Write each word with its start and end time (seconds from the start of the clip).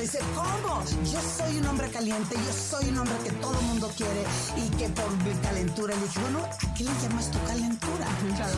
Me 0.00 0.06
dice, 0.06 0.20
¿cómo? 0.34 0.82
Yo 1.12 1.20
soy 1.20 1.58
un 1.58 1.66
hombre 1.66 1.90
caliente, 1.90 2.34
yo 2.34 2.52
soy 2.54 2.88
un 2.88 3.00
hombre 3.00 3.16
que 3.22 3.32
todo 3.32 3.52
el 3.52 3.66
mundo 3.66 3.92
quiere 3.94 4.24
y 4.56 4.70
que 4.76 4.88
por 4.88 5.10
mi 5.22 5.34
calentura. 5.42 5.94
Le 5.94 6.00
dije, 6.00 6.20
bueno, 6.20 6.38
¿a 6.38 6.74
qué 6.74 6.84
le 6.84 6.90
llamas 7.02 7.30
tu 7.30 7.38
calentura? 7.44 8.06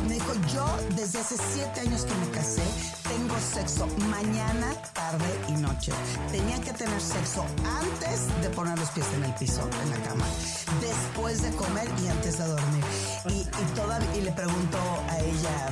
Me 0.06 0.14
dijo, 0.14 0.34
yo 0.54 0.64
desde 0.94 1.18
hace 1.18 1.34
siete 1.52 1.80
años 1.80 2.04
que 2.04 2.14
me 2.14 2.30
casé, 2.30 2.62
tengo 3.08 3.34
sexo 3.40 3.88
mañana, 4.08 4.72
tarde 4.92 5.26
y 5.48 5.52
noche. 5.54 5.90
Tenía 6.30 6.60
que 6.60 6.72
tener 6.74 7.00
sexo 7.00 7.44
antes 7.64 8.28
de 8.40 8.48
poner 8.50 8.78
los 8.78 8.90
pies 8.90 9.06
en 9.16 9.24
el 9.24 9.34
piso, 9.34 9.68
en 9.82 9.90
la 9.90 10.08
cama, 10.08 10.26
después 10.80 11.42
de 11.42 11.50
comer 11.56 11.90
y 12.04 12.06
antes 12.06 12.38
de 12.38 12.46
dormir. 12.46 12.84
Y, 13.30 13.40
y, 13.40 13.74
toda, 13.74 13.98
y 14.14 14.20
le 14.20 14.30
pregunto 14.30 14.78
a 15.10 15.18
ella, 15.18 15.70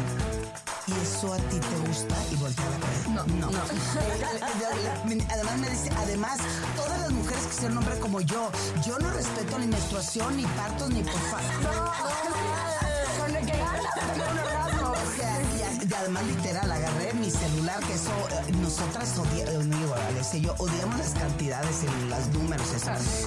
¿y 0.90 1.02
eso 1.02 1.32
a 1.32 1.36
ti 1.36 1.58
te 1.58 1.88
gusta? 1.88 2.16
Y 2.30 2.36
voltea 2.36 2.64
la 2.70 2.78
cabeza. 2.78 3.10
No, 3.10 3.24
no. 3.24 3.48
Además 5.32 5.58
me 5.58 5.70
dice, 5.70 5.90
además, 5.96 6.38
todas 6.76 7.00
las 7.00 7.10
mujeres 7.10 7.46
que 7.46 7.52
sean 7.52 7.76
hombre 7.76 7.98
como 8.00 8.20
yo, 8.20 8.50
yo 8.86 8.98
no 8.98 9.10
respeto 9.10 9.58
ni 9.58 9.66
menstruación, 9.66 10.36
ni 10.36 10.44
partos, 10.44 10.90
ni 10.90 11.02
por 11.02 11.12
No, 11.12 11.70
no, 11.70 11.70
no, 11.70 13.20
con 13.20 13.36
el 13.36 13.46
que 13.46 13.58
gana, 13.58 13.90
o 14.90 15.16
sea, 15.16 15.42
y, 15.42 15.94
además 15.94 16.24
literal, 16.24 16.70
agarré 16.70 16.79
celular, 17.30 17.80
que 17.80 17.94
eso, 17.94 18.10
eh, 18.30 18.52
nosotras 18.60 19.18
odiamos, 19.18 20.32
yo 20.40 20.54
odiamos 20.58 20.98
las 20.98 21.10
cantidades 21.10 21.76
y 21.82 22.08
los 22.08 22.26
números, 22.28 22.66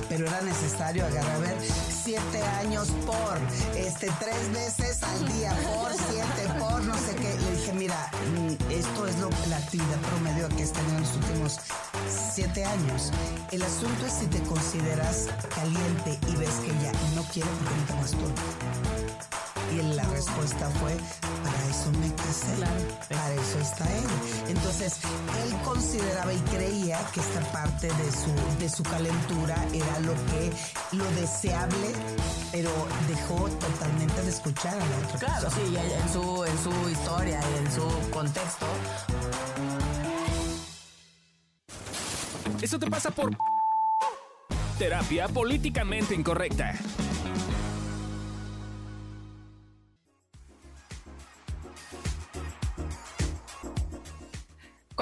pero 0.09 0.27
era 0.27 0.41
necesario 0.41 1.05
agarrar, 1.05 1.35
a 1.35 1.39
ver, 1.39 1.57
siete 2.03 2.41
años 2.59 2.89
por, 3.05 3.37
este, 3.75 4.11
tres 4.19 4.51
veces 4.51 5.03
al 5.03 5.33
día, 5.33 5.55
por 5.73 5.91
siete, 5.93 6.59
por 6.59 6.83
no 6.83 6.93
sé 6.95 7.15
qué. 7.15 7.37
Le 7.37 7.51
dije, 7.51 7.73
mira, 7.73 8.11
mm, 8.35 8.71
esto 8.71 9.07
es 9.07 9.17
lo, 9.19 9.29
la 9.49 9.57
actividad 9.57 9.99
promedio 10.09 10.49
que 10.49 10.63
tenido 10.73 10.97
en 10.97 11.01
los 11.01 11.15
últimos 11.15 11.59
siete 12.33 12.65
años. 12.65 13.11
El 13.51 13.61
asunto 13.61 14.05
es 14.05 14.13
si 14.13 14.27
te 14.27 14.41
consideras 14.43 15.27
caliente 15.53 16.19
y 16.27 16.35
ves 16.35 16.55
que 16.65 16.71
ya 16.83 16.91
no 17.15 17.23
quiere 17.31 17.49
porque 17.49 17.75
no 17.75 17.85
te 17.85 17.93
masturbas. 17.95 19.42
Y 19.73 19.81
la 19.95 20.03
respuesta 20.03 20.69
fue, 20.79 20.95
para 21.43 21.65
eso 21.67 21.91
me 21.99 22.13
casé, 22.13 22.55
para 23.09 23.33
eso 23.33 23.59
está 23.59 23.85
él. 23.85 24.03
Entonces, 24.49 24.99
él 25.43 25.55
consideraba 25.63 26.31
y 26.31 26.37
creía 26.55 26.99
que 27.11 27.19
esta 27.19 27.41
parte 27.51 27.87
de 27.87 28.11
su, 28.11 28.59
de 28.59 28.69
su 28.69 28.83
calentura 28.83 29.55
era 29.73 29.99
lo 30.01 30.13
que, 30.13 30.51
lo 30.95 31.05
deseable, 31.19 31.87
pero 32.51 32.69
dejó 33.07 33.49
totalmente 33.49 34.21
de 34.21 34.29
escuchar 34.29 34.75
a 34.75 34.85
la 34.85 35.07
otra 35.07 35.19
Claro, 35.19 35.49
sí, 35.49 35.75
en 35.75 36.13
su, 36.13 36.43
en 36.45 36.57
su 36.59 36.89
historia 36.89 37.39
y 37.41 37.65
en 37.65 37.71
su 37.71 38.09
contexto. 38.11 38.65
Eso 42.61 42.77
te 42.77 42.89
pasa 42.89 43.09
por 43.09 43.35
terapia 44.77 45.27
políticamente 45.27 46.13
incorrecta. 46.13 46.75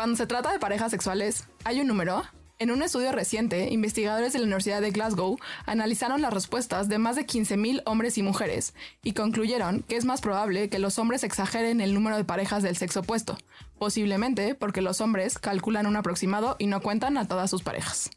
Cuando 0.01 0.17
se 0.17 0.25
trata 0.25 0.51
de 0.51 0.57
parejas 0.57 0.89
sexuales, 0.89 1.47
hay 1.63 1.79
un 1.79 1.85
número. 1.85 2.23
En 2.57 2.71
un 2.71 2.81
estudio 2.81 3.11
reciente, 3.11 3.69
investigadores 3.69 4.33
de 4.33 4.39
la 4.39 4.45
Universidad 4.45 4.81
de 4.81 4.89
Glasgow 4.89 5.37
analizaron 5.67 6.23
las 6.23 6.33
respuestas 6.33 6.89
de 6.89 6.97
más 6.97 7.15
de 7.15 7.27
15.000 7.27 7.83
hombres 7.85 8.17
y 8.17 8.23
mujeres 8.23 8.73
y 9.03 9.13
concluyeron 9.13 9.83
que 9.83 9.97
es 9.97 10.05
más 10.05 10.19
probable 10.19 10.69
que 10.69 10.79
los 10.79 10.97
hombres 10.97 11.23
exageren 11.23 11.81
el 11.81 11.93
número 11.93 12.17
de 12.17 12.23
parejas 12.23 12.63
del 12.63 12.77
sexo 12.77 13.01
opuesto, 13.01 13.37
posiblemente 13.77 14.55
porque 14.55 14.81
los 14.81 15.01
hombres 15.01 15.37
calculan 15.37 15.85
un 15.85 15.95
aproximado 15.95 16.55
y 16.57 16.65
no 16.65 16.81
cuentan 16.81 17.19
a 17.19 17.27
todas 17.27 17.51
sus 17.51 17.61
parejas. 17.61 18.09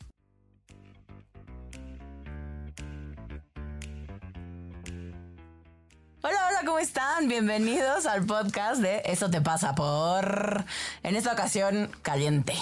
Hola, 6.27 6.39
hola, 6.49 6.61
¿cómo 6.65 6.79
están? 6.79 7.29
Bienvenidos 7.29 8.07
al 8.07 8.25
podcast 8.25 8.81
de 8.81 9.03
Eso 9.05 9.29
te 9.29 9.43
pasa 9.43 9.75
por... 9.75 10.65
En 11.03 11.17
esta 11.17 11.31
ocasión, 11.35 11.91
caliente. 12.01 12.55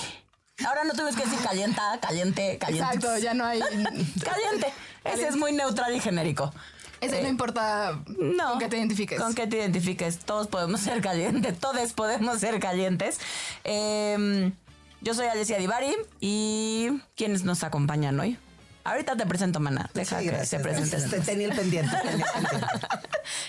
Ahora 0.66 0.82
no 0.82 0.94
tuvimos 0.94 1.14
que 1.14 1.22
decir 1.22 1.38
calienta, 1.44 1.96
caliente, 2.00 2.58
caliente. 2.58 2.84
Exacto, 2.96 3.18
ya 3.18 3.34
no 3.34 3.44
hay... 3.46 3.60
caliente. 4.24 4.66
Ese 5.04 5.28
es 5.28 5.36
muy 5.36 5.52
neutral 5.52 5.94
y 5.94 6.00
genérico. 6.00 6.52
Ese 7.00 7.20
Eh, 7.20 7.22
no 7.22 7.28
importa 7.28 8.00
No. 8.18 8.50
con 8.50 8.58
qué 8.58 8.66
te 8.68 8.78
identifiques. 8.78 9.20
Con 9.20 9.32
que 9.32 9.46
te 9.46 9.58
identifiques. 9.58 10.18
Todos 10.18 10.48
podemos 10.48 10.80
ser 10.80 11.00
calientes. 11.00 11.56
Todos 11.60 11.92
podemos 11.92 12.40
ser 12.40 12.58
calientes. 12.58 13.20
Eh, 13.62 14.50
yo 15.02 15.14
soy 15.14 15.26
Alessia 15.26 15.58
Divari 15.58 15.94
y 16.18 17.00
¿quiénes 17.14 17.44
nos 17.44 17.62
acompañan 17.62 18.18
hoy? 18.18 18.36
Ahorita 18.84 19.16
te 19.16 19.26
presento, 19.26 19.60
Mana. 19.60 19.88
Deja 19.94 20.18
Sí, 20.20 20.28
que 20.28 20.44
se 20.46 20.58
presente. 20.58 21.00
Te 21.08 21.20
tenía 21.20 21.46
el 21.48 21.54
pendiente. 21.56 21.96
tenía 21.96 22.26
el 22.26 22.32
pendiente. 22.46 22.66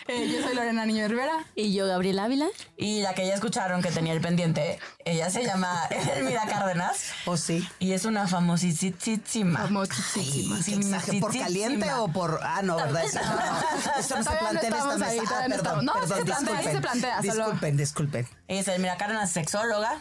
Eh, 0.07 0.29
yo 0.29 0.41
soy 0.45 0.53
Lorena 0.55 0.85
Niño 0.85 1.07
Rivera. 1.07 1.45
Y 1.55 1.73
yo, 1.73 1.87
Gabriel 1.87 2.19
Ávila. 2.19 2.45
Y 2.77 3.01
la 3.01 3.13
que 3.15 3.25
ya 3.25 3.33
escucharon 3.33 3.81
que 3.81 3.89
tenía 3.89 4.11
el 4.13 4.19
pendiente, 4.21 4.77
ella 5.05 5.29
se 5.29 5.43
llama 5.45 5.87
Elmira 6.17 6.45
Cárdenas 6.45 7.11
¿O 7.25 7.37
sí? 7.37 7.67
y 7.79 7.93
es 7.93 8.03
una 8.05 8.27
famosísima. 8.27 9.59
Famosísima. 9.61 10.59
Exagero. 10.59 11.19
¿Por 11.21 11.37
caliente 11.39 11.91
o 11.93 12.07
por.? 12.09 12.39
Ah, 12.43 12.61
no, 12.63 12.75
¿verdad? 12.75 13.03
Eso 13.05 13.19
no, 13.23 13.99
eso 13.99 14.17
no 14.17 14.23
se 14.23 14.29
no 14.31 14.39
plantea 14.39 14.67
en 14.69 14.75
esta 14.75 14.97
mesa. 14.97 15.11
ahí, 15.11 15.19
Ah, 15.19 15.45
perdón, 15.47 15.55
estamos. 15.57 15.83
No, 15.83 15.93
sí 15.93 15.99
perdón, 16.09 16.17
se 16.17 16.23
plantea, 16.25 16.57
sí 16.57 16.63
disculpen. 16.63 16.73
se 16.73 16.81
plantea, 16.81 17.17
solo- 17.21 17.33
Disculpen, 17.45 17.77
disculpen. 17.77 18.27
Es 18.47 18.67
Elmira 18.67 18.97
Cárdenas, 18.97 19.31
sexóloga. 19.31 19.99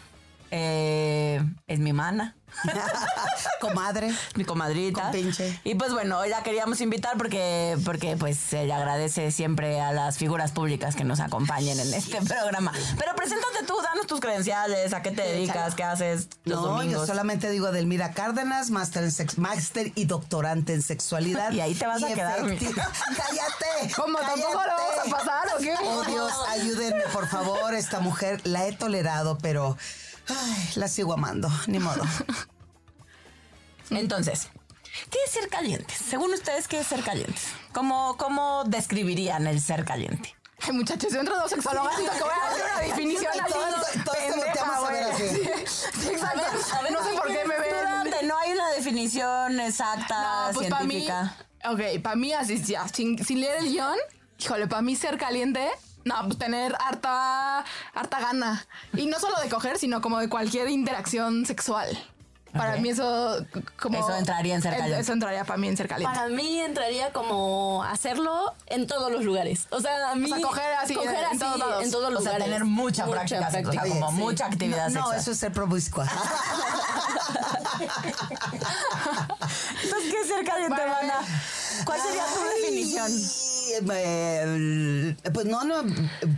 Eh, 0.54 1.42
es 1.66 1.78
mi 1.78 1.94
mana, 1.94 2.36
Comadre. 3.60 4.12
mi 4.34 4.44
comadrita. 4.44 5.04
Compinche. 5.04 5.58
Y 5.64 5.76
pues 5.76 5.92
bueno, 5.92 6.18
hoy 6.18 6.28
la 6.28 6.42
queríamos 6.42 6.82
invitar 6.82 7.16
porque, 7.16 7.78
porque 7.86 8.18
pues 8.18 8.36
se 8.36 8.66
le 8.66 8.74
agradece 8.74 9.30
siempre 9.30 9.80
a 9.80 9.92
las 9.92 10.18
figuras 10.18 10.52
públicas 10.52 10.94
que 10.94 11.04
nos 11.04 11.20
acompañen 11.20 11.80
en 11.80 11.94
este 11.94 12.20
programa. 12.20 12.70
Pero 12.98 13.14
preséntate 13.16 13.64
tú, 13.66 13.74
danos 13.82 14.06
tus 14.06 14.20
credenciales, 14.20 14.92
a 14.92 15.00
qué 15.00 15.12
te 15.12 15.22
dedicas, 15.22 15.74
qué 15.74 15.84
haces 15.84 16.28
los 16.44 16.60
no, 16.60 16.68
domingos. 16.68 17.00
yo 17.00 17.06
solamente 17.06 17.48
digo 17.48 17.72
Delmira 17.72 18.12
Cárdenas, 18.12 18.68
máster 18.70 19.10
máster 19.38 19.92
y 19.94 20.04
doctorante 20.04 20.74
en 20.74 20.82
sexualidad. 20.82 21.50
Y 21.52 21.60
ahí 21.60 21.74
te 21.74 21.86
vas 21.86 22.02
a 22.02 22.08
quedar. 22.08 22.40
¡Cállate! 22.46 23.94
¿Cómo? 23.96 24.18
¿Tampoco 24.18 24.52
lo 24.52 24.76
vamos 24.76 25.06
a 25.06 25.10
pasar 25.10 25.46
o 25.56 25.60
qué? 25.60 25.74
Oh, 25.82 26.04
Dios, 26.04 26.32
ayúdenme, 26.50 27.04
por 27.10 27.26
favor. 27.26 27.74
Esta 27.74 28.00
mujer 28.00 28.40
la 28.44 28.66
he 28.66 28.72
tolerado, 28.72 29.38
pero 29.40 29.78
ay, 30.28 30.68
la 30.76 30.88
sigo 30.88 31.12
amando. 31.14 31.48
Ni 31.66 31.78
modo. 31.78 32.02
Entonces, 33.90 34.48
¿qué 35.10 35.18
es 35.26 35.32
ser 35.32 35.48
calientes? 35.48 35.98
Según 35.98 36.32
ustedes, 36.32 36.68
¿qué 36.68 36.80
es 36.80 36.86
ser 36.86 37.02
calientes? 37.02 37.48
¿Cómo, 37.72 38.16
cómo 38.16 38.64
describirían 38.66 39.46
el 39.46 39.60
ser 39.60 39.84
caliente? 39.84 40.34
Ay, 40.60 40.72
muchachos, 40.72 41.12
yo 41.12 41.20
entro 41.20 41.36
dos 41.36 41.50
sexólogas, 41.50 41.96
que 41.96 42.02
voy 42.02 42.30
a 42.42 42.48
hacer 42.50 42.64
una 42.64 42.80
definición 42.82 43.32
así. 43.40 43.52
Todos- 44.04 44.16
pendeja, 44.16 44.76
a 44.76 44.90
ver 44.90 45.04
así. 45.04 45.28
Sí, 46.00 46.08
exacto. 46.08 46.42
no 46.92 47.02
sé 47.04 47.10
por 47.14 47.26
qué 47.26 47.44
me 47.46 47.58
ven. 47.58 48.28
No 48.28 48.38
hay 48.38 48.52
una 48.52 48.70
definición 48.70 49.60
exacta, 49.60 50.46
No, 50.48 50.54
pues 50.54 50.68
para 50.70 50.84
mí. 50.84 51.00
científica. 51.02 51.36
Ok, 51.68 52.02
para 52.02 52.16
mí, 52.16 52.32
así, 52.32 52.62
ya, 52.62 52.86
sin, 52.88 53.22
sin 53.24 53.40
leer 53.40 53.58
el 53.58 53.72
guion, 53.72 53.96
híjole, 54.38 54.68
para 54.68 54.82
mí 54.82 54.94
ser 54.96 55.18
caliente. 55.18 55.68
No, 56.04 56.14
pues 56.24 56.38
tener 56.38 56.74
harta, 56.80 57.64
harta 57.94 58.20
gana. 58.20 58.66
Y 58.96 59.06
no 59.06 59.18
solo 59.20 59.40
de 59.40 59.48
coger, 59.48 59.78
sino 59.78 60.00
como 60.00 60.18
de 60.18 60.28
cualquier 60.28 60.68
interacción 60.68 61.46
sexual. 61.46 61.88
Para 62.52 62.76
mí 62.76 62.90
eso 62.90 63.46
como... 63.80 63.98
Eso 63.98 64.14
entraría 64.14 64.54
en 64.54 64.60
ser 64.60 64.76
caliente. 64.76 65.00
Eso 65.00 65.12
entraría 65.14 65.42
para 65.44 65.56
mí 65.56 65.68
en 65.68 65.76
ser 65.78 65.88
caliente. 65.88 66.14
Para 66.14 66.28
mí 66.28 66.58
entraría 66.60 67.10
como 67.10 67.82
hacerlo 67.82 68.52
en 68.66 68.86
todos 68.86 69.10
los 69.10 69.24
lugares. 69.24 69.68
O 69.70 69.80
sea, 69.80 70.10
a 70.10 70.14
mí. 70.14 70.28
sea, 70.28 70.38
coger 70.42 70.74
así 70.74 70.94
coger 70.94 71.14
en 71.14 71.24
así 71.24 71.38
todos 71.38 71.58
lados. 71.58 71.82
en 71.84 71.90
todos 71.90 72.08
O 72.08 72.10
los 72.10 72.22
sea, 72.22 72.32
lugares. 72.32 72.52
tener 72.52 72.64
mucha, 72.66 73.06
práctica, 73.06 73.48
o 73.48 73.50
sea, 73.50 73.62
bien, 73.62 74.00
como 74.00 74.10
sí. 74.10 74.16
mucha 74.16 74.46
actividad 74.46 74.90
no, 74.90 75.10
eso 75.14 75.30
es 75.30 75.38
ser 75.38 75.50
promiscua. 75.52 76.06
Entonces, 79.82 80.10
¿qué 80.10 80.20
es 80.20 80.28
ser 80.28 80.44
caliente, 80.44 80.86
mana? 80.86 81.20
¿Cuál 81.86 82.00
sería 82.00 82.24
tu 82.26 82.40
Ay, 82.40 82.60
definición? 82.60 83.10
Eh, 83.92 85.16
pues 85.32 85.46
no, 85.46 85.64
no, 85.64 85.82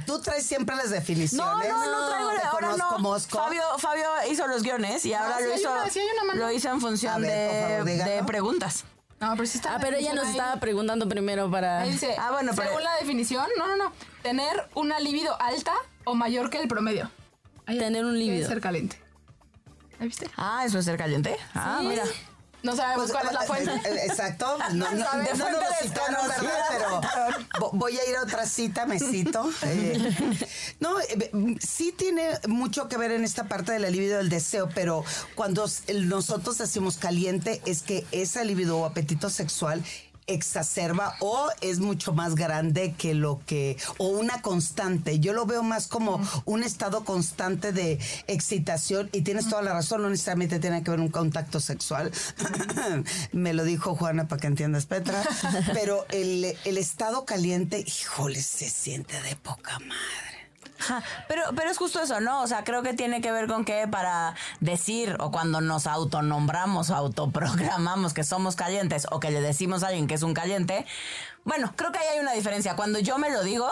tú 0.07 0.21
traes 0.21 0.45
siempre 0.47 0.75
las 0.77 0.87
No, 0.87 0.93
definiciones. 0.93 1.69
no, 1.69 1.87
no 1.87 2.09
traigo 2.09 2.31
Te 2.31 2.43
ahora 2.47 2.69
conozco, 2.71 2.91
no. 2.93 2.99
Mosco. 2.99 3.39
Fabio, 3.39 3.63
Fabio 3.79 4.07
hizo 4.31 4.47
los 4.47 4.63
guiones 4.63 5.05
y 5.05 5.15
ahora 5.15 5.39
sí 5.39 5.45
lo 5.45 5.55
hizo. 5.55 5.71
una, 5.73 6.35
lo 6.35 6.51
hizo 6.53 6.71
en 6.71 6.81
función 6.81 7.23
ver, 7.23 7.51
por 7.51 7.71
favor, 7.71 8.05
de, 8.05 8.25
preguntas. 8.25 8.85
No, 9.21 9.31
pero 9.33 9.47
sí 9.47 9.57
está. 9.59 9.77
Ah, 9.77 9.79
pero 9.81 9.97
ella 9.97 10.13
nos 10.13 10.25
ahí. 10.27 10.31
estaba 10.33 10.57
preguntando 10.61 11.09
primero 11.09 11.51
para. 11.51 11.81
Ahí 11.81 11.93
dice, 11.93 12.15
Ah, 12.19 12.31
bueno, 12.33 12.53
pero- 12.55 12.69
según 12.69 12.83
la 12.85 12.95
definición, 12.97 13.47
no, 13.57 13.67
no, 13.69 13.77
no, 13.77 13.93
tener 14.23 14.69
una 14.75 14.99
libido 15.01 15.41
alta 15.41 15.73
o 16.05 16.15
mayor 16.15 16.51
que 16.51 16.59
el 16.61 16.69
promedio. 16.69 17.11
Ahí 17.67 17.79
Tener 17.79 18.05
un 18.05 18.13
¿qué 18.13 18.19
líbido. 18.19 18.43
es 18.43 18.49
ser 18.49 18.61
caliente. 18.61 19.01
¿La 19.99 20.05
viste? 20.07 20.29
Ah, 20.37 20.65
eso 20.67 20.79
es 20.79 20.85
ser 20.85 20.99
caliente. 20.99 21.37
Ah, 21.55 21.79
Sí. 21.81 21.87
mira. 21.87 22.03
No 22.65 22.75
sabemos 22.75 23.11
Pues, 23.11 23.13
cuál 23.13 23.27
es 23.27 23.33
la 23.35 23.45
eh, 23.45 23.47
fuente. 23.47 23.89
eh, 23.89 24.07
Exacto. 24.07 24.57
No, 24.73 24.91
no, 24.91 24.97
no, 24.97 25.51
no 25.51 25.59
citaron. 25.83 26.29
¿verdad? 26.29 26.65
Pero 26.71 27.01
vo- 27.61 27.71
voy 27.75 27.97
a 27.99 28.09
ir 28.09 28.17
a 28.17 28.23
otra 28.23 28.47
cita, 28.47 28.87
me 28.87 28.99
cito. 28.99 29.49
Eh, 29.63 30.37
no, 30.81 30.99
eh, 31.01 31.05
eh, 31.11 31.31
mm, 31.33 31.57
sí 31.61 31.93
tiene 31.97 32.31
mucho 32.49 32.89
que 32.89 32.97
ver 32.97 33.13
en 33.13 33.23
esta 33.25 33.45
parte 33.45 33.73
de 33.73 33.79
la 33.79 33.91
libido 33.91 34.17
del 34.19 34.29
deseo, 34.31 34.69
pero 34.75 35.05
cuando 35.35 35.67
nosotros 36.07 36.59
decimos 36.59 36.97
caliente 36.97 37.61
es 37.67 37.83
que 37.83 38.05
esa 38.13 38.43
libido 38.45 38.79
o 38.79 38.85
apetito 38.87 39.31
sexual 39.31 39.83
exacerba 40.27 41.17
o 41.21 41.49
es 41.61 41.81
mucho 41.81 42.13
más 42.13 42.35
grande 42.35 42.95
que 42.97 43.15
lo 43.15 43.41
que 43.47 43.77
o 43.99 44.09
una 44.09 44.43
constante. 44.43 45.21
Yo 45.21 45.33
lo 45.33 45.47
veo 45.47 45.63
más 45.63 45.87
como 45.87 46.21
un 46.45 46.63
estado 46.63 47.05
constante 47.05 47.73
de 47.73 47.99
excitación 48.27 49.09
y 49.13 49.23
tienes 49.23 49.49
toda 49.49 49.63
la 49.63 49.73
razón, 49.73 50.03
no 50.03 50.11
necesariamente 50.11 50.59
tiene 50.59 50.83
que 50.83 50.91
ver 50.91 51.01
un 51.01 51.11
contacto 51.11 51.61
sexual. 51.61 52.11
Me 53.33 53.53
lo 53.53 53.65
dijo 53.65 53.95
Juana 53.95 54.29
para 54.29 54.41
que 54.41 54.47
entiendas 54.47 54.87
Petra, 54.87 55.23
pero 55.73 56.07
el, 56.11 56.57
el 56.65 56.79
estado 56.79 57.25
caliente, 57.25 57.85
híjole, 57.87 58.41
se 58.41 58.69
siente 58.69 59.21
de 59.23 59.37
poca 59.37 59.79
madre. 59.81 60.34
Ajá, 60.85 61.03
Pero, 61.29 61.43
pero 61.57 61.71
es 61.71 61.79
justo 61.79 62.01
eso, 62.01 62.21
¿no? 62.21 62.43
O 62.43 62.47
sea, 62.47 62.65
creo 62.65 62.83
que 62.83 62.95
tiene 62.95 63.21
que 63.21 63.33
ver 63.33 63.47
con 63.47 63.65
que 63.65 63.89
para 63.89 64.35
decir 64.61 65.17
o 65.19 65.31
cuando 65.31 65.61
nos 65.61 65.87
autonombramos 65.87 66.91
o 66.91 66.95
autoprogramamos 66.95 68.13
que 68.13 68.25
somos 68.25 68.57
calientes 68.57 69.07
o 69.11 69.21
que 69.21 69.31
le 69.31 69.41
decimos 69.41 69.83
a 69.83 69.89
alguien 69.89 70.07
que 70.07 70.15
es 70.15 70.23
un 70.23 70.35
caliente, 70.35 70.85
bueno, 71.45 71.73
creo 71.77 71.93
que 71.93 71.99
ahí 71.99 72.07
hay 72.15 72.21
una 72.21 72.33
diferencia. 72.33 72.75
Cuando 72.75 72.99
yo 72.99 73.19
me 73.19 73.31
lo 73.31 73.43
digo, 73.43 73.71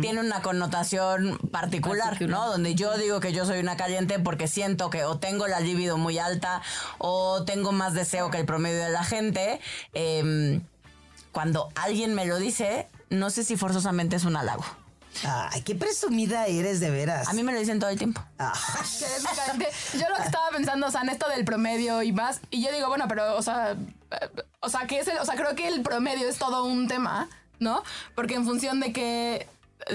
tiene 0.00 0.20
una 0.20 0.42
connotación 0.42 1.38
particular, 1.52 2.20
¿no? 2.22 2.48
Donde 2.48 2.74
yo 2.74 2.96
digo 2.98 3.20
que 3.20 3.32
yo 3.32 3.46
soy 3.46 3.60
una 3.60 3.76
caliente 3.76 4.18
porque 4.18 4.48
siento 4.48 4.90
que 4.90 5.04
o 5.04 5.18
tengo 5.18 5.46
la 5.46 5.60
libido 5.60 5.96
muy 5.96 6.18
alta 6.18 6.60
o 6.98 7.44
tengo 7.44 7.70
más 7.70 7.94
deseo 7.94 8.30
que 8.30 8.38
el 8.38 8.46
promedio 8.46 8.82
de 8.82 8.90
la 8.90 9.04
gente. 9.04 9.60
Em, 9.92 10.62
cuando 11.30 11.68
alguien 11.76 12.14
me 12.14 12.26
lo 12.26 12.38
dice, 12.38 12.88
no 13.10 13.30
sé 13.30 13.44
si 13.44 13.56
forzosamente 13.56 14.16
es 14.16 14.24
un 14.24 14.36
halago. 14.36 14.64
Ay, 15.26 15.62
qué 15.62 15.74
presumida 15.74 16.46
eres 16.46 16.80
de 16.80 16.90
veras. 16.90 17.28
A 17.28 17.32
mí 17.32 17.42
me 17.42 17.52
lo 17.52 17.58
dicen 17.58 17.78
todo 17.78 17.90
el 17.90 17.98
tiempo. 17.98 18.22
Ah. 18.38 18.52
Yo 19.94 20.08
lo 20.08 20.16
que 20.16 20.22
estaba 20.22 20.48
pensando, 20.50 20.86
o 20.86 20.90
sea, 20.90 21.02
en 21.02 21.10
esto 21.10 21.28
del 21.28 21.44
promedio 21.44 22.02
y 22.02 22.12
más, 22.12 22.40
y 22.50 22.62
yo 22.62 22.72
digo, 22.72 22.88
bueno, 22.88 23.06
pero, 23.08 23.36
o 23.36 23.42
sea, 23.42 23.76
o 24.60 24.68
sea, 24.68 24.86
que 24.86 24.98
es 24.98 25.08
el, 25.08 25.18
o 25.18 25.24
sea, 25.24 25.34
creo 25.34 25.54
que 25.54 25.68
el 25.68 25.82
promedio 25.82 26.28
es 26.28 26.38
todo 26.38 26.64
un 26.64 26.88
tema, 26.88 27.28
¿no? 27.58 27.82
Porque 28.14 28.34
en 28.34 28.44
función 28.44 28.80
de 28.80 28.92
que 28.92 29.46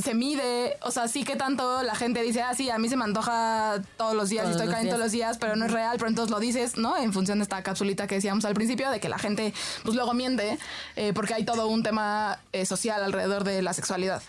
se 0.01 0.13
mide, 0.13 0.77
o 0.81 0.91
sea, 0.91 1.07
sí 1.07 1.23
que 1.23 1.35
tanto 1.35 1.81
la 1.83 1.95
gente 1.95 2.21
dice, 2.21 2.41
ah, 2.41 2.53
sí, 2.53 2.69
a 2.69 2.77
mí 2.77 2.89
se 2.89 2.95
me 2.95 3.05
antoja 3.05 3.81
todos 3.97 4.13
los 4.13 4.29
días 4.29 4.47
y 4.47 4.51
estoy 4.51 4.67
caliente 4.67 4.89
todos 4.89 5.03
los 5.03 5.11
días, 5.11 5.37
pero 5.37 5.55
no 5.55 5.65
es 5.65 5.71
real, 5.71 5.97
pero 5.97 6.09
entonces 6.09 6.31
lo 6.31 6.39
dices, 6.39 6.77
¿no? 6.77 6.95
En 6.97 7.11
función 7.11 7.39
de 7.39 7.43
esta 7.43 7.63
capsulita 7.63 8.07
que 8.07 8.15
decíamos 8.15 8.45
al 8.45 8.53
principio, 8.53 8.89
de 8.91 8.99
que 8.99 9.09
la 9.09 9.17
gente, 9.17 9.53
pues 9.83 9.95
luego 9.95 10.13
miente, 10.13 10.59
eh, 10.95 11.11
porque 11.13 11.33
hay 11.33 11.43
todo 11.43 11.67
un 11.67 11.83
tema 11.83 12.39
eh, 12.51 12.65
social 12.65 13.03
alrededor 13.03 13.43
de 13.43 13.61
la 13.61 13.73
sexualidad. 13.73 14.21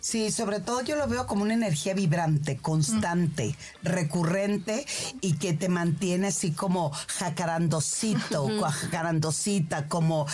Sí, 0.00 0.30
sobre 0.30 0.60
todo 0.60 0.82
yo 0.82 0.96
lo 0.96 1.06
veo 1.06 1.26
como 1.26 1.42
una 1.42 1.54
energía 1.54 1.94
vibrante, 1.94 2.56
constante, 2.56 3.56
recurrente 3.82 4.86
y 5.20 5.34
que 5.34 5.52
te 5.52 5.68
mantiene 5.68 6.28
así 6.28 6.52
como 6.52 6.90
jacarandosito, 7.08 8.44
co- 8.58 8.70
jacarandosita, 8.70 9.88
como 9.88 10.26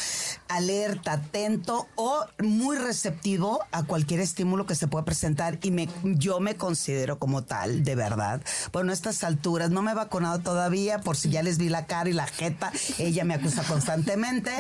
alerta, 0.49 1.13
atento 1.13 1.89
o 1.97 2.25
muy 2.43 2.77
receptivo 2.77 3.61
a 3.73 3.83
cualquier 3.85 4.21
estímulo 4.21 4.67
que 4.67 4.75
se 4.75 4.87
pueda 4.89 5.05
presentar 5.05 5.59
y 5.63 5.71
me, 5.71 5.89
yo 6.05 6.41
me 6.41 6.57
considero 6.57 7.19
como 7.19 7.43
tal, 7.45 7.85
de 7.85 7.95
verdad. 7.95 8.41
Bueno, 8.73 8.91
a 8.91 8.95
estas 8.95 9.25
alturas 9.25 9.71
no 9.71 9.83
me 9.83 9.93
he 9.93 9.95
vacunado 9.95 10.41
todavía 10.41 11.01
por 11.01 11.17
si 11.17 11.31
ya 11.31 11.43
les 11.43 11.59
vi 11.59 11.69
la 11.69 11.87
cara 11.87 12.09
y 12.11 12.13
la 12.13 12.27
jeta, 12.27 12.73
ella 12.99 13.25
me 13.25 13.35
acusa 13.35 13.63
constantemente, 13.65 14.51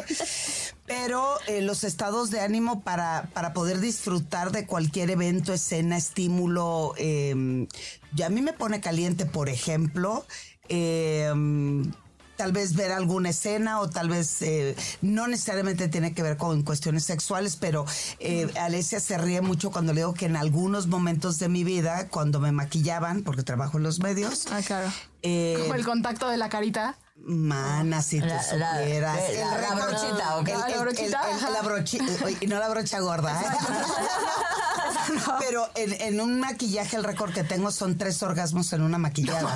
pero 0.86 1.24
eh, 1.46 1.62
los 1.62 1.84
estados 1.84 2.30
de 2.30 2.40
ánimo 2.40 2.82
para, 2.82 3.28
para 3.32 3.52
poder 3.52 3.80
disfrutar 3.80 4.52
de 4.52 4.66
cualquier 4.66 5.10
evento, 5.10 5.52
escena, 5.52 5.96
estímulo, 5.96 6.94
eh, 6.98 7.66
ya 8.12 8.26
a 8.26 8.30
mí 8.30 8.42
me 8.42 8.52
pone 8.52 8.80
caliente, 8.80 9.24
por 9.26 9.48
ejemplo, 9.48 10.26
eh, 10.68 11.32
tal 12.36 12.50
vez 12.52 12.74
ver 12.74 12.90
alguna 12.90 13.30
escena 13.30 13.78
o 13.80 13.88
tal 13.88 14.08
vez 14.08 14.42
eh, 14.42 14.74
no 15.02 15.28
necesariamente 15.28 15.86
tiene 15.88 16.14
que 16.14 16.22
ver 16.22 16.36
con 16.36 16.62
cuestiones 16.62 17.04
sexuales, 17.04 17.56
pero 17.56 17.86
eh, 18.18 18.50
Alesia 18.60 18.98
se 19.00 19.16
ríe 19.18 19.40
mucho 19.40 19.70
cuando 19.70 19.92
le 19.92 20.00
digo 20.00 20.14
que 20.14 20.26
en 20.26 20.36
algunos 20.36 20.88
momentos 20.88 21.38
de 21.38 21.48
mi 21.48 21.62
vida, 21.64 22.08
cuando 22.08 22.40
me 22.40 22.50
maquillaban, 22.50 23.22
porque 23.22 23.42
trabajo 23.44 23.76
en 23.78 23.84
los 23.84 24.00
medios, 24.00 24.46
Ah, 24.50 24.60
claro. 24.66 24.92
eh, 25.22 25.56
Como 25.60 25.74
el 25.74 25.84
contacto 25.84 26.28
de 26.28 26.36
la 26.36 26.48
carita. 26.48 26.98
Mana, 27.26 28.02
si 28.02 28.20
tú 28.20 28.26
La- 28.26 28.42
supieras. 28.42 29.16
la- 29.16 29.26
El 29.28 29.40
la 29.40 29.56
récord- 29.56 29.88
brochita, 29.88 30.36
¿ok? 30.36 30.48
el- 30.48 30.54
Ah, 30.54 30.58
la 30.68 30.74
el- 30.74 30.80
brochita, 30.80 31.20
el- 31.30 31.44
el- 31.46 31.52
la 31.52 31.62
brochi- 31.62 32.22
oye, 32.24 32.36
y 32.40 32.46
no 32.46 32.58
la 32.58 32.68
brocha 32.68 33.00
gorda, 33.00 33.40
¿eh? 33.40 33.46
Pero 35.38 35.68
en, 35.74 35.92
en 36.00 36.20
un 36.20 36.40
maquillaje 36.40 36.96
el 36.96 37.04
récord 37.04 37.32
que 37.32 37.44
tengo 37.44 37.70
son 37.70 37.96
tres 37.96 38.22
orgasmos 38.22 38.72
en 38.72 38.82
una 38.82 38.98
maquillada. 38.98 39.54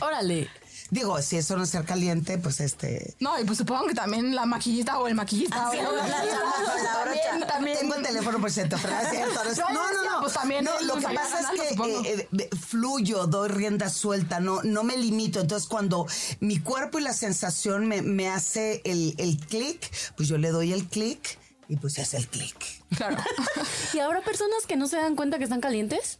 Órale. 0.00 0.48
Digo, 0.90 1.20
si 1.20 1.36
eso 1.36 1.56
no 1.56 1.64
es 1.64 1.70
ser 1.70 1.84
caliente, 1.84 2.38
pues 2.38 2.60
este... 2.60 3.14
No, 3.20 3.38
y 3.38 3.44
pues 3.44 3.58
supongo 3.58 3.86
que 3.86 3.94
también 3.94 4.34
la 4.34 4.46
maquillista 4.46 4.98
o 4.98 5.06
el 5.06 5.14
maquillista. 5.14 5.70
O 5.70 5.72
la 5.72 5.80
con 5.80 5.96
la 5.96 7.02
brocha. 7.04 7.22
También, 7.30 7.46
también. 7.46 7.78
Tengo 7.78 7.94
el 7.94 8.02
teléfono 8.02 8.40
por 8.40 8.50
ciento, 8.50 8.76
pero 8.80 8.98
es 8.98 9.10
cierto, 9.10 9.40
no, 9.44 9.72
no, 9.72 9.92
no, 9.92 10.10
no. 10.10 10.20
pues 10.20 10.32
también 10.32 10.64
No, 10.64 10.80
lo 10.82 10.96
que 10.96 11.14
pasa 11.14 11.40
es 11.40 11.60
que 11.60 12.12
eh, 12.12 12.28
eh, 12.38 12.50
fluyo, 12.56 13.26
doy 13.26 13.48
rienda 13.48 13.90
suelta, 13.90 14.40
no, 14.40 14.62
no 14.62 14.82
me 14.84 14.96
limito. 14.96 15.40
Entonces, 15.40 15.68
cuando 15.68 16.06
mi 16.40 16.58
cuerpo 16.58 16.98
y 16.98 17.02
la 17.02 17.12
sensación 17.12 17.86
me, 17.86 18.02
me 18.02 18.28
hace 18.28 18.80
el, 18.84 19.14
el 19.18 19.38
clic, 19.38 19.90
pues 20.16 20.28
yo 20.28 20.38
le 20.38 20.50
doy 20.50 20.72
el 20.72 20.86
clic 20.86 21.38
y 21.68 21.76
pues 21.76 21.94
se 21.94 22.02
hace 22.02 22.16
el 22.16 22.28
clic. 22.28 22.56
Claro. 22.96 23.16
¿Y 23.92 23.98
habrá 23.98 24.22
personas 24.22 24.66
que 24.66 24.76
no 24.76 24.88
se 24.88 24.96
dan 24.96 25.16
cuenta 25.16 25.38
que 25.38 25.44
están 25.44 25.60
calientes? 25.60 26.18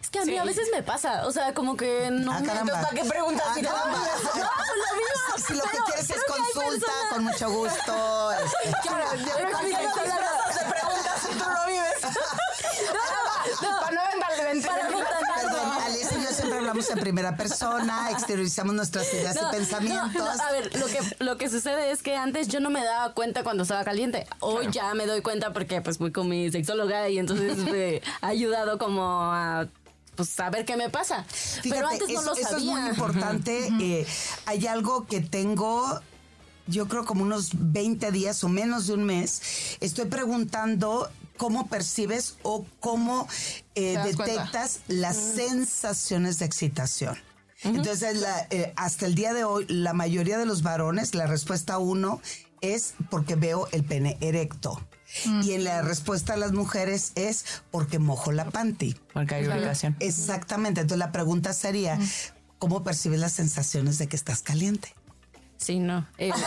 Es 0.00 0.10
que 0.10 0.20
a 0.20 0.24
mí 0.24 0.32
Sí. 0.32 0.38
a 0.38 0.44
veces 0.44 0.68
me 0.72 0.82
pasa. 0.82 1.26
O 1.26 1.32
sea, 1.32 1.52
como 1.54 1.76
que 1.76 2.08
no 2.10 2.32
Ah, 2.32 2.40
me. 2.40 2.48
¿para 2.70 2.88
qué 2.90 3.04
preguntas 3.04 3.46
Ah, 3.48 3.52
si 3.54 3.62
no? 3.62 3.70
Si 5.46 5.54
lo 5.54 5.62
que 5.64 5.78
quieres 5.86 6.10
es 6.10 6.24
consulta, 6.24 6.86
personas- 6.86 7.12
con 7.12 7.24
mucho 7.24 7.50
gusto. 7.50 8.32
este, 8.32 8.76
Claro, 8.82 9.14
yo 9.16 9.34
creo 9.34 9.46
que 9.48 9.52
¿Por 9.52 9.60
qué 9.64 9.70
no 9.72 9.78
sí. 9.78 10.00
disfrazas 10.02 10.54
de 10.54 10.72
preguntas 10.72 11.20
si 11.22 11.28
tú 11.28 11.44
lo 11.44 11.66
vives? 11.66 11.98
Para 13.60 13.90
no 13.90 14.98
Para. 14.98 15.28
Perdón, 15.36 15.68
y 15.88 16.22
yo 16.24 16.30
siempre 16.32 16.58
hablamos 16.58 16.90
en 16.90 16.98
primera 17.00 17.36
persona, 17.36 18.10
exteriorizamos 18.10 18.74
nuestras 18.74 19.12
ideas 19.14 19.36
No, 19.40 19.48
y 19.48 19.52
pensamientos. 19.52 20.12
no, 20.14 20.34
no, 20.36 20.42
a 20.42 20.52
ver, 20.52 20.74
lo 20.78 20.86
que, 20.86 21.00
lo 21.18 21.36
que 21.38 21.48
sucede 21.48 21.90
es 21.90 22.02
que 22.02 22.16
antes 22.16 22.48
yo 22.48 22.60
no 22.60 22.70
me 22.70 22.82
daba 22.84 23.12
cuenta 23.14 23.42
cuando 23.44 23.62
estaba 23.64 23.84
caliente. 23.84 24.26
Hoy 24.40 24.68
ya 24.70 24.94
me 24.94 25.06
doy 25.06 25.22
cuenta 25.22 25.52
porque 25.52 25.80
pues 25.80 25.98
voy 25.98 26.12
con 26.12 26.28
mi 26.28 26.50
sexóloga 26.50 27.08
y 27.08 27.18
entonces 27.18 27.56
me 27.58 28.02
ha 28.20 28.26
ayudado 28.28 28.78
como 28.78 29.32
a 29.32 29.66
pues 30.18 30.28
saber 30.30 30.64
qué 30.64 30.76
me 30.76 30.90
pasa. 30.90 31.24
Pero 31.62 31.88
Fíjate, 31.88 31.94
antes 31.94 32.08
no 32.10 32.20
eso, 32.20 32.24
lo 32.24 32.36
eso 32.36 32.50
sabía. 32.50 32.58
es 32.58 32.64
muy 32.80 32.90
importante. 32.90 33.68
Eh, 33.80 34.06
hay 34.46 34.66
algo 34.66 35.06
que 35.06 35.20
tengo, 35.20 36.00
yo 36.66 36.88
creo 36.88 37.04
como 37.04 37.22
unos 37.22 37.50
20 37.54 38.10
días 38.10 38.42
o 38.42 38.48
menos 38.48 38.88
de 38.88 38.94
un 38.94 39.04
mes. 39.04 39.40
Estoy 39.80 40.06
preguntando 40.06 41.08
cómo 41.36 41.68
percibes 41.68 42.34
o 42.42 42.66
cómo 42.80 43.28
eh, 43.76 43.94
cuenta. 43.94 44.24
detectas 44.24 44.80
las 44.88 45.16
sensaciones 45.16 46.40
de 46.40 46.46
excitación. 46.46 47.16
Entonces, 47.62 48.16
la- 48.16 48.46
eh, 48.50 48.72
hasta 48.76 49.06
el 49.06 49.14
día 49.14 49.32
de 49.34 49.44
hoy, 49.44 49.66
la 49.68 49.92
mayoría 49.92 50.36
de 50.36 50.46
los 50.46 50.62
varones, 50.62 51.14
la 51.14 51.26
respuesta 51.28 51.78
uno 51.78 52.20
es 52.60 52.94
porque 53.08 53.36
veo 53.36 53.68
el 53.70 53.84
pene 53.84 54.18
erecto. 54.20 54.80
Y 55.42 55.52
en 55.52 55.64
la 55.64 55.82
respuesta 55.82 56.34
a 56.34 56.36
las 56.36 56.52
mujeres 56.52 57.12
es 57.14 57.44
porque 57.70 57.98
mojo 57.98 58.32
la 58.32 58.44
panty. 58.46 58.94
Porque 59.12 59.36
hay 59.36 59.44
lubricación. 59.44 59.96
Exactamente. 60.00 60.80
Entonces 60.82 60.98
la 60.98 61.12
pregunta 61.12 61.52
sería, 61.52 61.98
¿cómo 62.58 62.82
percibes 62.84 63.20
las 63.20 63.32
sensaciones 63.32 63.98
de 63.98 64.06
que 64.08 64.16
estás 64.16 64.42
caliente? 64.42 64.94
Sí, 65.56 65.78
no. 65.80 66.06
Eh, 66.18 66.30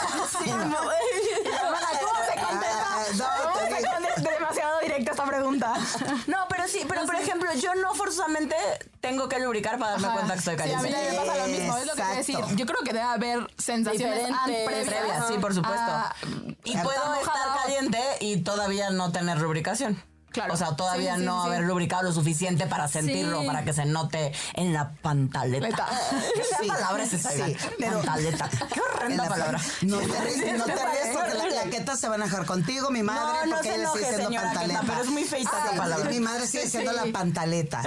Ah, 2.33 3.05
no, 3.15 3.53
te 3.59 3.65
digo. 3.75 4.29
demasiado 4.39 4.79
directa 4.81 5.11
esta 5.11 5.25
pregunta. 5.25 5.73
No, 6.27 6.37
pero 6.49 6.67
sí, 6.67 6.79
pero 6.87 7.05
por 7.05 7.15
ejemplo, 7.15 7.51
yo 7.53 7.73
no 7.75 7.93
forzosamente 7.95 8.55
tengo 8.99 9.27
que 9.27 9.39
lubricar 9.39 9.77
para 9.79 9.91
darme 9.93 10.07
Ajá. 10.07 10.15
cuenta 10.15 10.33
que 10.33 10.39
estoy 10.39 10.55
Sí, 10.55 10.61
a 10.73 10.81
mí 10.81 10.89
caliente. 10.91 11.11
me 11.11 11.17
pasa 11.17 11.37
lo 11.37 11.47
mismo, 11.47 11.77
es 11.77 11.85
lo 11.85 11.93
que 11.93 12.01
quiero 12.01 12.15
decir. 12.17 12.37
Yo 12.55 12.65
creo 12.65 12.79
que 12.83 12.93
debe 12.93 13.01
haber 13.05 13.53
sensaciones 13.57 14.27
previas. 14.65 14.87
Previas, 14.87 15.27
sí, 15.27 15.33
por 15.39 15.53
supuesto. 15.53 15.81
a- 15.81 16.15
y 16.63 16.77
puedo 16.77 16.91
estar 16.91 17.15
mojada. 17.15 17.57
caliente 17.63 17.99
y 18.19 18.37
todavía 18.37 18.89
no 18.89 19.11
tener 19.11 19.39
lubricación. 19.39 20.01
Claro. 20.31 20.53
O 20.53 20.55
sea, 20.57 20.77
todavía 20.77 21.15
Sí, 21.15 21.19
sí, 21.19 21.25
no 21.25 21.41
sí. 21.43 21.49
haber 21.49 21.63
lubricado 21.63 22.03
lo 22.03 22.13
suficiente 22.13 22.65
para 22.65 22.87
sentirlo, 22.87 23.45
para 23.45 23.65
que 23.65 23.73
se 23.73 23.83
note 23.83 24.31
en 24.53 24.71
la 24.71 24.93
pantaleta. 25.01 25.67
Leta. 25.67 25.87
¿Qué 26.61 26.67
palabra 26.69 27.03
es 27.03 27.11
esa? 27.11 27.31
pero- 27.77 27.97
Pantaleta. 28.01 28.49
Qué 28.73 28.79
En 28.79 28.81
horrenda 28.95 29.23
la- 29.23 29.29
palabra. 29.29 29.59
No 29.81 29.97
te 29.99 30.05
ríes, 30.21 30.57
no 30.57 30.63
te 30.63 30.73
ríes 30.75 31.17
porque 31.17 31.33
las 31.33 31.47
claquetas 31.47 31.99
se 31.99 32.07
van 32.07 32.21
a 32.21 32.25
dejar 32.25 32.45
contigo, 32.45 32.89
mi 32.91 33.03
madre, 33.03 33.39
No, 33.41 33.45
no 33.47 33.55
porque 33.57 33.69
se 33.71 33.75
ella 33.75 33.89
sigue 33.91 34.05
siendo 34.15 34.35
pantaleta. 34.41 34.79
Queta, 34.79 34.81
pero 34.93 35.03
es 35.03 35.09
muy 35.09 35.23
feita 35.25 35.49
esa 35.49 35.71
Sí, 35.73 35.77
palabra. 35.77 36.09
Mi 36.09 36.19
madre 36.21 36.47
sigue 36.47 36.69
siendo 36.69 36.91
la 36.93 37.05
pantaleta. 37.11 37.81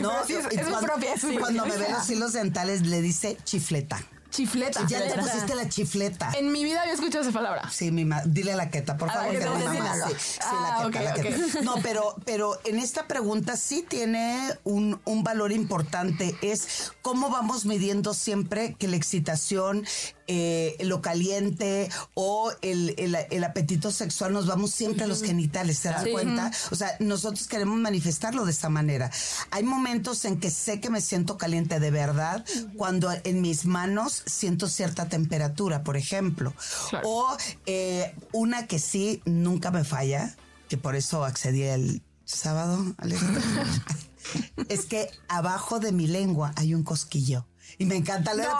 no, 0.00 0.22
es- 0.22 0.30
es 0.30 0.66
cuando, 0.68 0.92
es 0.98 1.38
cuando 1.40 1.66
me 1.66 1.76
ve 1.78 1.88
los 1.90 2.08
hilos 2.10 2.32
dentales 2.32 2.82
le 2.86 3.02
dice 3.02 3.36
chifleta. 3.42 4.00
Chifleta. 4.30 4.86
Ya 4.86 5.02
te 5.06 5.18
pusiste 5.18 5.54
la 5.54 5.68
chifleta. 5.68 6.32
En 6.36 6.52
mi 6.52 6.62
vida 6.64 6.82
había 6.82 6.92
escuchado 6.94 7.22
esa 7.24 7.32
palabra. 7.32 7.68
Sí, 7.70 7.90
mi 7.90 8.04
ma- 8.04 8.22
dile 8.26 8.54
la 8.54 8.70
queta, 8.70 8.96
por 8.96 9.10
favor. 9.10 9.32
ver, 9.32 9.38
que 9.42 9.48
¿qué 9.48 9.54
mi 9.54 9.76
te 9.76 9.82
mamá, 9.82 9.94
sí, 10.08 10.14
sí, 10.18 10.38
Ah, 10.42 10.78
la 10.82 10.90
queta, 10.90 11.02
la 11.04 11.14
queta. 11.14 11.60
No, 11.62 11.74
pero, 11.82 12.14
pero 12.24 12.58
en 12.64 12.78
esta 12.78 13.06
pregunta 13.06 13.56
sí 13.56 13.84
tiene 13.88 14.38
un, 14.64 15.00
un 15.04 15.24
valor 15.24 15.50
importante. 15.52 16.36
Es 16.42 16.92
cómo 17.02 17.30
vamos 17.30 17.64
midiendo 17.64 18.12
siempre 18.14 18.74
que 18.78 18.86
la 18.88 18.96
excitación, 18.96 19.86
eh, 20.28 20.76
lo 20.80 21.02
caliente 21.02 21.88
o 22.14 22.52
el, 22.62 22.94
el- 22.98 23.16
el 23.30 23.44
apetito 23.44 23.90
sexual 23.90 24.32
nos 24.32 24.46
vamos 24.46 24.70
siempre 24.70 25.04
a 25.04 25.06
los 25.08 25.22
genitales, 25.22 25.78
¿se 25.78 25.88
dan 25.88 26.08
cuenta? 26.10 26.50
O 26.70 26.76
sea, 26.76 26.94
nosotros 27.00 27.48
queremos 27.48 27.78
manifestarlo 27.78 28.44
de 28.44 28.52
esta 28.52 28.68
manera. 28.68 29.10
Hay 29.50 29.62
momentos 29.64 30.24
en 30.24 30.38
que 30.38 30.50
sé 30.50 30.80
que 30.80 30.90
me 30.90 31.00
siento 31.00 31.36
caliente 31.38 31.80
de 31.80 31.90
verdad 31.90 32.44
cuando 32.76 33.10
en 33.24 33.40
mis 33.40 33.64
manos 33.64 34.22
siento 34.26 34.68
cierta 34.68 35.08
temperatura, 35.08 35.82
por 35.82 35.96
ejemplo. 35.96 36.54
Claro. 36.90 37.08
O 37.08 37.36
eh, 37.66 38.14
una 38.32 38.66
que 38.66 38.78
sí 38.78 39.22
nunca 39.24 39.70
me 39.70 39.82
falla, 39.84 40.36
que 40.68 40.76
por 40.76 40.94
eso 40.94 41.24
accedí 41.24 41.62
el 41.62 42.02
sábado, 42.26 42.84
Alejandro, 42.98 43.40
es 44.68 44.84
que 44.84 45.10
abajo 45.28 45.80
de 45.80 45.92
mi 45.92 46.06
lengua 46.06 46.52
hay 46.56 46.74
un 46.74 46.82
cosquillo. 46.82 47.46
Y 47.78 47.84
me 47.86 47.96
encanta 47.96 48.34
leer. 48.34 48.48
No, 48.48 48.58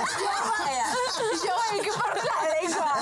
Yo, 0.00 1.76
¿en 1.76 1.82
qué 1.84 1.90
la 1.90 2.60
lengua? 2.62 2.94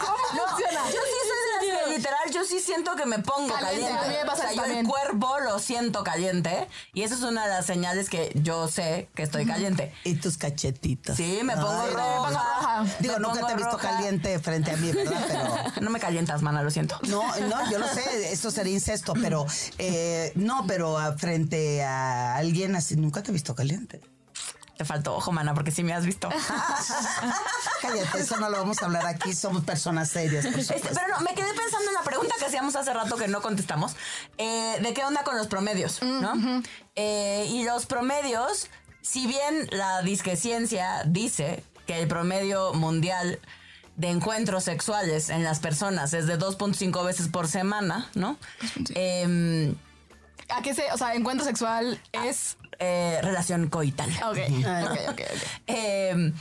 ¿Cómo 0.00 0.46
funciona? 0.48 0.84
Yo 0.86 1.00
sí 1.04 1.18
soy 1.28 1.68
de 1.68 1.72
las 1.72 1.84
que 1.88 1.96
literal, 1.96 2.30
yo 2.32 2.44
sí 2.44 2.60
siento 2.60 2.96
que 2.96 3.06
me 3.06 3.18
pongo 3.18 3.52
Caliente, 3.54 3.86
caliente. 3.88 4.04
a 4.04 4.08
mí 4.08 4.14
me 4.20 4.24
pasa 4.24 4.32
o 4.32 4.46
sea, 4.46 4.50
yo 4.52 4.62
también. 4.62 4.80
el 4.80 4.86
cuerpo 4.86 5.38
lo 5.40 5.58
siento 5.58 6.04
caliente 6.04 6.68
y 6.94 7.02
eso 7.02 7.14
es 7.14 7.22
una 7.22 7.44
de 7.44 7.50
las 7.50 7.66
señales 7.66 8.08
que 8.08 8.32
yo 8.34 8.68
sé 8.68 9.08
que 9.14 9.22
estoy 9.22 9.46
caliente. 9.46 9.92
Y 10.04 10.14
tus 10.16 10.38
cachetitos. 10.38 11.16
Sí, 11.16 11.40
me 11.42 11.54
pongo 11.56 11.70
Ay, 11.70 11.90
roja. 11.92 12.28
roja. 12.28 12.84
Digo, 13.00 13.14
me 13.14 13.20
nunca 13.20 13.46
te 13.46 13.52
he 13.52 13.56
visto 13.56 13.72
roja. 13.72 13.90
caliente 13.90 14.38
frente 14.38 14.70
a 14.72 14.76
mí, 14.76 14.92
¿verdad? 14.92 15.24
Pero. 15.74 15.80
No 15.82 15.90
me 15.90 16.00
calientas, 16.00 16.42
mana, 16.42 16.62
lo 16.62 16.70
siento. 16.70 16.98
No, 17.08 17.22
no, 17.36 17.70
yo 17.70 17.78
lo 17.78 17.88
sé, 17.88 18.32
esto 18.32 18.50
sería 18.50 18.72
incesto, 18.72 19.12
pero 19.14 19.46
eh, 19.78 20.32
no, 20.34 20.64
pero 20.66 20.98
a- 20.98 21.12
frente 21.16 21.82
a 21.84 22.36
alguien 22.36 22.74
así, 22.76 22.96
nunca 22.96 23.22
te 23.22 23.30
he 23.30 23.32
visto 23.32 23.54
caliente. 23.54 24.00
Te 24.78 24.84
faltó 24.84 25.16
ojo, 25.16 25.32
mana, 25.32 25.54
porque 25.54 25.72
sí 25.72 25.82
me 25.82 25.92
has 25.92 26.06
visto. 26.06 26.28
Cállate, 27.82 28.20
eso 28.20 28.36
no 28.36 28.48
lo 28.48 28.58
vamos 28.58 28.80
a 28.80 28.86
hablar 28.86 29.06
aquí, 29.06 29.34
somos 29.34 29.64
personas 29.64 30.08
serias, 30.08 30.46
por 30.46 30.60
Este, 30.60 30.80
pero 30.80 31.08
no, 31.08 31.20
me 31.20 31.34
quedé 31.34 31.52
pensando 31.52 31.88
en 31.88 31.94
la 31.94 32.02
pregunta 32.02 32.36
que 32.38 32.44
hacíamos 32.46 32.76
hace 32.76 32.94
rato 32.94 33.16
que 33.16 33.26
no 33.26 33.42
contestamos. 33.42 33.96
eh, 34.38 34.78
¿De 34.80 34.94
qué 34.94 35.04
onda 35.04 35.24
con 35.24 35.36
los 35.36 35.48
promedios? 35.48 36.00
¿no? 36.00 36.62
Eh, 36.94 37.46
y 37.50 37.64
los 37.64 37.86
promedios, 37.86 38.68
si 39.02 39.26
bien 39.26 39.68
la 39.72 40.02
disqueciencia 40.02 41.02
dice 41.04 41.64
que 41.88 42.00
el 42.00 42.06
promedio 42.06 42.72
mundial 42.72 43.40
de 43.96 44.10
encuentros 44.10 44.62
sexuales 44.62 45.28
en 45.28 45.42
las 45.42 45.58
personas 45.58 46.14
es 46.14 46.28
de 46.28 46.38
2.5 46.38 47.04
veces 47.04 47.26
por 47.26 47.48
semana, 47.48 48.08
¿no? 48.14 48.38
Em, 48.94 49.74
¿A 50.50 50.62
qué 50.62 50.72
se, 50.72 50.90
o 50.92 50.96
sea, 50.96 51.14
encuentro 51.14 51.44
sexual 51.44 52.00
es. 52.12 52.56
Eh, 52.78 53.18
relación 53.22 53.68
coital. 53.68 54.10
Ok, 54.28 54.38
ok, 54.84 54.98
ok. 55.10 55.20
Em, 55.66 56.32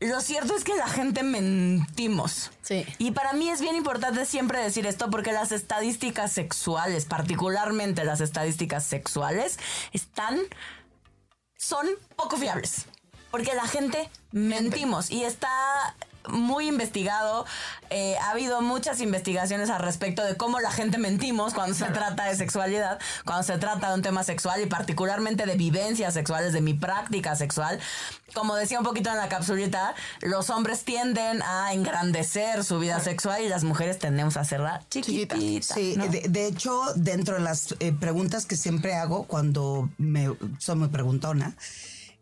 lo 0.00 0.20
cierto 0.20 0.54
es 0.54 0.64
que 0.64 0.74
la 0.74 0.88
gente 0.88 1.22
mentimos. 1.22 2.50
Sí. 2.62 2.84
Y 2.98 3.12
para 3.12 3.32
mí 3.32 3.48
es 3.48 3.60
bien 3.60 3.76
importante 3.76 4.26
siempre 4.26 4.58
decir 4.60 4.86
esto 4.86 5.08
porque 5.08 5.32
las 5.32 5.52
estadísticas 5.52 6.32
sexuales, 6.32 7.06
particularmente 7.06 8.04
las 8.04 8.20
estadísticas 8.20 8.84
sexuales, 8.84 9.58
están, 9.92 10.38
son 11.56 11.86
poco 12.16 12.36
fiables. 12.36 12.86
Porque 13.30 13.54
la 13.54 13.66
gente 13.66 14.10
mentimos 14.32 15.10
y 15.10 15.24
está 15.24 15.48
muy 16.28 16.68
investigado. 16.68 17.46
eh, 17.90 18.16
ha 18.20 18.30
habido 18.30 18.60
muchas 18.62 19.00
investigaciones 19.00 19.70
al 19.70 19.80
respecto 19.80 20.24
de 20.24 20.36
cómo 20.36 20.60
la 20.60 20.70
gente 20.70 20.98
mentimos 20.98 21.54
cuando 21.54 21.74
se 21.74 21.84
trata 21.86 22.24
de 22.24 22.36
sexualidad, 22.36 22.98
cuando 23.24 23.44
se 23.44 23.58
trata 23.58 23.88
de 23.90 23.94
un 23.94 24.02
tema 24.02 24.24
sexual 24.24 24.60
y 24.60 24.66
particularmente 24.66 25.46
de 25.46 25.56
vivencias 25.56 26.14
sexuales, 26.14 26.52
de 26.52 26.60
mi 26.60 26.74
práctica 26.74 27.36
sexual. 27.36 27.78
Como 28.34 28.56
decía 28.56 28.78
un 28.78 28.84
poquito 28.84 29.10
en 29.10 29.16
la 29.16 29.28
capsulita, 29.28 29.94
los 30.20 30.50
hombres 30.50 30.84
tienden 30.84 31.42
a 31.42 31.72
engrandecer 31.72 32.64
su 32.64 32.78
vida 32.78 33.00
sexual 33.00 33.42
y 33.42 33.48
las 33.48 33.64
mujeres 33.64 33.98
tendemos 33.98 34.36
a 34.36 34.40
hacerla 34.40 34.82
chiquitita. 34.90 35.36
Sí, 35.36 35.94
¿no? 35.96 36.08
de, 36.08 36.22
de 36.28 36.46
hecho, 36.46 36.80
dentro 36.96 37.34
de 37.36 37.40
las 37.40 37.74
eh, 37.78 37.92
preguntas 37.92 38.46
que 38.46 38.56
siempre 38.56 38.94
hago 38.94 39.24
cuando 39.24 39.88
me 39.96 40.30
soy 40.58 40.76
muy 40.76 40.88
preguntona, 40.88 41.56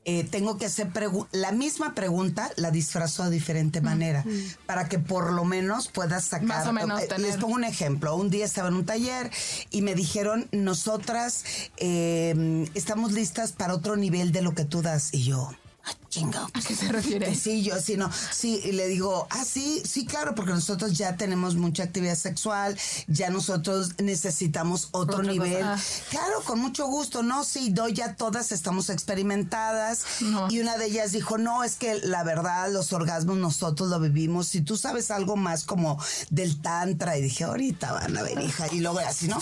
eh, 0.06 0.24
tengo 0.24 0.58
que 0.58 0.66
hacer 0.66 0.88
la 1.32 1.52
misma 1.52 1.94
pregunta, 1.94 2.50
la 2.56 2.70
disfrazo 2.70 3.24
de 3.24 3.30
diferente 3.30 3.80
manera, 3.80 4.24
para 4.66 4.88
que 4.88 4.98
por 4.98 5.32
lo 5.32 5.44
menos 5.44 5.88
puedas 5.88 6.24
sacar. 6.26 6.46
Más 6.46 6.66
o 6.66 6.72
menos 6.72 7.00
eh, 7.02 7.06
tener- 7.06 7.22
Les 7.22 7.36
pongo 7.38 7.54
un 7.54 7.64
ejemplo. 7.64 8.14
Un 8.16 8.28
día 8.30 8.44
estaba 8.44 8.68
en 8.68 8.74
un 8.74 8.84
taller 8.86 9.30
y 9.70 9.80
me 9.82 9.94
dijeron, 9.94 10.46
nosotras 10.52 11.44
eh, 11.78 12.68
estamos 12.74 13.12
listas 13.12 13.52
para 13.52 13.74
otro 13.74 13.96
nivel 13.96 14.32
de 14.32 14.42
lo 14.42 14.54
que 14.54 14.64
tú 14.64 14.82
das. 14.82 15.12
Y 15.14 15.24
yo, 15.24 15.50
ah, 15.84 15.92
¿A 16.22 16.60
qué 16.66 16.74
se 16.74 16.88
refiere? 16.92 17.34
Sí, 17.34 17.62
yo 17.62 17.80
sí, 17.80 17.96
no. 17.96 18.10
Sí, 18.32 18.60
y 18.64 18.72
le 18.72 18.86
digo, 18.86 19.26
ah, 19.30 19.44
sí, 19.44 19.82
sí, 19.84 20.06
claro, 20.06 20.34
porque 20.34 20.52
nosotros 20.52 20.96
ya 20.96 21.16
tenemos 21.16 21.56
mucha 21.56 21.82
actividad 21.82 22.16
sexual, 22.16 22.78
ya 23.08 23.30
nosotros 23.30 23.92
necesitamos 23.98 24.88
otro 24.92 25.22
nivel. 25.22 25.62
Ah. 25.62 25.78
Claro, 26.10 26.42
con 26.44 26.60
mucho 26.60 26.86
gusto, 26.86 27.22
¿no? 27.22 27.44
Sí, 27.44 27.70
do, 27.70 27.88
ya 27.88 28.14
todas 28.16 28.52
estamos 28.52 28.90
experimentadas. 28.90 30.04
No. 30.20 30.50
Y 30.50 30.60
una 30.60 30.76
de 30.76 30.86
ellas 30.86 31.12
dijo, 31.12 31.38
no, 31.38 31.64
es 31.64 31.76
que 31.76 31.98
la 32.04 32.22
verdad, 32.22 32.70
los 32.70 32.92
orgasmos 32.92 33.36
nosotros 33.38 33.88
lo 33.88 33.98
vivimos. 34.00 34.48
Si 34.48 34.60
tú 34.60 34.76
sabes 34.76 35.10
algo 35.10 35.36
más 35.36 35.64
como 35.64 35.98
del 36.30 36.60
tantra, 36.60 37.18
y 37.18 37.22
dije, 37.22 37.44
ahorita 37.44 37.92
van 37.92 38.16
a 38.16 38.22
ver, 38.22 38.40
hija. 38.40 38.66
Y 38.72 38.80
luego 38.80 38.98
así, 39.00 39.28
¿no? 39.28 39.38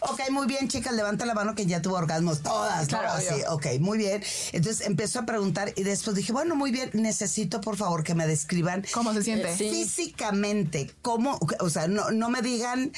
Ok, 0.00 0.30
muy 0.30 0.46
bien, 0.46 0.68
chicas, 0.68 0.94
levanta 0.94 1.26
la 1.26 1.34
mano 1.34 1.54
que 1.54 1.66
ya 1.66 1.82
tuvo 1.82 1.96
orgasmos, 1.96 2.40
todas, 2.42 2.82
¿no? 2.82 2.98
Claro, 2.98 3.12
Así, 3.12 3.28
obvio. 3.34 3.52
ok, 3.54 3.66
muy 3.80 3.98
bien. 3.98 4.22
Entonces 4.52 4.86
empezó 4.86 5.20
a 5.20 5.26
preguntar 5.26 5.72
y 5.76 5.82
después 5.96 6.16
dije, 6.16 6.32
bueno, 6.32 6.54
muy 6.54 6.70
bien, 6.70 6.90
necesito 6.94 7.60
por 7.60 7.76
favor 7.76 8.04
que 8.04 8.14
me 8.14 8.26
describan 8.26 8.84
¿Cómo 8.92 9.12
se 9.12 9.22
siente? 9.22 9.56
Sí. 9.56 9.70
físicamente 9.70 10.90
cómo, 11.02 11.38
o 11.60 11.70
sea, 11.70 11.88
no, 11.88 12.10
no 12.10 12.30
me 12.30 12.42
digan 12.42 12.92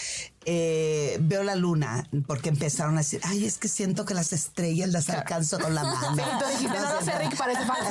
eh, 0.45 1.19
veo 1.21 1.43
la 1.43 1.57
luna, 1.57 2.09
porque 2.27 2.49
empezaron 2.49 2.95
a 2.95 2.99
decir, 2.99 3.21
ay, 3.25 3.45
es 3.45 3.59
que 3.59 3.69
siento 3.69 4.05
que 4.05 4.15
las 4.15 4.33
estrellas 4.33 4.89
las 4.89 5.11
alcanzo 5.11 5.59
con 5.59 5.75
la 5.75 5.85
mano. 5.85 5.99
Sí, 6.19 6.23
tú 6.39 6.51
dijiste, 6.51 6.79
no 6.79 6.95
lo 6.95 7.03
sé, 7.03 7.19
Rick, 7.19 7.37
parece 7.37 7.65
falso. 7.67 7.91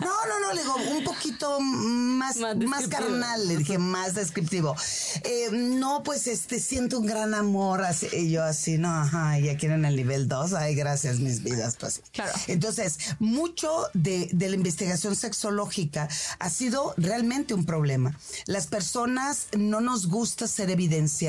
No, 0.00 0.26
no, 0.26 0.40
no, 0.40 0.52
le 0.52 0.62
digo, 0.62 0.76
un 0.96 1.04
poquito 1.04 1.60
más, 1.60 2.36
Más 2.36 2.88
carnal, 2.88 3.48
le 3.48 3.56
dije, 3.56 3.78
más 3.78 4.14
descriptivo. 4.14 4.76
Eh, 5.24 5.48
no, 5.52 6.02
pues 6.02 6.26
este, 6.26 6.60
siento 6.60 7.00
un 7.00 7.06
gran 7.06 7.34
amor, 7.34 7.82
así, 7.82 8.06
y 8.12 8.30
yo 8.30 8.44
así, 8.44 8.78
no, 8.78 8.88
ajá, 8.88 9.38
ya 9.38 9.56
quieren 9.56 9.84
el 9.84 9.96
nivel 9.96 10.28
2, 10.28 10.52
ay, 10.54 10.74
gracias, 10.74 11.18
mis 11.18 11.42
vidas, 11.42 11.76
pues. 11.78 12.02
Claro. 12.12 12.32
Entonces, 12.46 12.98
mucho 13.18 13.88
de, 13.94 14.28
de 14.32 14.48
la 14.48 14.54
investigación 14.54 15.16
sexológica 15.16 16.08
ha 16.38 16.50
sido 16.50 16.94
realmente 16.96 17.54
un 17.54 17.64
problema. 17.64 18.16
Las 18.46 18.66
personas 18.66 19.48
no 19.56 19.80
nos 19.80 20.06
gusta 20.06 20.46
ser 20.46 20.70
evidenciadas 20.70 21.23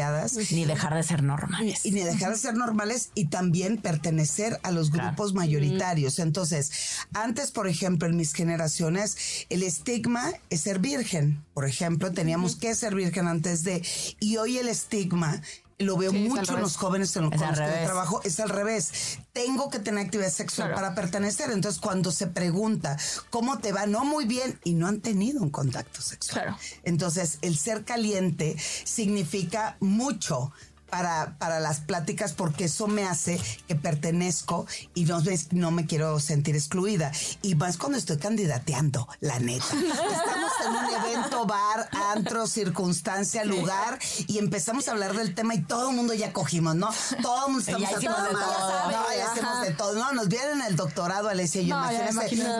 Ni 0.51 0.65
dejar 0.65 0.93
de 0.93 1.03
ser 1.03 1.23
normales. 1.23 1.85
y 1.85 1.91
ni 1.91 2.01
dejar 2.01 2.31
de 2.31 2.37
ser 2.37 2.55
normales 2.55 3.09
y 3.15 3.25
también 3.27 3.77
pertenecer 3.77 4.59
a 4.63 4.71
los 4.71 4.89
Claro. 4.89 5.09
grupos 5.09 5.33
mayoritarios. 5.33 6.19
Entonces, 6.19 6.71
antes, 7.13 7.51
por 7.51 7.67
ejemplo, 7.67 8.07
en 8.07 8.15
mis 8.17 8.33
generaciones, 8.33 9.45
el 9.49 9.63
estigma 9.63 10.31
es 10.49 10.61
ser 10.61 10.79
virgen. 10.79 11.43
Por 11.53 11.65
ejemplo, 11.65 12.11
teníamos 12.11 12.55
que 12.55 12.73
ser 12.75 12.95
virgen 12.95 13.27
antes 13.27 13.63
de... 13.63 13.81
Y 14.19 14.37
hoy 14.37 14.57
el 14.57 14.67
estigma... 14.67 15.41
Lo 15.77 15.97
veo 15.97 16.11
Sí, 16.11 16.29
mucho 16.29 16.55
en 16.55 16.61
los 16.61 16.77
jóvenes 16.77 17.13
en 17.17 17.23
los 17.23 17.31
con 17.33 17.41
los 17.49 17.59
que 17.59 17.65
yo 17.65 17.83
trabajo, 17.83 18.21
es 18.23 18.39
al 18.39 18.47
revés. 18.49 19.19
Tengo 19.33 19.69
que 19.69 19.79
tener 19.79 20.05
actividad 20.05 20.31
sexual 20.31 20.69
Claro. 20.69 20.81
para 20.81 20.95
pertenecer. 20.95 21.51
Entonces, 21.51 21.81
cuando 21.81 22.11
se 22.11 22.27
pregunta 22.27 22.97
cómo 23.29 23.57
te 23.59 23.73
va, 23.73 23.85
no 23.85 24.05
muy 24.05 24.23
bien, 24.25 24.57
y 24.63 24.73
no 24.73 24.87
han 24.87 25.01
tenido 25.01 25.41
un 25.41 25.49
contacto 25.49 26.01
sexual. 26.01 26.43
Claro. 26.43 26.57
Entonces, 26.83 27.39
el 27.41 27.57
ser 27.57 27.83
caliente 27.83 28.55
significa 28.85 29.75
mucho 29.81 30.51
para, 30.89 31.37
para 31.39 31.59
las 31.59 31.79
pláticas 31.81 32.33
porque 32.33 32.65
eso 32.65 32.87
me 32.87 33.05
hace 33.05 33.39
que 33.67 33.75
pertenezco 33.75 34.65
y 34.93 35.05
no, 35.05 35.19
me- 35.21 35.39
no 35.51 35.71
me 35.71 35.85
quiero 35.85 36.19
sentir 36.19 36.55
excluida. 36.55 37.11
Y 37.41 37.55
más 37.55 37.77
cuando 37.77 37.97
estoy 37.97 38.17
candidateando, 38.17 39.07
la 39.19 39.39
neta. 39.39 39.65
Estamos 39.75 40.51
en 40.65 40.71
un 40.71 41.05
evento, 41.05 41.45
bar, 41.45 41.89
antro, 42.13 42.47
circunstancia, 42.47 43.43
lugar 43.45 43.99
y 44.27 44.37
empezamos 44.37 44.87
a 44.87 44.91
hablar 44.91 45.15
del 45.15 45.33
tema 45.35 45.55
y 45.55 45.61
todo 45.63 45.89
el 45.89 45.95
mundo 45.95 46.13
ya 46.13 46.31
cogimos, 46.33 46.75
¿no? 46.75 46.89
Todo 47.21 47.47
el 47.47 47.53
mundo 47.53 47.59
estamos 47.59 47.81
Ya 47.89 47.97
hicimos 47.97 48.23
de 48.23 48.29
todo. 48.29 48.91
No, 48.91 49.15
ya 49.17 49.31
hacemos 49.31 49.61
de 49.61 49.71
todo. 49.71 49.93
No, 49.95 50.11
nos 50.13 50.27
vieron 50.27 50.61
el 50.61 50.75
doctorado, 50.75 51.29
Alessia 51.29 51.61
y 51.61 51.67
yo. 51.67 51.75
No, 51.75 51.91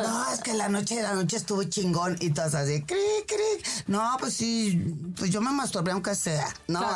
no, 0.04 0.32
es 0.32 0.40
que 0.42 0.54
la 0.54 0.70
noche 0.70 0.96
de 0.96 1.04
la 1.04 1.14
noche 1.14 1.38
estuvo 1.38 1.64
chingón 1.64 2.18
y 2.20 2.32
todas 2.32 2.56
así, 2.56 2.82
cri, 2.84 2.98
cri. 3.28 3.64
No, 3.88 4.18
pues 4.20 4.34
sí, 4.34 4.96
pues 5.18 5.30
yo 5.32 5.42
me 5.42 5.52
masturbé 5.52 5.92
aunque 5.92 6.16
sea, 6.16 6.48
¿no? 6.68 6.86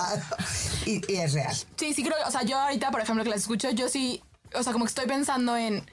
Y, 0.86 1.02
y 1.12 1.18
es 1.24 1.34
real. 1.34 1.56
Sí, 1.76 1.94
sí 1.94 2.04
creo, 2.04 2.18
o 2.26 2.32
sea, 2.32 2.44
yo 2.44 2.58
ahorita, 2.58 2.92
por 2.92 3.02
ejemplo, 3.02 3.24
que 3.24 3.30
las 3.30 3.42
escucho, 3.42 3.70
yo 3.72 3.90
sí, 3.90 4.22
o 4.54 4.64
sea, 4.64 4.74
como 4.74 4.86
que 4.86 4.90
estoy 4.90 5.06
pensando 5.06 5.56
en, 5.58 5.86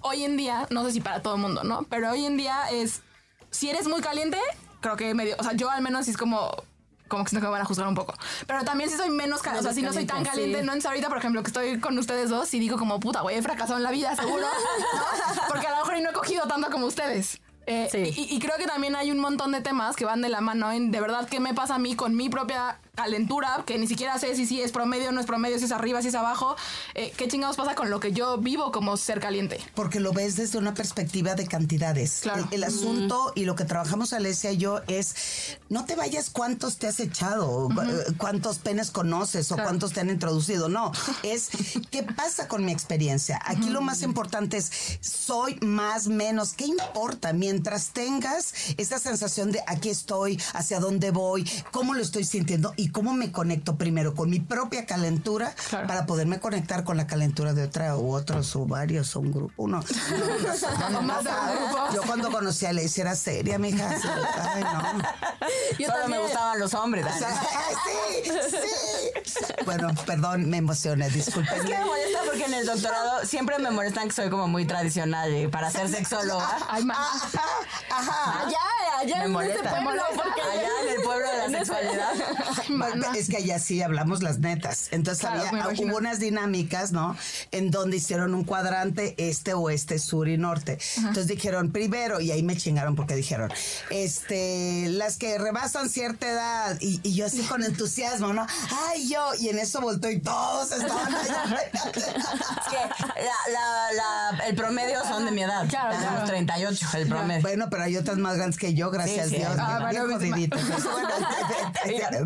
hoy 0.00 0.24
en 0.24 0.36
día, 0.36 0.66
no 0.70 0.84
sé 0.84 0.92
si 0.92 1.00
para 1.00 1.22
todo 1.22 1.34
el 1.34 1.40
mundo, 1.40 1.64
¿no? 1.64 1.84
Pero 1.84 2.10
hoy 2.10 2.24
en 2.26 2.36
día 2.36 2.64
es, 2.70 3.02
si 3.50 3.70
eres 3.70 3.86
muy 3.86 4.00
caliente, 4.00 4.38
creo 4.80 4.96
que 4.96 5.14
medio, 5.14 5.36
o 5.38 5.42
sea, 5.42 5.52
yo 5.52 5.70
al 5.70 5.82
menos 5.82 6.04
sí 6.06 6.10
es 6.10 6.16
como 6.16 6.50
como 7.08 7.24
que 7.24 7.30
siento 7.30 7.44
que 7.44 7.48
me 7.48 7.52
van 7.52 7.62
a 7.62 7.64
juzgar 7.66 7.86
un 7.86 7.94
poco. 7.94 8.14
Pero 8.46 8.64
también 8.64 8.90
si 8.90 8.96
soy 8.96 9.10
menos 9.10 9.42
caliente, 9.42 9.68
o 9.68 9.70
sea, 9.70 9.74
si 9.74 9.82
no 9.82 9.92
soy 9.92 10.06
tan 10.06 10.24
caliente, 10.24 10.60
sí. 10.60 10.66
no 10.66 10.72
es 10.72 10.84
ahorita, 10.84 11.08
por 11.08 11.18
ejemplo, 11.18 11.42
que 11.42 11.48
estoy 11.48 11.78
con 11.78 11.96
ustedes 11.98 12.30
dos 12.30 12.52
y 12.54 12.58
digo 12.58 12.78
como, 12.78 12.98
puta, 12.98 13.20
güey, 13.20 13.36
he 13.36 13.42
fracasado 13.42 13.76
en 13.76 13.82
la 13.82 13.90
vida, 13.90 14.16
seguro. 14.16 14.40
¿no? 15.36 15.42
Porque 15.48 15.66
a 15.66 15.70
lo 15.70 15.76
mejor 15.84 16.00
no 16.02 16.10
he 16.10 16.12
cogido 16.12 16.46
tanto 16.48 16.70
como 16.70 16.86
ustedes. 16.86 17.40
Eh, 17.66 17.88
Sí. 17.90 18.12
y, 18.14 18.34
y 18.34 18.38
creo 18.40 18.56
que 18.58 18.66
también 18.66 18.94
hay 18.94 19.10
un 19.10 19.18
montón 19.18 19.52
de 19.52 19.60
temas 19.62 19.96
que 19.96 20.04
van 20.04 20.20
de 20.20 20.28
la 20.28 20.42
mano 20.42 20.70
en 20.70 20.90
de 20.90 21.00
verdad 21.00 21.26
qué 21.28 21.40
me 21.40 21.54
pasa 21.54 21.76
a 21.76 21.78
mí 21.78 21.96
con 21.96 22.14
mi 22.14 22.28
propia 22.28 22.78
calentura, 22.94 23.62
que 23.66 23.78
ni 23.78 23.86
siquiera 23.86 24.18
sé 24.18 24.34
si, 24.36 24.46
si 24.46 24.60
es 24.60 24.72
promedio 24.72 25.12
no 25.12 25.20
es 25.20 25.26
promedio, 25.26 25.58
si 25.58 25.64
es 25.64 25.72
arriba, 25.72 26.02
si 26.02 26.08
es 26.08 26.14
abajo. 26.14 26.56
Eh, 26.94 27.12
¿Qué 27.16 27.28
chingados 27.28 27.56
pasa 27.56 27.74
con 27.74 27.90
lo 27.90 28.00
que 28.00 28.12
yo 28.12 28.38
vivo 28.38 28.72
como 28.72 28.96
ser 28.96 29.20
caliente? 29.20 29.60
Porque 29.74 30.00
lo 30.00 30.12
ves 30.12 30.36
desde 30.36 30.58
una 30.58 30.74
perspectiva 30.74 31.34
de 31.34 31.46
cantidades. 31.46 32.20
Claro. 32.22 32.48
El, 32.50 32.62
el 32.62 32.64
asunto 32.64 33.32
y 33.34 33.44
lo 33.44 33.54
que 33.54 33.64
trabajamos 33.64 34.12
Alesia 34.12 34.52
y 34.52 34.58
yo 34.58 34.80
es 34.86 35.58
no 35.68 35.84
te 35.84 35.96
vayas 35.96 36.30
cuántos 36.30 36.76
te 36.76 36.86
has 36.86 37.00
echado, 37.00 37.68
eh, 37.70 38.12
cuántos 38.16 38.58
penes 38.58 38.90
conoces 38.90 39.50
o 39.52 39.56
cuántos 39.56 39.92
te 39.92 40.00
han 40.00 40.10
introducido. 40.10 40.68
No, 40.68 40.92
es 41.22 41.50
qué 41.90 42.02
pasa 42.02 42.48
con 42.48 42.64
mi 42.64 42.72
experiencia. 42.72 43.40
Aquí 43.44 43.70
lo 43.70 43.80
más 43.80 44.02
importante 44.02 44.56
es 44.56 44.98
soy 45.00 45.58
más, 45.60 46.06
menos. 46.06 46.54
¿Qué 46.54 46.66
importa? 46.66 47.32
Mientras 47.32 47.88
tengas 47.88 48.54
esa 48.76 48.98
sensación 48.98 49.52
de 49.52 49.62
aquí 49.66 49.88
estoy, 49.88 50.40
hacia 50.52 50.80
dónde 50.80 51.10
voy, 51.10 51.48
cómo 51.70 51.94
lo 51.94 52.02
estoy 52.02 52.24
sintiendo 52.24 52.72
y 52.76 52.83
cómo 52.88 53.12
me 53.12 53.32
conecto 53.32 53.76
primero 53.76 54.14
con 54.14 54.30
mi 54.30 54.40
propia 54.40 54.86
calentura 54.86 55.54
Claro. 55.70 55.86
para 55.86 56.06
poderme 56.06 56.40
conectar 56.40 56.84
con 56.84 56.96
la 56.96 57.06
calentura 57.06 57.52
de 57.52 57.64
otra 57.64 57.96
u 57.96 58.12
otros 58.12 58.54
o 58.56 58.66
varios 58.66 59.14
o 59.16 59.20
un 59.20 59.32
grupo. 59.32 59.52
Uno, 59.56 59.80
no, 60.90 61.02
no. 61.02 61.94
Yo 61.94 62.02
cuando 62.02 62.30
conocí 62.30 62.66
a 62.66 62.72
Lacey 62.72 63.02
era 63.02 63.14
seria, 63.14 63.58
mija. 63.58 63.88
así, 63.90 64.08
Ay, 64.38 64.62
no. 64.62 64.82
Yo 65.78 65.88
Solo 65.90 66.08
me 66.08 66.18
gustaban 66.18 66.58
los 66.60 66.74
hombres. 66.74 67.04
O 67.04 67.08
Dani. 67.08 67.18
sea, 67.18 67.40
sí, 67.84 68.30
sí. 69.26 69.44
Bueno, 69.64 69.88
perdón, 70.06 70.48
me 70.48 70.58
emocioné, 70.58 71.08
disculpen. 71.10 71.54
Es 71.54 71.62
que 71.62 71.68
me 71.78 71.84
molesta 71.84 72.18
porque 72.26 72.44
en 72.44 72.54
el 72.54 72.66
doctorado 72.66 73.24
siempre 73.24 73.58
me 73.58 73.70
molestan 73.70 74.08
que 74.08 74.14
soy 74.14 74.30
como 74.30 74.46
muy 74.48 74.66
tradicional 74.66 75.34
y 75.34 75.46
para 75.48 75.70
ser 75.70 75.88
sexóloga. 75.88 76.48
Ay, 76.68 76.84
man. 76.84 76.96
Ajá, 76.96 77.44
ajá. 77.90 78.46
Allá, 78.46 78.58
allá 79.00 79.16
Me 79.18 79.24
en 79.24 79.32
molesta. 79.32 79.60
ese 79.60 79.68
pueblo, 79.82 80.02
porque 80.16 80.40
Allá 80.42 80.68
en 80.82 80.88
el 80.96 81.02
pueblo 81.02 81.26
de 81.30 81.36
la 81.38 81.58
sexualidad. 81.58 82.12
Es 83.16 83.28
que 83.28 83.36
allá 83.38 83.58
sí 83.58 83.82
hablamos 83.82 84.22
las 84.22 84.38
netas. 84.38 84.88
Entonces 84.90 85.20
Claro, 85.20 85.42
había, 85.48 85.68
hubo 85.86 85.96
unas 85.96 86.18
dinámicas, 86.20 86.92
¿no? 86.92 87.16
En 87.52 87.70
donde 87.70 87.96
hicieron 87.98 88.34
un 88.34 88.44
cuadrante 88.44 89.14
este, 89.18 89.54
oeste, 89.54 89.98
sur 89.98 90.28
y 90.28 90.36
norte. 90.38 90.78
Entonces 90.98 91.26
dijeron 91.26 91.72
primero, 91.72 92.20
y 92.20 92.30
ahí 92.30 92.42
me 92.42 92.56
chingaron 92.56 92.94
porque 92.96 93.14
dijeron, 93.14 93.50
este, 93.90 94.86
las 94.88 95.16
que 95.16 95.38
rebasan 95.38 95.88
cierta 95.88 96.28
edad, 96.30 96.76
y, 96.80 97.00
y 97.02 97.14
yo 97.14 97.26
así 97.26 97.42
con 97.42 97.62
entusiasmo, 97.64 98.32
¿no? 98.32 98.46
Ay, 98.88 99.08
yo, 99.08 99.30
y 99.40 99.48
en 99.48 99.58
eso 99.58 99.80
volteo 99.80 100.10
y 100.10 100.20
todos 100.20 100.72
estaban 100.72 101.14
allá. 101.14 101.44
Es 101.94 102.02
que 102.04 102.76
la- 103.22 103.52
la- 103.52 103.92
la- 104.38 104.44
el 104.46 104.54
promedio 104.56 105.02
son 105.04 105.24
de 105.24 105.30
mi 105.30 105.42
edad. 105.42 105.66
Claro, 105.68 105.90
Tenemos 105.90 106.12
claro. 106.14 106.26
38, 106.28 106.86
el 106.94 107.08
promedio. 107.08 107.42
Bueno, 107.42 107.66
pero 107.70 107.82
hay 107.84 107.96
otras 107.96 108.18
más 108.18 108.36
grandes 108.36 108.58
que 108.58 108.74
yo, 108.74 108.90
gracias 108.90 109.28
Sí, 109.28 109.36
sí, 109.36 109.40
Dios. 109.40 109.52
ah, 109.58 109.78
bueno, 109.90 110.06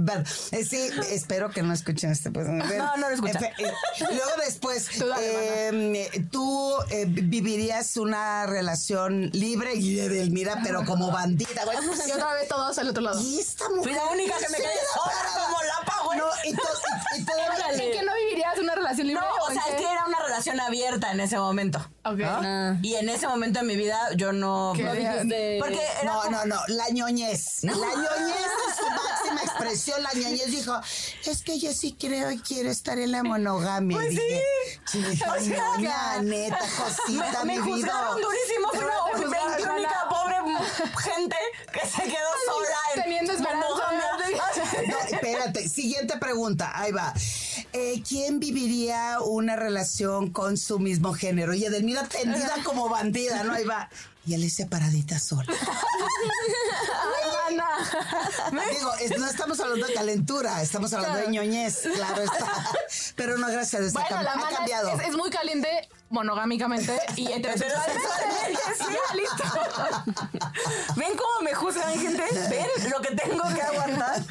bueno, 0.01 0.23
eh, 0.53 0.65
sí, 0.65 0.91
espero 1.11 1.51
que 1.51 1.63
no 1.63 1.73
escuchen 1.73 2.11
este. 2.11 2.31
Pues, 2.31 2.47
No, 2.49 2.97
no 2.97 3.09
lo 3.09 3.15
escuchan. 3.15 3.45
Eh, 3.45 3.53
y 3.59 4.03
luego 4.15 4.31
después, 4.45 4.89
Tú 4.99 5.05
eh, 5.21 6.25
tú 6.31 6.75
eh, 6.91 7.05
vivirías 7.07 7.97
una 7.97 8.47
relación 8.47 9.31
libre 9.33 9.75
y 9.75 9.95
Delmira, 9.97 10.61
pero 10.63 10.85
como 10.85 11.11
bandida, 11.11 11.65
güey. 11.65 11.79
Y 12.09 12.13
otra 12.13 12.33
vez 12.35 12.49
todos 12.49 12.79
al 12.79 12.89
otro 12.89 13.03
lado. 13.03 13.21
Y 13.21 13.39
esta 13.41 13.69
mujer. 13.69 13.83
Fui 13.85 13.93
la 13.93 14.07
única 14.07 14.35
que 14.39 14.49
me 14.49 14.59
quedé 14.59 14.69
sola 14.95 15.13
como 15.47 15.63
lapa, 15.63 16.03
güey. 16.05 16.19
No, 16.19 16.25
y, 16.45 16.55
to- 16.55 16.63
y- 17.17 17.21
y 17.21 17.25
todavía- 17.25 17.85
¿En 17.85 17.93
qué 17.93 18.03
no 18.03 18.15
vivirías 18.15 18.59
una 18.59 18.75
relación 18.75 19.07
libre? 19.09 19.23
No, 19.23 19.45
o 19.45 19.53
sea, 19.53 19.77
que 19.77 19.85
relación 20.51 20.61
abierta 20.61 21.13
en 21.13 21.21
ese 21.21 21.39
momento. 21.39 21.79
Ok. 22.05 22.21
Ah. 22.25 22.75
Y 22.83 22.95
en 22.95 23.09
ese 23.09 23.27
momento 23.29 23.61
de 23.61 23.67
mi 23.67 23.77
vida 23.77 23.99
yo 24.17 24.33
no... 24.33 24.73
¿Qué? 24.75 24.83
No 24.85 24.93
dijiste- 24.95 25.59
Porque 25.61 25.81
era 26.03 26.13
No, 26.13 26.21
como- 26.23 26.31
no, 26.31 26.45
no, 26.47 26.57
la 26.69 26.89
ñoñez. 26.91 27.65
No. 27.65 27.73
La 27.79 27.87
ñoñez 27.89 28.51
en 28.69 28.77
su 28.77 28.91
máxima 28.91 29.43
expresión. 29.43 30.03
La 30.03 30.13
ñoñez 30.15 30.47
dijo, 30.51 30.79
es 31.27 31.43
que 31.43 31.59
yo 31.59 31.73
sí 31.73 31.97
creo 31.99 32.31
y 32.31 32.39
quiero 32.39 32.71
estar 32.71 32.99
en 32.99 33.13
la 33.13 33.23
monogamia. 33.23 33.97
Pues 33.97 34.11
dije, 34.11 34.43
sí. 34.87 35.01
"Chingada 35.03 35.33
O 35.35 35.41
sea, 35.41 35.57
ñoña, 35.77 36.23
neta, 36.23 36.59
cosita, 36.59 37.45
me, 37.45 37.59
me 37.59 37.61
mi 37.61 37.75
vida. 37.75 37.93
juzgaron 37.93 38.21
durísimo. 38.23 38.69
Fui 39.17 39.25
veintiúnica 39.31 40.01
Ana. 40.01 40.09
pobre 40.09 40.37
gente 41.03 41.37
que 41.73 41.81
se 41.87 42.03
quedó 42.03 42.31
sola 42.47 42.77
en 42.95 43.03
Teniendo 43.03 43.33
esperanza. 43.33 43.59
Espérate, 45.31 45.69
siguiente 45.69 46.17
pregunta, 46.19 46.73
ahí 46.75 46.93
va. 46.93 47.13
Eh, 47.73 48.03
¿Quién 48.09 48.41
viviría 48.41 49.21
una 49.21 49.57
relación 49.57 50.31
con 50.31 50.57
su 50.57 50.79
mismo 50.79 51.13
género? 51.15 51.55
Y 51.55 51.65
Edelmira 51.65 52.05
tendida 52.09 52.55
como 52.65 52.89
bandida, 52.89 53.43
¿no? 53.45 53.53
Ahí 53.53 53.65
va. 53.65 53.89
Y 54.27 54.35
él 54.35 54.45
es 54.45 54.55
separadita 54.57 55.19
sola. 55.19 55.53
Digo, 58.71 58.93
es- 59.01 59.19
no 59.19 59.27
estamos 59.27 59.59
hablando 59.61 59.87
de 59.87 59.95
calentura, 59.95 60.61
estamos 60.63 60.93
hablando 60.93 61.19
de 61.19 61.29
ñoñez, 61.29 61.81
claro 61.95 62.23
está. 62.23 62.47
Pero 63.17 63.39
no, 63.39 63.47
gracias 63.49 63.75
a 63.75 63.79
Dios, 63.81 63.97
ha 63.97 64.01
Bueno, 64.01 64.23
la 64.23 64.33
ha 64.35 64.51
cambiado. 64.55 64.91
es, 65.01 65.09
es 65.09 65.17
muy 65.17 65.31
caliente 65.31 65.89
monogámicamente 66.11 66.99
y 67.17 67.33
heterosexualmente. 67.33 67.99
Sí, 68.79 68.85
listo. 69.17 69.45
¿Ven 70.97 71.11
cómo 71.17 71.43
me 71.43 71.55
juzgan, 71.55 71.99
gente? 71.99 72.23
¿Ven 72.49 72.91
lo 72.91 73.01
que 73.01 73.15
tengo 73.15 73.43
que 73.55 73.61
aguantar? 73.63 74.23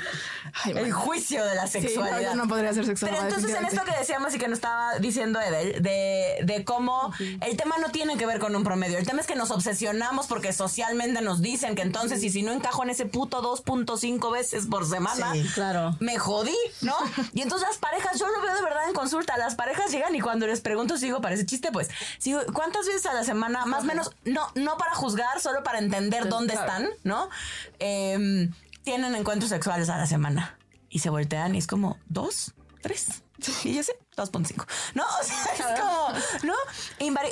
Ay, 0.63 0.73
El 0.77 0.91
juicio 0.93 1.43
de 1.45 1.55
la 1.55 1.67
Sí, 1.67 1.79
no, 1.81 1.87
sexualidad. 1.87 2.21
yo 2.31 2.35
no 2.35 2.47
podría 2.47 2.73
ser 2.73 2.85
sexóloga. 2.85 3.17
Pero 3.19 3.29
entonces 3.29 3.57
en 3.57 3.65
esto 3.65 3.83
que 3.83 3.91
decíamos 3.97 4.33
y 4.33 4.37
que 4.39 4.47
nos 4.47 4.57
estaba 4.57 4.97
diciendo 4.99 5.39
Edel, 5.41 5.81
de, 5.81 6.39
de 6.43 6.63
cómo 6.63 7.13
el 7.41 7.57
tema 7.57 7.77
no 7.77 7.89
tiene 7.89 8.17
que 8.17 8.25
ver 8.25 8.39
con 8.39 8.55
un 8.55 8.63
promedio. 8.63 8.97
El 8.97 9.05
tema 9.05 9.21
es 9.21 9.27
que 9.27 9.35
nos 9.35 9.51
obsesionamos 9.51 10.27
porque 10.27 10.53
socialmente 10.53 11.21
nos 11.21 11.41
dicen 11.41 11.75
que 11.75 11.81
entonces, 11.81 12.23
y 12.23 12.29
si 12.29 12.41
no 12.43 12.51
encajo 12.51 12.83
en 12.83 12.89
ese 12.89 13.05
puto 13.05 13.41
2.5 13.41 14.31
veces 14.31 14.65
por 14.67 14.85
semana, 14.87 15.33
Sí, 15.33 15.43
claro. 15.53 15.95
me 15.99 16.17
jodí, 16.17 16.55
¿no? 16.81 16.95
Y 17.33 17.41
entonces 17.41 17.67
las 17.67 17.77
parejas, 17.77 18.19
yo 18.19 18.27
lo 18.27 18.41
veo 18.41 18.55
de 18.55 18.61
verdad 18.61 18.87
en 18.87 18.93
consulta, 18.93 19.37
las 19.37 19.55
parejas 19.55 19.91
llegan 19.91 20.15
y 20.15 20.21
cuando 20.21 20.47
les 20.47 20.61
pregunto, 20.61 20.97
sigo, 20.97 21.21
parece 21.21 21.45
chiste, 21.45 21.71
pues, 21.71 21.89
sigo, 22.17 22.41
¿cuántas 22.53 22.85
veces 22.85 23.05
a 23.05 23.13
la 23.13 23.23
semana? 23.23 23.65
Más 23.65 23.81
o 23.83 23.85
menos, 23.85 24.11
no, 24.25 24.49
no 24.55 24.77
para 24.77 24.93
juzgar, 24.95 25.39
solo 25.39 25.63
para 25.63 25.79
entender 25.79 26.27
dónde 26.29 26.53
claro. 26.53 26.67
están, 26.67 26.89
¿no? 27.03 27.29
Em, 27.79 28.51
tienen 28.87 29.15
encuentros 29.15 29.49
sexuales 29.49 29.89
a 29.89 29.97
la 29.97 30.07
semana. 30.07 30.57
Y 30.89 30.99
se 30.99 31.09
voltean 31.09 31.55
y 31.55 31.57
es 31.57 31.67
como, 31.67 31.97
¿dos? 32.07 32.53
¿Tres? 32.81 33.21
Y 33.65 33.73
yo 33.75 33.83
sé, 33.83 33.99
2.5. 34.15 34.65
¿No? 34.93 35.03
O 35.19 35.23
sea, 35.25 35.43
es 35.73 35.79
como, 35.81 36.13
¿no? 36.43 36.55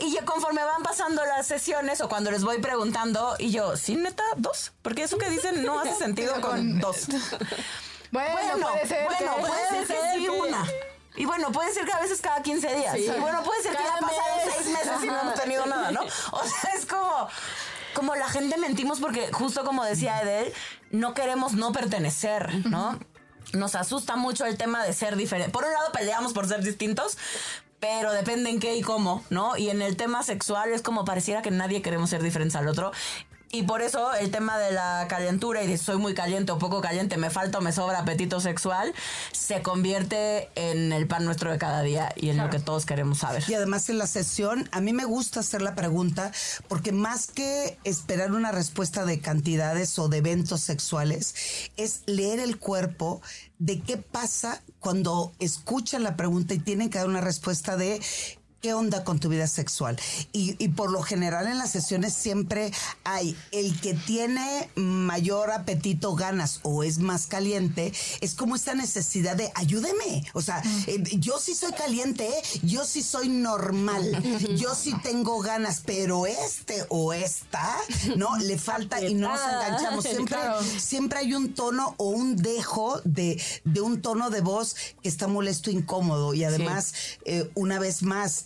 Y 0.01 0.11
ya 0.13 0.25
conforme 0.25 0.61
van 0.65 0.83
pasando 0.83 1.23
las 1.25 1.47
sesiones 1.47 2.01
o 2.01 2.09
cuando 2.09 2.29
les 2.29 2.43
voy 2.43 2.59
preguntando, 2.59 3.37
y 3.39 3.51
yo, 3.51 3.77
¿sí, 3.77 3.95
neta? 3.95 4.21
¿Dos? 4.35 4.73
Porque 4.81 5.03
eso 5.03 5.17
que 5.17 5.29
dicen 5.29 5.63
no 5.63 5.79
hace 5.79 5.95
sentido 6.05 6.41
con 6.41 6.79
dos. 6.81 7.07
Bueno, 8.11 8.33
Bueno, 8.33 8.67
puede 8.69 8.87
ser. 8.87 9.05
bueno, 9.05 9.35
que- 9.35 9.41
puede 9.41 9.69
ser 9.69 9.87
que 9.87 10.17
sí, 10.19 10.27
una. 10.29 10.65
Y 11.17 11.25
bueno, 11.25 11.51
puede 11.51 11.73
ser 11.73 11.85
que 11.85 11.91
a 11.93 11.99
veces 11.99 12.21
cada 12.21 12.41
15 12.41 12.75
días. 12.75 12.93
Sí. 12.95 13.05
Y 13.05 13.19
bueno, 13.19 13.43
puede 13.43 13.61
ser 13.63 13.75
que 13.75 13.83
ya 13.83 13.93
pasaron 13.99 14.37
mes. 14.45 14.55
seis 14.57 14.67
meses 14.69 15.03
y 15.03 15.07
no 15.07 15.19
hemos 15.21 15.33
tenido 15.35 15.65
nada, 15.65 15.91
¿no? 15.91 16.01
O 16.31 16.43
sea, 16.45 16.71
es 16.77 16.85
como, 16.85 17.27
como 17.93 18.15
la 18.15 18.29
gente 18.29 18.57
mentimos 18.57 18.99
porque 19.01 19.31
justo 19.33 19.65
como 19.65 19.83
decía 19.83 20.21
Edel, 20.21 20.53
no 20.91 21.13
queremos 21.13 21.53
no 21.53 21.71
pertenecer, 21.71 22.65
¿no? 22.67 22.99
Nos 23.53 23.75
asusta 23.75 24.15
mucho 24.15 24.45
el 24.45 24.57
tema 24.57 24.83
de 24.83 24.93
ser 24.93 25.15
diferente. 25.15 25.51
Por 25.51 25.65
un 25.65 25.71
lado 25.71 25.91
peleamos 25.91 26.33
por 26.33 26.47
ser 26.47 26.63
distintos, 26.63 27.17
pero 27.79 28.11
depende 28.11 28.49
en 28.49 28.59
qué 28.59 28.75
y 28.75 28.81
cómo, 28.81 29.23
¿no? 29.29 29.57
Y 29.57 29.69
en 29.69 29.81
el 29.81 29.97
tema 29.97 30.23
sexual 30.23 30.71
es 30.71 30.81
como 30.81 31.05
pareciera 31.05 31.41
que 31.41 31.51
nadie 31.51 31.81
queremos 31.81 32.09
ser 32.09 32.23
diferentes 32.23 32.55
al 32.55 32.67
otro. 32.67 32.91
Y 33.55 33.63
por 33.63 33.81
eso 33.81 34.13
el 34.13 34.31
tema 34.31 34.57
de 34.57 34.73
la 34.73 35.05
calentura 35.07 35.63
y 35.63 35.67
de 35.67 35.77
soy 35.77 35.95
muy 35.95 36.13
caliente 36.13 36.51
o 36.51 36.59
poco 36.59 36.81
caliente, 36.81 37.15
me 37.15 37.29
falta 37.29 37.59
o 37.59 37.61
me 37.61 37.71
sobra 37.71 37.99
apetito 37.99 38.41
sexual, 38.41 38.93
se 39.31 39.61
convierte 39.61 40.49
en 40.55 40.91
el 40.91 41.07
pan 41.07 41.23
nuestro 41.23 41.53
de 41.53 41.57
cada 41.57 41.81
día 41.81 42.11
y 42.17 42.31
en 42.31 42.37
lo 42.37 42.49
que 42.49 42.59
todos 42.59 42.85
queremos 42.85 43.19
saber. 43.19 43.45
Y 43.47 43.53
además 43.53 43.89
en 43.89 43.97
la 43.97 44.07
sesión, 44.07 44.67
a 44.73 44.81
mí 44.81 44.91
me 44.91 45.05
gusta 45.05 45.39
hacer 45.39 45.61
la 45.61 45.73
pregunta 45.73 46.33
porque 46.67 46.91
más 46.91 47.27
que 47.27 47.77
esperar 47.85 48.33
una 48.33 48.51
respuesta 48.51 49.05
de 49.05 49.21
cantidades 49.21 49.97
o 49.99 50.09
de 50.09 50.17
eventos 50.17 50.59
sexuales, 50.59 51.33
es 51.77 52.01
leer 52.07 52.41
el 52.41 52.59
cuerpo 52.59 53.21
de 53.57 53.79
qué 53.79 53.95
pasa 53.95 54.61
cuando 54.81 55.31
escuchan 55.39 56.03
la 56.03 56.17
pregunta 56.17 56.53
y 56.53 56.59
tienen 56.59 56.89
que 56.89 56.97
dar 56.97 57.07
una 57.07 57.21
respuesta 57.21 57.77
de 57.77 58.01
¿qué 58.65 58.73
onda 58.73 59.03
con 59.03 59.19
tu 59.19 59.29
vida 59.29 59.45
sexual? 59.45 59.95
Y, 60.33 60.55
y 60.57 60.69
por 60.69 60.89
lo 60.89 61.03
general 61.03 61.45
en 61.45 61.59
las 61.59 61.69
sesiones 61.69 62.15
siempre 62.15 62.71
hay 63.03 63.37
el 63.51 63.79
que 63.79 63.93
tiene 63.93 64.71
mayor 64.73 65.51
apetito, 65.51 66.15
ganas 66.15 66.61
o 66.63 66.83
es 66.83 66.97
más 66.97 67.27
caliente, 67.27 67.93
es 68.21 68.33
como 68.33 68.55
esta 68.55 68.73
necesidad 68.73 69.35
de 69.35 69.51
ayúdeme. 69.53 70.25
O 70.33 70.41
sea, 70.41 70.63
eh, 70.87 71.03
yo 71.19 71.37
sí 71.37 71.53
soy 71.53 71.73
caliente, 71.73 72.27
¿eh? 72.27 72.41
yo 72.63 72.85
sí 72.85 73.03
soy 73.03 73.29
normal, 73.29 74.01
yo 74.55 74.73
sí 74.73 74.95
tengo 75.03 75.37
ganas, 75.41 75.83
pero 75.85 76.25
este 76.25 76.87
o 76.89 77.13
esta, 77.13 77.77
¿no? 78.17 78.35
Le 78.37 78.57
falta 78.57 78.99
y 78.99 79.13
no 79.13 79.29
nos 79.29 79.41
enganchamos. 79.41 80.05
Siempre, 80.15 80.39
siempre 80.79 81.19
hay 81.19 81.33
un 81.35 81.53
tono 81.53 81.93
o 81.97 82.09
un 82.09 82.35
dejo 82.35 82.99
de, 83.03 83.39
de 83.63 83.81
un 83.81 84.01
tono 84.01 84.31
de 84.31 84.41
voz 84.41 84.75
que 85.03 85.09
está 85.09 85.27
molesto, 85.27 85.69
incómodo. 85.69 86.33
Y 86.33 86.43
además, 86.43 86.95
eh, 87.25 87.51
una 87.53 87.77
vez 87.77 88.01
más, 88.01 88.45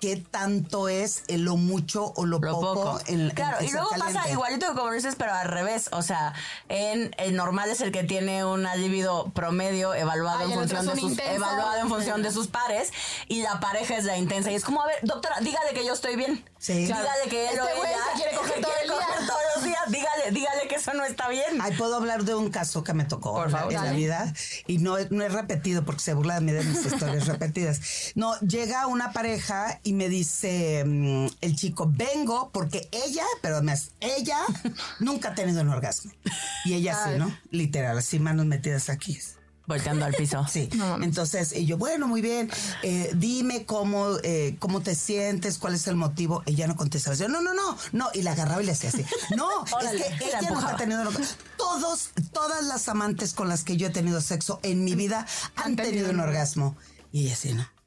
¿qué 0.00 0.16
tanto 0.16 0.88
es 0.88 1.24
lo 1.28 1.56
mucho 1.56 2.12
o 2.16 2.24
lo, 2.26 2.38
Lo 2.38 2.52
poco, 2.52 2.74
poco. 2.74 3.00
en, 3.06 3.30
claro, 3.30 3.58
en 3.60 3.66
y 3.66 3.70
luego 3.72 3.88
pasa 3.90 4.04
caliente? 4.04 4.30
igualito 4.32 4.68
que 4.68 4.74
como 4.78 4.92
dices, 4.92 5.14
pero 5.18 5.34
al 5.34 5.48
revés. 5.48 5.88
O 5.92 6.02
sea, 6.02 6.34
en 6.68 7.14
el 7.18 7.34
normal 7.34 7.68
es 7.70 7.80
el 7.80 7.90
que 7.92 8.04
tiene 8.04 8.44
una 8.44 8.76
libido 8.76 9.30
promedio 9.32 9.94
evaluado 9.94 10.38
Ay, 10.44 10.52
en 10.52 10.58
función 10.60 10.86
de 10.86 10.92
un 10.92 10.98
sus 11.00 11.18
evaluado 11.18 11.76
en 11.80 11.88
función 11.88 12.22
de 12.22 12.30
sus 12.32 12.46
pares 12.48 12.92
y 13.26 13.42
la 13.42 13.58
pareja 13.60 13.96
es 13.96 14.04
la 14.04 14.16
intensa 14.18 14.50
y 14.50 14.54
es 14.54 14.64
como 14.64 14.82
a 14.82 14.86
ver, 14.86 14.96
doctora, 15.02 15.36
dígale 15.40 15.72
que 15.74 15.84
yo 15.84 15.92
estoy 15.94 16.16
bien. 16.16 16.44
Sí. 16.58 16.72
Dígale 16.86 17.28
que 17.30 17.48
él 17.50 17.58
Este 17.58 17.60
o 17.60 17.76
güey 17.78 17.90
ella 17.92 17.98
se 18.14 18.22
quiere 18.22 18.36
coger 18.36 18.60
todo 18.62 18.72
el 18.82 18.88
día. 18.88 19.26
todos 19.26 19.40
los 19.56 19.64
días. 19.64 19.78
Dígale, 19.88 20.30
dígale 20.32 20.68
que 20.68 20.74
eso 20.74 20.92
no 20.94 21.04
está 21.04 21.28
bien. 21.28 21.58
Ay, 21.60 21.74
puedo 21.76 21.96
hablar 21.96 22.24
de 22.24 22.34
un 22.34 22.50
caso 22.50 22.82
que 22.84 22.92
me 22.94 23.04
tocó 23.04 23.32
Por 23.34 23.46
en 23.46 23.52
la- 23.52 23.58
favor. 23.58 23.72
en 23.72 23.78
la 23.80 23.84
Dale. 23.86 23.96
vida 23.96 24.32
y 24.66 24.78
no, 24.78 24.96
no 25.10 25.24
es 25.24 25.32
repetido 25.32 25.84
porque 25.84 26.00
se 26.02 26.14
burla 26.14 26.34
de 26.34 26.40
mí 26.42 26.52
de 26.52 26.62
mis 26.64 26.84
historias 26.84 27.26
repetidas. 27.28 27.80
No, 28.14 28.38
llega 28.40 28.86
una 28.86 29.12
pareja 29.12 29.80
y 29.88 29.94
me 29.94 30.10
dice 30.10 30.84
mm, 30.84 31.26
el 31.40 31.56
chico, 31.56 31.90
vengo 31.90 32.50
porque 32.52 32.90
ella, 32.92 33.24
pero 33.40 33.56
además 33.56 33.92
ella 34.00 34.38
nunca 35.00 35.30
ha 35.30 35.34
tenido 35.34 35.62
un 35.62 35.70
orgasmo. 35.70 36.12
Y 36.66 36.74
ella 36.74 36.98
sí, 37.04 37.18
¿no? 37.18 37.34
Literal, 37.50 37.96
así 37.96 38.18
manos 38.18 38.44
metidas 38.44 38.90
aquí. 38.90 39.18
Volteando 39.66 40.04
al 40.04 40.12
piso. 40.12 40.44
Sí, 40.52 40.68
entonces, 41.00 41.54
y 41.54 41.64
yo, 41.64 41.78
bueno, 41.78 42.06
muy 42.06 42.20
bien, 42.20 42.50
eh, 42.82 43.10
dime 43.14 43.64
cómo, 43.64 44.18
eh, 44.22 44.56
cómo 44.58 44.82
te 44.82 44.94
sientes, 44.94 45.56
cuál 45.56 45.74
es 45.74 45.86
el 45.86 45.96
motivo. 45.96 46.42
Ella 46.44 46.66
no 46.66 46.76
contestaba, 46.76 47.12
decía, 47.14 47.28
no, 47.28 47.40
no, 47.40 47.54
no, 47.54 47.78
no, 47.92 48.08
y 48.12 48.20
la 48.20 48.32
agarraba 48.32 48.62
y 48.62 48.66
le 48.66 48.72
hacía 48.72 48.90
así. 48.90 49.06
No, 49.36 49.48
Órale, 49.72 50.06
es 50.06 50.18
que 50.18 50.26
ella 50.26 50.50
nunca 50.50 50.68
ha 50.68 50.76
tenido... 50.76 51.02
Todos, 51.56 52.10
todas 52.32 52.66
las 52.66 52.90
amantes 52.90 53.32
con 53.32 53.48
las 53.48 53.64
que 53.64 53.78
yo 53.78 53.86
he 53.86 53.90
tenido 53.90 54.20
sexo 54.20 54.60
en 54.62 54.84
mi 54.84 54.94
vida 54.94 55.26
han 55.56 55.76
tenido 55.76 56.10
un 56.10 56.20
orgasmo. 56.20 56.76
Y 57.10 57.24
ella 57.24 57.36
sí, 57.36 57.54
¿no? 57.54 57.77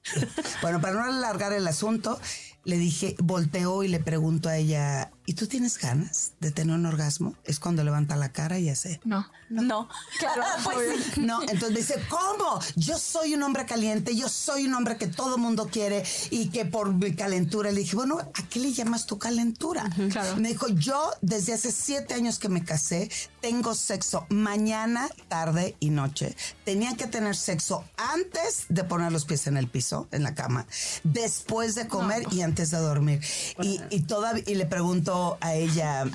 Bueno, 0.62 0.82
para 0.82 0.94
no 0.94 1.04
alargar 1.04 1.54
el 1.54 1.68
asunto, 1.68 2.20
le 2.64 2.78
dije, 2.78 3.16
volteo 3.20 3.84
y 3.84 3.88
le 3.88 4.00
pregunto 4.00 4.50
a 4.50 4.58
ella, 4.58 5.12
¿y 5.32 5.34
tú 5.34 5.48
tienes 5.48 5.78
ganas 5.78 6.34
de 6.42 6.52
tener 6.52 6.76
un 6.76 6.86
orgasmo? 6.86 7.36
Es 7.46 7.62
cuando 7.62 7.86
levanta 7.86 8.18
la 8.18 8.34
cara 8.34 8.60
y 8.60 8.68
hace... 8.68 9.00
No. 9.06 9.26
No. 9.50 9.88
Claro, 10.20 10.44
pues 10.62 11.06
sí. 11.14 11.22
No, 11.22 11.42
entonces 11.42 11.72
me 11.72 11.78
dice, 11.78 11.96
¿cómo? 12.10 12.60
Yo 12.76 12.98
soy 12.98 13.34
un 13.34 13.44
hombre 13.44 13.66
caliente, 13.66 14.14
yo 14.14 14.28
soy 14.28 14.66
un 14.66 14.74
hombre 14.74 14.98
que 14.98 15.08
todo 15.08 15.38
mundo 15.38 15.70
quiere 15.72 16.04
y 16.32 16.50
que 16.50 16.66
por 16.66 16.94
mi 16.94 17.16
calentura 17.16 17.72
le 17.72 17.80
dije, 17.80 17.96
bueno, 17.96 18.20
¿a 18.20 18.50
qué 18.50 18.60
le 18.60 18.74
llamas 18.74 19.06
tu 19.06 19.20
calentura? 19.20 19.90
claro. 20.12 20.36
Me 20.36 20.50
dijo, 20.50 20.68
yo 20.68 21.12
desde 21.22 21.54
hace 21.54 21.72
siete 21.72 22.14
años 22.14 22.38
que 22.38 22.50
me 22.50 22.66
casé, 22.66 23.10
tengo 23.40 23.74
sexo 23.74 24.26
mañana, 24.30 25.08
tarde 25.30 25.78
y 25.80 25.92
noche. 25.92 26.36
Tenía 26.66 26.98
que 26.98 27.08
tener 27.08 27.38
sexo 27.38 27.86
antes 27.96 28.66
de 28.68 28.84
poner 28.84 29.14
los 29.14 29.24
pies 29.24 29.48
en 29.48 29.56
el 29.56 29.70
piso, 29.70 30.10
en 30.12 30.24
la 30.24 30.36
cama, 30.36 30.68
después 31.06 31.76
de 31.76 31.88
comer 31.88 32.26
y 32.32 32.42
antes 32.42 32.70
de 32.72 32.80
dormir. 32.80 33.22
Y, 33.62 33.80
y, 33.90 34.02
todavía, 34.02 34.44
y 34.46 34.56
le 34.56 34.66
pregunto 34.66 35.21
a 35.42 35.54
ella, 35.54 36.06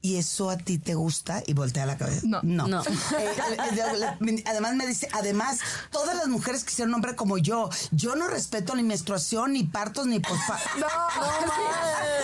¿y 0.00 0.16
eso 0.16 0.50
a 0.50 0.56
ti 0.56 0.78
te 0.78 0.94
gusta? 0.94 1.42
Y 1.46 1.54
voltea 1.54 1.86
la 1.86 1.96
cabeza. 1.96 2.22
No. 2.24 2.40
No. 2.42 2.66
No. 2.66 2.82
Eh, 3.18 4.16
eh, 4.26 4.44
además 4.46 4.74
me 4.74 4.86
dice, 4.86 5.08
además, 5.12 5.60
todas 5.90 6.16
las 6.16 6.26
mujeres 6.28 6.64
quisieron 6.64 6.90
un 6.90 6.96
hombre 6.96 7.14
como 7.14 7.38
yo. 7.38 7.68
Yo 7.90 8.16
no 8.16 8.26
respeto 8.26 8.74
ni 8.74 8.82
menstruación, 8.82 9.52
ni 9.52 9.64
partos, 9.64 10.06
ni 10.06 10.18
pospa. 10.18 10.58
No, 10.78 10.86
no, 10.86 11.52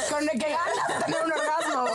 con 0.11 0.23
el 0.23 0.31
que 0.31 0.51
ganas 0.51 1.05
tener. 1.07 1.38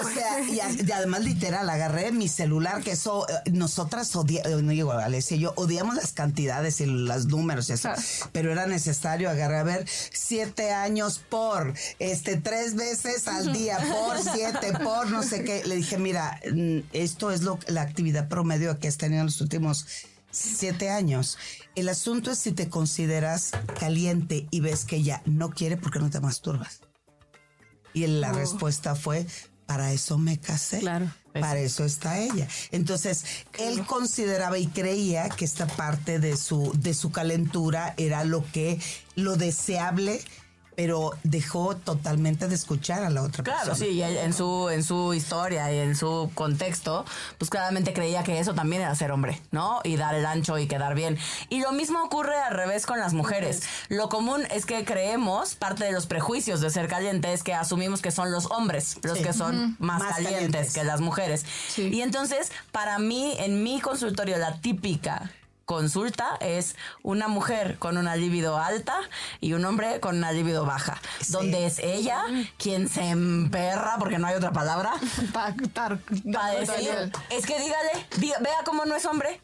O 0.06 0.10
sea, 0.14 0.40
y, 0.50 0.60
a- 0.60 0.72
y 0.72 0.92
además 0.92 1.24
literal, 1.24 1.70
agarré 1.70 2.12
mi 2.12 2.28
celular, 2.28 2.84
que 2.84 2.92
eso, 2.92 3.28
eh, 3.30 3.52
nosotras 3.52 4.16
odiamos, 4.16 4.64
no 4.64 4.72
digo 4.72 4.92
Alesia, 4.92 5.38
y 5.38 5.42
yo 5.42 5.54
odiamos 5.56 5.96
las 5.96 6.12
cantidades 6.14 6.82
y 6.82 6.86
los 6.86 7.26
números 7.28 7.70
y 7.70 7.74
eso, 7.74 7.90
Claro. 7.90 8.02
pero 8.32 8.52
era 8.52 8.68
necesario 8.68 9.30
agarrar, 9.30 9.60
a 9.62 9.64
ver, 9.64 9.86
siete 9.88 10.72
años 10.72 11.20
por, 11.30 11.74
este, 12.00 12.38
tres 12.38 12.76
veces 12.76 13.28
al 13.28 13.54
día, 13.54 13.78
por 13.80 14.20
siete, 14.22 14.74
por 14.84 15.10
no 15.10 15.24
sé 15.24 15.44
qué. 15.44 15.64
Le 15.66 15.76
dije, 15.76 15.98
mira, 15.98 16.40
mm, 16.52 16.80
esto 16.94 17.32
es 17.32 17.42
lo, 17.44 17.60
la 17.68 17.82
actividad 17.82 18.28
promedio 18.30 18.80
que 18.80 18.88
has 18.88 18.98
tenido 18.98 19.22
en 19.22 19.28
los 19.28 19.42
últimos 19.42 19.86
siete 20.32 20.90
años. 20.90 21.38
El 21.76 21.90
asunto 21.90 22.32
es 22.32 22.40
si 22.40 22.52
te 22.52 22.68
consideras 22.70 23.52
caliente 23.80 24.48
y 24.52 24.60
ves 24.62 24.84
que 24.86 24.96
ella 24.98 25.22
no 25.26 25.50
quiere, 25.52 25.78
¿por 25.78 25.92
qué 25.92 26.00
no 26.00 26.10
te 26.10 26.20
masturbas? 26.20 26.82
Y 27.94 28.08
la 28.08 28.32
respuesta 28.32 28.96
fue, 28.96 29.28
para 29.66 29.92
eso 29.92 30.18
me 30.18 30.40
casé. 30.40 30.80
Claro. 30.80 31.12
Para 31.34 31.60
eso 31.60 31.84
está 31.84 32.20
ella. 32.20 32.48
Entonces, 32.72 33.26
él 33.58 33.84
consideraba 33.86 34.60
y 34.60 34.68
creía 34.68 35.30
que 35.30 35.46
esta 35.46 35.66
parte 35.66 36.20
de 36.20 36.38
su, 36.38 36.72
de 36.78 36.94
su 36.94 37.12
calentura 37.12 37.96
era 37.98 38.24
lo 38.24 38.46
que, 38.52 38.80
lo 39.16 39.36
deseable, 39.36 40.22
pero 40.76 41.12
dejó 41.24 41.76
totalmente 41.76 42.48
de 42.48 42.56
escuchar 42.56 43.04
a 43.04 43.10
la 43.10 43.22
otra 43.22 43.44
Claro, 43.44 43.66
persona. 43.66 43.76
sí, 43.86 43.92
y 43.92 44.04
en 44.04 44.34
su, 44.34 44.70
en 44.70 44.84
su 44.84 45.14
historia 45.14 45.72
y 45.72 45.80
en 45.80 45.96
su 45.96 46.32
contexto, 46.36 47.06
pues 47.38 47.50
claramente 47.50 47.94
creía 47.94 48.24
que 48.24 48.40
eso 48.40 48.54
también 48.54 48.82
era 48.82 48.94
ser 48.96 49.12
hombre, 49.12 49.42
¿no? 49.52 49.82
Y 49.84 49.96
dar 49.98 50.16
el 50.16 50.26
ancho 50.26 50.58
y 50.58 50.68
quedar 50.68 50.96
bien. 50.96 51.18
Y 51.50 51.60
lo 51.62 51.72
mismo 51.72 52.02
ocurre 52.04 52.38
al 52.40 52.54
revés 52.54 52.86
con 52.86 53.00
las 53.00 53.14
mujeres. 53.14 53.64
Lo 53.90 54.10
común 54.10 54.44
es 54.52 54.66
que 54.66 54.84
creemos, 54.86 55.56
parte 55.56 55.84
de 55.86 55.92
los 55.92 56.06
prejuicios 56.06 56.62
de 56.62 56.70
ser 56.70 56.88
caliente 56.88 57.34
es 57.34 57.44
que 57.44 57.54
asumimos 57.54 58.02
que 58.02 58.12
son 58.12 58.32
los 58.32 58.46
hombres 58.52 58.98
los 59.04 59.18
Sí. 59.18 59.24
que 59.24 59.34
son 59.34 59.76
más, 59.80 60.00
Más 60.00 60.14
calientes, 60.16 60.34
calientes. 60.34 60.74
que 60.74 60.84
las 60.84 61.02
mujeres. 61.02 61.46
Sí. 61.70 61.90
Y 61.94 62.02
entonces, 62.02 62.52
para 62.72 63.00
mí, 63.00 63.36
en 63.40 63.64
mi 63.64 63.80
consultorio, 63.82 64.38
la 64.38 64.60
típica 64.60 65.32
consulta 65.66 66.36
es 66.42 66.76
una 67.04 67.28
mujer 67.28 67.78
con 67.80 67.98
una 67.98 68.16
libido 68.16 68.58
alta 68.58 68.98
y 69.40 69.54
un 69.54 69.64
hombre 69.66 70.00
con 70.00 70.18
una 70.18 70.32
libido 70.32 70.66
baja, 70.66 71.02
donde 71.30 71.66
es 71.66 71.80
ella 71.80 72.24
quien 72.58 72.90
se 72.90 73.10
emperra, 73.10 73.96
porque 74.00 74.20
no 74.20 74.28
hay 74.28 74.36
otra 74.36 74.52
palabra, 74.52 74.94
para 76.34 76.52
decir, 76.60 77.12
es 77.30 77.46
que 77.46 77.60
dígale, 77.60 78.08
diga- 78.18 78.40
vea 78.42 78.58
cómo 78.66 78.86
no 78.86 78.96
es 78.96 79.06
hombre. 79.06 79.40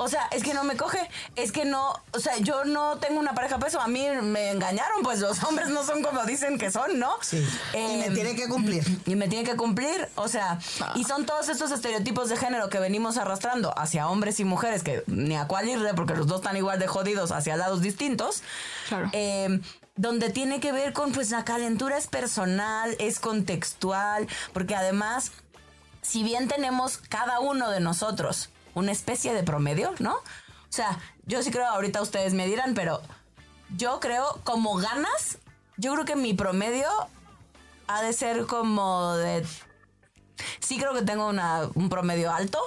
O 0.00 0.08
sea, 0.08 0.28
es 0.30 0.44
que 0.44 0.54
no 0.54 0.62
me 0.62 0.76
coge, 0.76 1.10
es 1.34 1.50
que 1.50 1.64
no, 1.64 1.92
o 2.12 2.20
sea, 2.20 2.38
yo 2.38 2.64
no 2.64 2.98
tengo 2.98 3.18
una 3.18 3.34
pareja 3.34 3.58
peso, 3.58 3.80
a 3.80 3.88
mí 3.88 4.06
me 4.22 4.50
engañaron, 4.50 5.02
pues 5.02 5.18
los 5.18 5.42
hombres 5.42 5.70
no 5.70 5.84
son 5.84 6.02
como 6.04 6.24
dicen 6.24 6.56
que 6.56 6.70
son, 6.70 7.00
¿no? 7.00 7.16
Sí. 7.20 7.44
y 7.74 7.96
me 7.96 8.06
Em, 8.06 8.14
tiene 8.14 8.36
que 8.36 8.48
cumplir. 8.48 8.84
y 9.06 9.16
me 9.16 9.26
tiene 9.26 9.44
que 9.44 9.56
cumplir, 9.56 10.08
o 10.14 10.28
sea, 10.28 10.60
y 10.94 11.02
son 11.02 11.26
todos 11.26 11.48
estos 11.48 11.72
estereotipos 11.72 12.28
de 12.28 12.36
género 12.36 12.68
que 12.68 12.78
venimos 12.78 13.16
arrastrando 13.16 13.76
hacia 13.76 14.08
hombres 14.08 14.38
y 14.38 14.44
mujeres, 14.44 14.84
que 14.84 15.02
ni 15.08 15.36
a 15.36 15.48
cuál 15.48 15.68
irle, 15.68 15.92
porque 15.94 16.14
los 16.14 16.28
dos 16.28 16.42
están 16.42 16.56
igual 16.56 16.78
de 16.78 16.86
jodidos 16.86 17.32
hacia 17.32 17.56
lados 17.56 17.82
distintos. 17.82 18.44
Claro. 18.88 19.10
Eh, 19.12 19.60
donde 19.96 20.30
tiene 20.30 20.60
que 20.60 20.70
ver 20.70 20.92
con, 20.92 21.10
pues 21.10 21.30
la 21.30 21.44
calentura 21.44 21.98
es 21.98 22.06
personal, 22.06 22.94
es 23.00 23.18
contextual, 23.18 24.28
porque 24.52 24.76
además, 24.76 25.32
si 26.02 26.22
bien 26.22 26.46
tenemos 26.46 26.98
cada 26.98 27.40
uno 27.40 27.68
de 27.70 27.80
nosotros 27.80 28.50
una 28.74 28.92
especie 28.92 29.34
de 29.34 29.42
promedio, 29.42 29.94
¿no? 29.98 30.14
O 30.14 30.70
sea, 30.72 30.98
yo 31.26 31.42
sí 31.42 31.50
creo, 31.50 31.66
ahorita 31.66 32.02
ustedes 32.02 32.34
me 32.34 32.46
dirán, 32.46 32.74
pero 32.74 33.00
yo 33.76 34.00
creo, 34.00 34.40
como 34.44 34.76
ganas, 34.76 35.38
yo 35.76 35.92
creo 35.94 36.04
que 36.04 36.16
mi 36.16 36.34
promedio 36.34 36.88
ha 37.86 38.02
de 38.02 38.12
ser 38.12 38.46
como 38.46 39.14
de... 39.16 39.46
Sí 40.60 40.78
creo 40.78 40.94
que 40.94 41.02
tengo 41.02 41.26
una, 41.28 41.62
un 41.74 41.88
promedio 41.88 42.32
alto. 42.32 42.60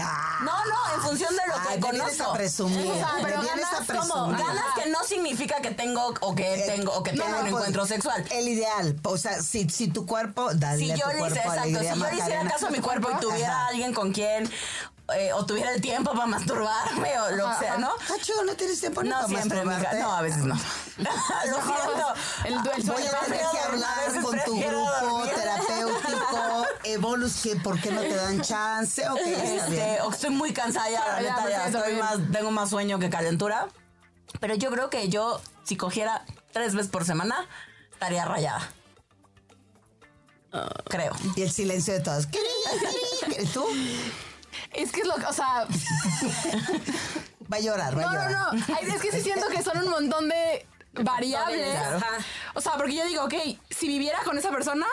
Ah. 0.00 0.40
No, 0.42 0.52
no, 0.66 0.94
en 0.96 1.00
función 1.02 1.30
de 1.36 1.42
lo 1.46 1.54
que 1.54 1.76
vienes 1.78 2.00
conozco. 2.02 2.30
a 2.30 2.34
presumir. 2.34 2.90
O 2.90 2.94
sea, 2.94 3.12
me 3.14 3.22
pero 3.24 3.40
vienes 3.42 3.64
a 3.64 3.70
ganas 3.84 3.86
como 3.86 4.28
presumir. 4.28 4.46
ganas 4.46 4.64
que 4.74 4.90
no 4.90 5.04
significa 5.04 5.60
que 5.62 5.70
tengo 5.70 6.14
o 6.20 6.34
que 6.34 6.54
Eh, 6.54 6.64
tengo 6.66 6.92
o 6.92 7.02
que 7.02 7.12
tengo 7.12 7.26
un 7.26 7.32
pues, 7.42 7.46
encuentro 7.52 7.86
sexual. 7.86 8.24
El 8.30 8.48
ideal, 8.48 8.98
o 9.04 9.16
sea, 9.16 9.40
si, 9.40 9.68
si 9.70 9.88
tu 9.88 10.04
cuerpo, 10.04 10.50
Si 10.50 10.90
a 10.90 10.96
yo 10.96 11.04
tu 11.10 11.16
cuerpo, 11.18 11.26
hice, 11.28 11.38
exacto, 11.38 11.62
si 11.64 11.72
yo 11.72 11.94
le 12.10 12.16
hiciera 12.16 12.48
caso 12.48 12.66
a 12.66 12.70
mi 12.70 12.80
cuerpo 12.80 13.08
y 13.10 13.20
tuviera 13.20 13.52
Ajá. 13.56 13.66
alguien 13.68 13.94
con 13.94 14.12
quien 14.12 14.50
eh, 15.12 15.32
o 15.34 15.44
tuviera 15.44 15.72
el 15.74 15.80
tiempo 15.82 16.12
para 16.12 16.26
masturbarme 16.26 17.20
o 17.20 17.30
lo 17.32 17.50
que 17.50 17.56
sea, 17.56 17.76
¿no? 17.76 17.90
Cacho, 18.08 18.32
no 18.44 18.54
tienes 18.56 18.80
tiempo 18.80 19.02
ni 19.02 19.10
No 19.10 19.16
para 19.16 19.28
siempre, 19.28 19.64
masturbarte. 19.64 20.00
No, 20.00 20.12
a 20.12 20.22
veces 20.22 20.44
no. 20.44 20.54
lo 20.96 21.62
siento. 21.62 22.14
El, 22.44 22.54
el 22.54 22.60
Voy 22.84 23.06
a 23.06 23.20
tener 23.20 23.40
que 23.52 23.58
hablar 23.58 24.22
con 24.22 24.40
tu 24.44 24.58
grupo 24.60 25.22
terapéutico, 25.34 26.66
Evolus, 26.84 27.42
que 27.42 27.56
por 27.56 27.78
qué 27.80 27.90
no 27.90 28.00
te 28.00 28.14
dan 28.14 28.40
chance, 28.40 29.06
ok, 29.08 29.18
está 29.18 29.66
bien. 29.68 29.82
Este, 29.82 30.00
o 30.02 30.10
estoy 30.10 30.30
muy 30.30 30.52
cansada 30.52 30.88
ya, 30.90 31.00
la 31.06 31.22
Ya, 31.22 31.30
neta, 31.30 31.44
me 31.44 31.50
ya 31.50 31.60
siento 31.60 31.78
estoy 31.78 31.92
bien. 31.94 32.04
más, 32.04 32.18
tengo 32.32 32.50
más 32.50 32.70
sueño 32.70 32.98
que 32.98 33.10
calentura. 33.10 33.68
Pero 34.40 34.54
yo 34.54 34.70
creo 34.70 34.90
que 34.90 35.08
yo, 35.10 35.40
si 35.64 35.76
cogiera 35.76 36.24
tres 36.52 36.74
veces 36.74 36.90
por 36.90 37.04
semana, 37.04 37.46
estaría 37.92 38.24
rayada. 38.24 38.68
Creo. 40.88 41.12
Y 41.36 41.42
el 41.42 41.50
silencio 41.50 41.94
de 41.94 42.00
todos. 42.00 42.28
¿Y 43.38 43.46
tú? 43.46 43.66
Es 44.72 44.90
que 44.92 45.00
es 45.02 45.06
lo 45.06 45.14
que, 45.16 45.26
o 45.26 45.32
sea, 45.32 45.66
Va 47.52 47.56
a 47.58 47.60
llorar, 47.60 47.96
va 47.98 48.02
a 48.02 48.06
no, 48.06 48.12
llorar. 48.12 48.30
no, 48.32 48.52
no. 48.52 48.64
Ay, 48.76 48.88
Es 48.88 49.00
que 49.00 49.12
sí 49.12 49.20
siento 49.20 49.46
que 49.48 49.62
son 49.62 49.78
un 49.78 49.90
montón 49.90 50.28
de 50.28 50.66
variables. 50.94 51.70
Claro. 51.78 51.98
O 52.54 52.60
sea, 52.60 52.72
porque 52.76 52.94
yo 52.94 53.04
digo, 53.06 53.24
ok, 53.24 53.34
si 53.70 53.86
viviera 53.88 54.20
con 54.24 54.38
esa 54.38 54.50
persona, 54.50 54.86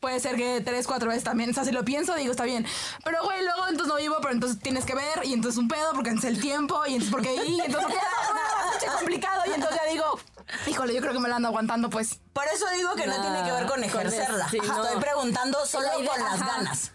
puede 0.00 0.18
ser 0.18 0.34
que 0.36 0.60
tres, 0.62 0.86
cuatro 0.86 1.08
veces 1.08 1.22
también. 1.24 1.50
O 1.50 1.54
sea, 1.54 1.64
si 1.64 1.70
lo 1.72 1.84
pienso, 1.84 2.14
digo, 2.16 2.30
está 2.32 2.44
bien. 2.44 2.66
Pero, 3.04 3.22
güey, 3.22 3.42
luego 3.42 3.68
entonces 3.68 3.86
no 3.88 3.96
vivo, 3.96 4.16
pero 4.20 4.32
entonces 4.34 4.60
tienes 4.60 4.84
que 4.84 4.94
ver, 4.94 5.24
y 5.24 5.32
entonces 5.32 5.58
un 5.58 5.68
pedo, 5.68 5.92
porque 5.92 6.10
entonces 6.10 6.32
el 6.36 6.40
tiempo, 6.40 6.84
y 6.86 6.94
entonces 6.94 7.10
porque 7.12 7.34
y 7.34 7.60
entonces 7.60 7.82
porque 8.78 8.86
es 8.86 8.90
complicado, 8.92 9.42
y 9.46 9.52
entonces 9.52 9.78
ya 9.84 9.90
digo, 9.90 10.18
híjole, 10.66 10.94
yo 10.94 11.00
creo 11.00 11.12
que 11.12 11.20
me 11.20 11.28
la 11.28 11.36
ando 11.36 11.48
aguantando, 11.48 11.88
pues. 11.90 12.18
Por 12.32 12.46
eso 12.48 12.66
digo 12.74 12.94
que 12.96 13.06
no, 13.06 13.16
No, 13.16 13.22
tiene 13.22 13.42
que 13.44 13.52
ver 13.52 13.66
con 13.66 13.76
con 13.76 13.84
ejercerla. 13.84 14.44
el- 14.46 14.50
sí, 14.50 14.58
no. 14.66 14.84
Estoy 14.84 15.00
preguntando 15.00 15.64
solo 15.66 15.86
La 15.86 15.98
idea, 15.98 16.10
con 16.10 16.24
las 16.24 16.34
ajá. 16.40 16.46
ganas. 16.56 16.92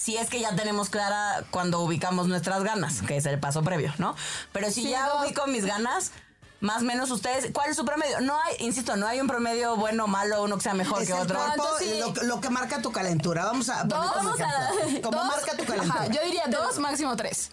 Si 0.00 0.16
es 0.16 0.30
que 0.30 0.40
ya 0.40 0.56
tenemos 0.56 0.88
clara 0.88 1.44
cuando 1.50 1.80
ubicamos 1.80 2.26
nuestras 2.26 2.62
ganas, 2.62 3.02
que 3.02 3.18
es 3.18 3.26
el 3.26 3.38
paso 3.38 3.62
previo, 3.62 3.92
¿no? 3.98 4.16
Pero 4.50 4.68
si 4.70 4.84
Sí, 4.84 4.88
ya 4.90 5.06
no. 5.08 5.20
ubico 5.22 5.46
mis 5.46 5.66
ganas, 5.66 6.12
más 6.60 6.80
o 6.80 6.84
menos 6.86 7.10
ustedes, 7.10 7.50
¿cuál 7.52 7.68
es 7.68 7.76
su 7.76 7.84
promedio? 7.84 8.18
No 8.22 8.34
hay, 8.40 8.56
insisto, 8.60 8.96
no 8.96 9.06
hay 9.06 9.20
un 9.20 9.26
promedio 9.26 9.76
bueno 9.76 10.04
o 10.04 10.06
malo, 10.06 10.42
uno 10.42 10.56
que 10.56 10.62
sea 10.62 10.72
mejor 10.72 11.02
Es 11.02 11.08
que 11.08 11.14
el 11.14 11.20
otro. 11.20 11.36
cuerpo, 11.36 11.52
Entonces, 11.64 11.88
sí. 11.90 11.98
lo, 12.22 12.22
lo 12.28 12.40
que 12.40 12.48
marca 12.48 12.80
tu 12.80 12.92
calentura. 12.92 13.44
Vamos 13.44 13.68
a 13.68 13.80
como 13.82 13.90
vamos 13.90 14.40
a-. 14.40 14.70
¿Cómo 15.02 15.18
Dos, 15.18 15.26
marca 15.26 15.54
tu 15.58 15.64
calentura? 15.66 16.02
Ajá, 16.04 16.06
yo 16.06 16.22
diría 16.24 16.44
dos, 16.48 16.78
máximo 16.78 17.14
tres. 17.16 17.50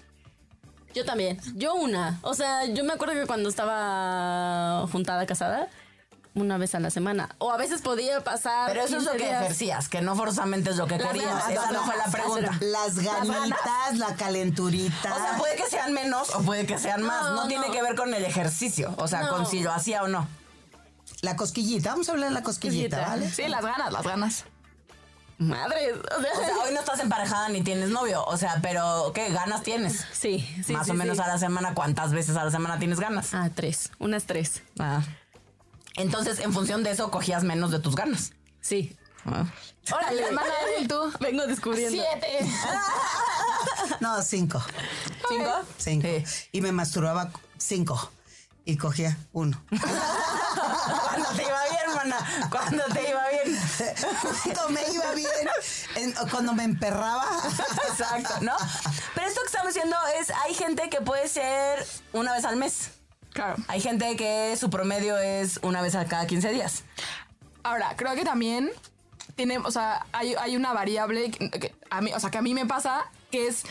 Yo 0.95 1.03
también. 1.03 1.39
Yo 1.55 1.75
una. 1.75 2.17
O 2.21 2.33
sea, 2.33 2.63
yo 2.65 2.83
me 2.86 2.93
acuerdo 2.93 3.13
que 3.13 3.27
cuando 3.27 3.49
estaba 3.49 4.88
juntada, 4.91 5.25
casada, 5.25 5.67
una 6.38 6.58
vez 6.58 6.73
a 6.76 6.80
la 6.80 6.89
semana. 6.89 7.30
O 7.39 7.52
a 7.52 7.58
veces 7.58 7.82
podía 7.82 8.23
pasar. 8.23 8.69
Pero 8.69 8.84
eso 8.86 8.97
es 8.97 9.04
lo 9.04 9.12
15 9.12 9.17
que 9.23 9.30
días. 9.30 9.41
ejercías, 9.43 9.89
que 9.89 10.02
no 10.02 10.15
forzosamente 10.15 10.69
es 10.69 10.78
lo 10.78 10.88
que 10.88 10.97
Las 10.97 11.08
querías. 11.12 11.28
ganas, 11.34 11.50
Esa 11.50 11.71
no 11.71 11.84
fue 11.84 11.97
la 11.97 12.06
pregunta. 12.06 12.58
Las 12.62 13.00
ganitas, 13.00 13.97
la 13.97 14.15
calenturita. 14.15 15.13
O 15.15 15.17
sea, 15.19 15.38
puede 15.38 15.56
que 15.56 15.69
sean 15.69 15.93
menos 15.93 16.34
o 16.36 16.41
puede 16.43 16.65
que 16.65 16.78
sean 16.78 17.02
más. 17.02 17.23
No, 17.23 17.36
No, 17.36 17.47
tiene 17.47 17.69
que 17.71 17.82
ver 17.82 17.95
con 17.95 18.13
el 18.13 18.23
ejercicio. 18.23 18.93
O 18.97 19.08
sea, 19.08 19.23
No. 19.23 19.30
con 19.30 19.45
si 19.45 19.62
lo 19.62 19.71
hacía 19.73 20.04
o 20.04 20.08
no. 20.08 20.28
La 21.21 21.36
cosquillita. 21.36 21.91
Vamos 21.91 22.10
a 22.10 22.12
hablar 22.13 22.30
de 22.30 22.36
la 22.36 22.43
cosquillita, 22.43 22.97
Cosquillita. 22.97 23.26
¿vale? 23.28 23.32
Sí, 23.32 23.47
las 23.47 23.63
ganas, 23.65 23.91
las 23.91 24.04
ganas. 24.06 24.45
Madre. 25.39 25.93
O 25.93 26.21
sea, 26.21 26.32
O 26.34 26.39
sea, 26.45 26.58
hoy 26.65 26.73
no 26.73 26.80
estás 26.80 27.00
emparejada 27.00 27.50
ni 27.50 27.62
tienes 27.62 27.89
novio. 27.89 28.23
O 28.26 28.38
sea, 28.38 28.58
pero 28.62 29.12
¿qué 29.13 29.30
ganas 29.30 29.62
tienes? 29.63 30.06
sí, 30.12 30.39
sí. 30.65 30.73
Más 30.73 30.86
sí, 30.86 30.91
o 30.91 30.95
menos 30.95 31.17
sí. 31.17 31.23
a 31.23 31.28
la 31.28 31.38
semana, 31.38 31.73
¿cuántas 31.76 32.12
veces 32.12 32.36
a 32.38 32.43
la 32.43 32.50
semana 32.52 32.80
tienes 32.80 33.00
ganas? 33.00 33.34
Ah, 33.36 33.50
tres. 33.54 33.91
Unas 34.00 34.26
tres. 34.26 34.63
Ah. 34.80 35.02
Entonces, 35.97 36.39
en 36.39 36.53
función 36.53 36.83
de 36.83 36.91
eso, 36.91 37.12
cogías 37.12 37.43
menos 37.43 37.71
de 37.71 37.79
tus 37.79 37.95
ganas. 37.95 38.31
Sí. 38.62 38.95
Ah. 39.25 39.45
Órale, 39.93 40.31
Manuel, 40.31 40.88
tú. 40.88 41.12
Vengo 41.19 41.45
descubriendo. 41.47 42.01
Siete. 42.01 42.39
No, 43.99 44.21
cinco. 44.21 44.63
¿Cinco? 45.27 45.51
Cinco. 45.77 46.07
Sí. 46.07 46.47
Y 46.51 46.62
me 46.62 46.71
masturbaba 46.71 47.31
cinco. 47.57 48.12
Y 48.63 48.77
cogía 48.77 49.17
uno. 49.33 49.60
Cuando 49.69 51.29
te 51.36 51.43
iba 51.43 51.63
bien, 51.69 51.95
mana. 51.95 52.49
Cuando 52.51 52.83
te 52.93 53.10
iba 53.10 53.21
bien. 53.29 53.60
Cuando 54.53 54.69
me 54.69 54.81
iba 54.93 55.12
bien. 55.13 55.49
en- 55.95 56.13
cuando 56.29 56.53
me 56.53 56.63
emperraba. 56.63 57.25
Exacto, 57.89 58.36
¿no? 58.41 58.55
Pero 59.15 59.27
esto 59.27 59.41
que 59.41 59.47
estamos 59.47 59.73
diciendo 59.73 59.95
es, 60.19 60.29
hay 60.45 60.53
gente 60.53 60.89
que 60.89 61.01
puede 61.01 61.27
ser 61.27 61.86
una 62.13 62.33
vez 62.33 62.45
al 62.45 62.57
mes. 62.57 62.91
Claro. 63.34 63.56
Hay 63.68 63.82
gente 63.82 64.16
que 64.16 64.56
su 64.58 64.70
promedio 64.70 65.18
es 65.18 65.60
una 65.63 65.82
vez 65.82 65.96
a 65.96 66.06
cada 66.06 66.26
15 66.28 66.50
días. 66.52 66.84
Ahora, 67.63 67.96
creo 67.96 68.16
que 68.16 68.24
también 68.24 68.72
tiene, 69.36 69.60
o 69.60 69.72
sea, 69.72 70.06
hay, 70.12 70.36
hay 70.36 70.56
una 70.56 70.74
variable 70.74 71.32
que, 71.32 71.50
que 71.52 71.76
a 71.90 72.02
mí, 72.02 72.12
o 72.13 72.20
sea, 72.20 72.32
que 72.32 72.38
a 72.38 72.42
mí 72.42 72.54
me 72.54 72.66
pasa, 72.66 73.06
que 73.30 73.48
es 73.48 73.63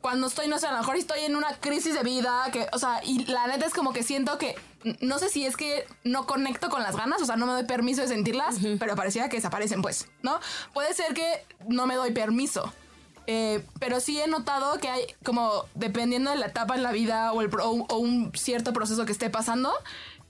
cuando 0.00 0.26
estoy, 0.26 0.48
no 0.48 0.58
sé, 0.58 0.66
a 0.66 0.72
lo 0.72 0.78
mejor 0.78 0.96
estoy 0.96 1.20
en 1.20 1.36
una 1.36 1.56
crisis 1.56 1.94
de 1.94 2.02
vida, 2.02 2.44
que, 2.52 2.66
o 2.72 2.78
sea, 2.78 3.00
y 3.04 3.24
la 3.26 3.46
neta 3.46 3.66
es 3.66 3.72
como 3.72 3.92
que 3.92 4.02
siento 4.02 4.38
que, 4.38 4.56
no 5.00 5.18
sé 5.18 5.28
si 5.28 5.46
es 5.46 5.56
que 5.56 5.86
no 6.04 6.26
conecto 6.26 6.68
con 6.68 6.82
las 6.82 6.96
ganas, 6.96 7.22
o 7.22 7.24
sea, 7.24 7.36
no 7.36 7.46
me 7.46 7.52
doy 7.52 7.64
permiso 7.64 8.02
de 8.02 8.08
sentirlas, 8.08 8.56
pero 8.78 8.96
parecía 8.96 9.28
que 9.28 9.36
desaparecen, 9.36 9.82
pues, 9.82 10.08
¿no? 10.22 10.40
Puede 10.72 10.92
ser 10.94 11.14
que 11.14 11.44
no 11.68 11.86
me 11.86 11.94
doy 11.94 12.12
permiso. 12.12 12.72
Eh, 13.26 13.64
pero 13.78 14.00
sí 14.00 14.20
he 14.20 14.26
notado 14.26 14.78
que 14.78 14.88
hay 14.88 15.02
como 15.24 15.64
dependiendo 15.74 16.30
de 16.30 16.36
la 16.36 16.46
etapa 16.46 16.74
en 16.74 16.82
la 16.82 16.92
vida 16.92 17.32
o, 17.32 17.40
el, 17.42 17.48
pro- 17.50 17.66
o 17.70 17.96
un 17.98 18.32
cierto 18.34 18.72
proceso 18.72 19.04
que 19.06 19.12
esté 19.12 19.30
pasando, 19.30 19.72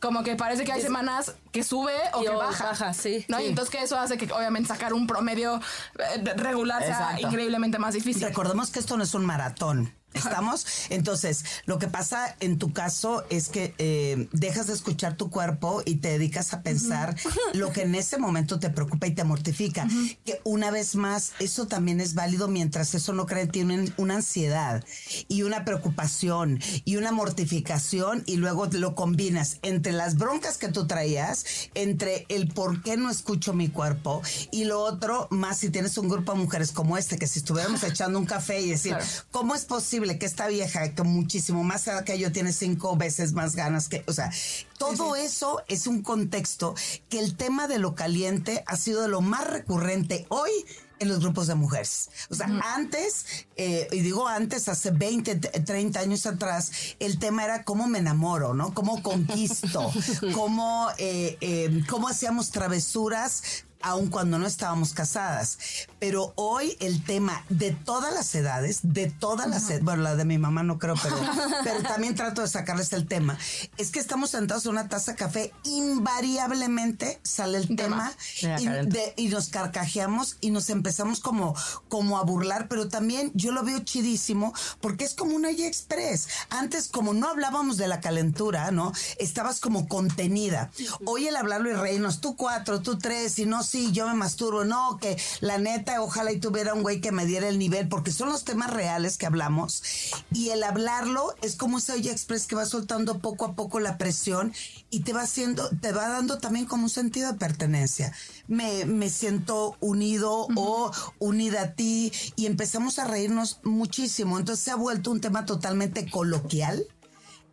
como 0.00 0.22
que 0.24 0.34
parece 0.34 0.64
que 0.64 0.72
hay 0.72 0.82
semanas 0.82 1.36
que 1.52 1.62
sube 1.62 1.94
o 2.14 2.22
Y 2.22 2.24
que 2.26 2.30
baja. 2.30 2.64
baja, 2.64 2.92
sí. 2.92 3.24
¿no? 3.28 3.38
Y 3.38 3.44
Sí. 3.44 3.48
entonces 3.50 3.70
que 3.74 3.82
eso 3.82 3.98
hace 3.98 4.18
que 4.18 4.30
obviamente 4.32 4.68
sacar 4.68 4.92
un 4.94 5.06
promedio 5.06 5.60
eh, 5.98 6.24
regular 6.36 6.82
sea 6.82 6.90
Exacto. 6.90 7.26
increíblemente 7.28 7.78
más 7.78 7.94
difícil. 7.94 8.22
Recordemos 8.24 8.70
que 8.70 8.80
esto 8.80 8.96
no 8.96 9.04
es 9.04 9.14
un 9.14 9.24
maratón. 9.24 9.94
¿Estamos? 10.14 10.66
Entonces, 10.90 11.44
lo 11.66 11.78
que 11.78 11.88
pasa 11.88 12.36
en 12.40 12.58
tu 12.58 12.72
caso 12.72 13.24
es 13.30 13.48
que 13.48 13.74
eh, 13.78 14.28
dejas 14.32 14.66
de 14.66 14.74
escuchar 14.74 15.16
tu 15.16 15.30
cuerpo 15.30 15.82
y 15.84 15.96
te 15.96 16.08
dedicas 16.08 16.52
a 16.52 16.62
pensar 16.62 17.16
lo 17.54 17.72
que 17.72 17.82
en 17.82 17.94
ese 17.94 18.18
momento 18.18 18.58
te 18.58 18.70
preocupa 18.70 19.06
y 19.06 19.14
te 19.14 19.24
mortifica. 19.24 19.88
Que 20.24 20.40
una 20.44 20.70
vez 20.70 20.94
más, 20.94 21.32
eso 21.38 21.66
también 21.66 22.00
es 22.00 22.14
válido 22.14 22.48
mientras 22.48 22.94
eso 22.94 23.12
no 23.12 23.26
crea 23.26 23.42
en 23.42 23.50
ti 23.50 23.60
una, 23.62 23.84
una 23.96 24.16
ansiedad 24.16 24.84
y 25.28 25.42
una 25.42 25.64
preocupación 25.64 26.60
y 26.84 26.96
una 26.96 27.12
mortificación 27.12 28.22
y 28.26 28.36
luego 28.36 28.66
lo 28.72 28.94
combinas 28.94 29.58
entre 29.62 29.92
las 29.92 30.16
broncas 30.16 30.58
que 30.58 30.68
tú 30.68 30.86
traías, 30.86 31.44
entre 31.74 32.26
el 32.28 32.48
por 32.48 32.82
qué 32.82 32.96
no 32.96 33.10
escucho 33.10 33.52
mi 33.52 33.68
cuerpo 33.68 34.22
y 34.50 34.64
lo 34.64 34.80
otro, 34.80 35.28
más 35.30 35.58
si 35.58 35.70
tienes 35.70 35.96
un 35.98 36.08
grupo 36.08 36.32
de 36.32 36.38
mujeres 36.38 36.72
como 36.72 36.96
este, 36.96 37.18
que 37.18 37.26
si 37.26 37.40
estuviéramos 37.40 37.82
echando 37.84 38.18
un 38.18 38.26
café 38.26 38.60
y 38.60 38.70
decir, 38.70 38.92
Claro. 38.92 39.04
¿cómo 39.30 39.54
es 39.54 39.64
posible 39.64 40.01
que 40.18 40.26
esta 40.26 40.46
vieja, 40.48 40.94
que 40.94 41.02
muchísimo 41.02 41.64
más 41.64 41.86
edad 41.86 42.04
que 42.04 42.18
yo, 42.18 42.32
tiene 42.32 42.52
cinco 42.52 42.96
veces 42.96 43.32
más 43.32 43.56
ganas 43.56 43.88
que, 43.88 44.04
o 44.06 44.12
sea, 44.12 44.30
todo 44.78 45.16
eso 45.16 45.62
es 45.68 45.86
un 45.86 46.02
contexto 46.02 46.74
que 47.08 47.18
el 47.20 47.36
tema 47.36 47.68
de 47.68 47.78
lo 47.78 47.94
caliente 47.94 48.62
ha 48.66 48.76
sido 48.76 49.02
de 49.02 49.08
lo 49.08 49.20
más 49.20 49.46
recurrente 49.46 50.26
hoy 50.28 50.50
en 50.98 51.08
los 51.08 51.18
grupos 51.18 51.48
de 51.48 51.56
mujeres. 51.56 52.10
O 52.30 52.34
sea, 52.36 52.46
antes, 52.74 53.26
eh, 53.56 53.88
y 53.90 54.00
digo 54.00 54.28
antes, 54.28 54.68
hace 54.68 54.92
20, 54.92 55.34
t- 55.34 55.60
30 55.60 55.98
años 55.98 56.26
atrás, 56.26 56.70
el 57.00 57.18
tema 57.18 57.42
era 57.44 57.64
cómo 57.64 57.88
me 57.88 57.98
enamoro, 57.98 58.54
¿no? 58.54 58.72
Cómo 58.72 59.02
conquisto, 59.02 59.90
cómo, 60.34 60.88
eh, 60.98 61.38
eh, 61.40 61.82
cómo 61.88 62.06
hacíamos 62.08 62.50
travesuras 62.52 63.64
aun 63.82 64.08
cuando 64.08 64.38
no 64.38 64.46
estábamos 64.46 64.92
casadas. 64.92 65.58
Pero 65.98 66.32
hoy 66.36 66.76
el 66.80 67.04
tema 67.04 67.44
de 67.48 67.70
todas 67.72 68.12
las 68.14 68.34
edades, 68.34 68.80
de 68.82 69.10
todas 69.10 69.48
las 69.48 69.64
edades, 69.66 69.84
bueno, 69.84 70.02
la 70.02 70.16
de 70.16 70.24
mi 70.24 70.38
mamá 70.38 70.62
no 70.62 70.78
creo, 70.78 70.94
pero, 71.02 71.16
pero 71.64 71.82
también 71.82 72.14
trato 72.14 72.42
de 72.42 72.48
sacarles 72.48 72.92
el 72.92 73.06
tema, 73.06 73.38
es 73.78 73.90
que 73.90 74.00
estamos 74.00 74.30
sentados 74.30 74.64
en 74.66 74.72
una 74.72 74.88
taza 74.88 75.12
de 75.12 75.18
café, 75.18 75.52
invariablemente 75.64 77.20
sale 77.22 77.58
el 77.58 77.76
tema, 77.76 78.12
Ya, 78.40 78.60
y, 78.60 78.64
Karen. 78.64 78.88
de- 78.88 79.14
y 79.16 79.28
nos 79.28 79.48
carcajeamos 79.48 80.36
y 80.40 80.50
nos 80.50 80.70
empezamos 80.70 81.20
como, 81.20 81.54
como 81.88 82.18
a 82.18 82.24
burlar, 82.24 82.68
pero 82.68 82.88
también 82.88 83.30
yo 83.34 83.52
lo 83.52 83.62
veo 83.64 83.80
chidísimo 83.80 84.52
porque 84.80 85.04
es 85.04 85.14
como 85.14 85.34
una 85.34 85.50
y 85.50 85.62
express. 85.64 86.28
Antes, 86.50 86.88
como 86.88 87.14
no 87.14 87.28
hablábamos 87.28 87.76
de 87.76 87.88
la 87.88 88.00
calentura, 88.00 88.70
¿no? 88.70 88.92
Estabas 89.18 89.60
como 89.60 89.88
contenida. 89.88 90.70
Hoy 91.04 91.26
el 91.28 91.36
hablarlo 91.36 91.70
y 91.70 91.74
reírnos, 91.74 92.20
tú 92.20 92.36
cuatro, 92.36 92.80
tú 92.82 92.98
tres, 92.98 93.38
y 93.38 93.46
no, 93.46 93.62
sí, 93.72 93.90
yo 93.90 94.06
me 94.06 94.12
masturbo, 94.12 94.66
no, 94.66 94.98
que 95.00 95.16
la 95.40 95.56
neta, 95.56 96.02
ojalá 96.02 96.30
y 96.30 96.38
tuviera 96.38 96.74
un 96.74 96.82
güey 96.82 97.00
que 97.00 97.10
me 97.10 97.24
diera 97.24 97.48
el 97.48 97.58
nivel, 97.58 97.88
porque 97.88 98.12
son 98.12 98.28
los 98.28 98.44
temas 98.44 98.70
reales 98.70 99.16
que 99.16 99.24
hablamos. 99.24 99.82
Y 100.30 100.50
el 100.50 100.62
hablarlo 100.62 101.34
es 101.40 101.56
como 101.56 101.78
esa 101.78 101.94
olla 101.94 102.12
express 102.12 102.46
que 102.46 102.54
va 102.54 102.66
soltando 102.66 103.20
poco 103.20 103.46
a 103.46 103.54
poco 103.54 103.80
la 103.80 103.96
presión 103.96 104.52
y 104.90 105.00
te 105.00 105.14
va 105.14 105.22
haciendo, 105.22 105.70
te 105.80 105.92
va 105.92 106.06
dando 106.08 106.36
también 106.36 106.66
como 106.66 106.84
un 106.84 106.90
sentido 106.90 107.32
de 107.32 107.38
pertenencia. 107.38 108.12
Me, 108.46 108.84
me 108.84 109.08
siento 109.08 109.74
unido 109.80 110.48
o 110.54 110.92
unida 111.18 111.62
a 111.62 111.72
ti 111.72 112.12
y 112.36 112.44
empezamos 112.44 112.98
a 112.98 113.06
reírnos 113.06 113.60
muchísimo. 113.62 114.38
Entonces 114.38 114.66
se 114.66 114.70
ha 114.70 114.76
vuelto 114.76 115.10
un 115.10 115.22
tema 115.22 115.46
totalmente 115.46 116.10
coloquial 116.10 116.86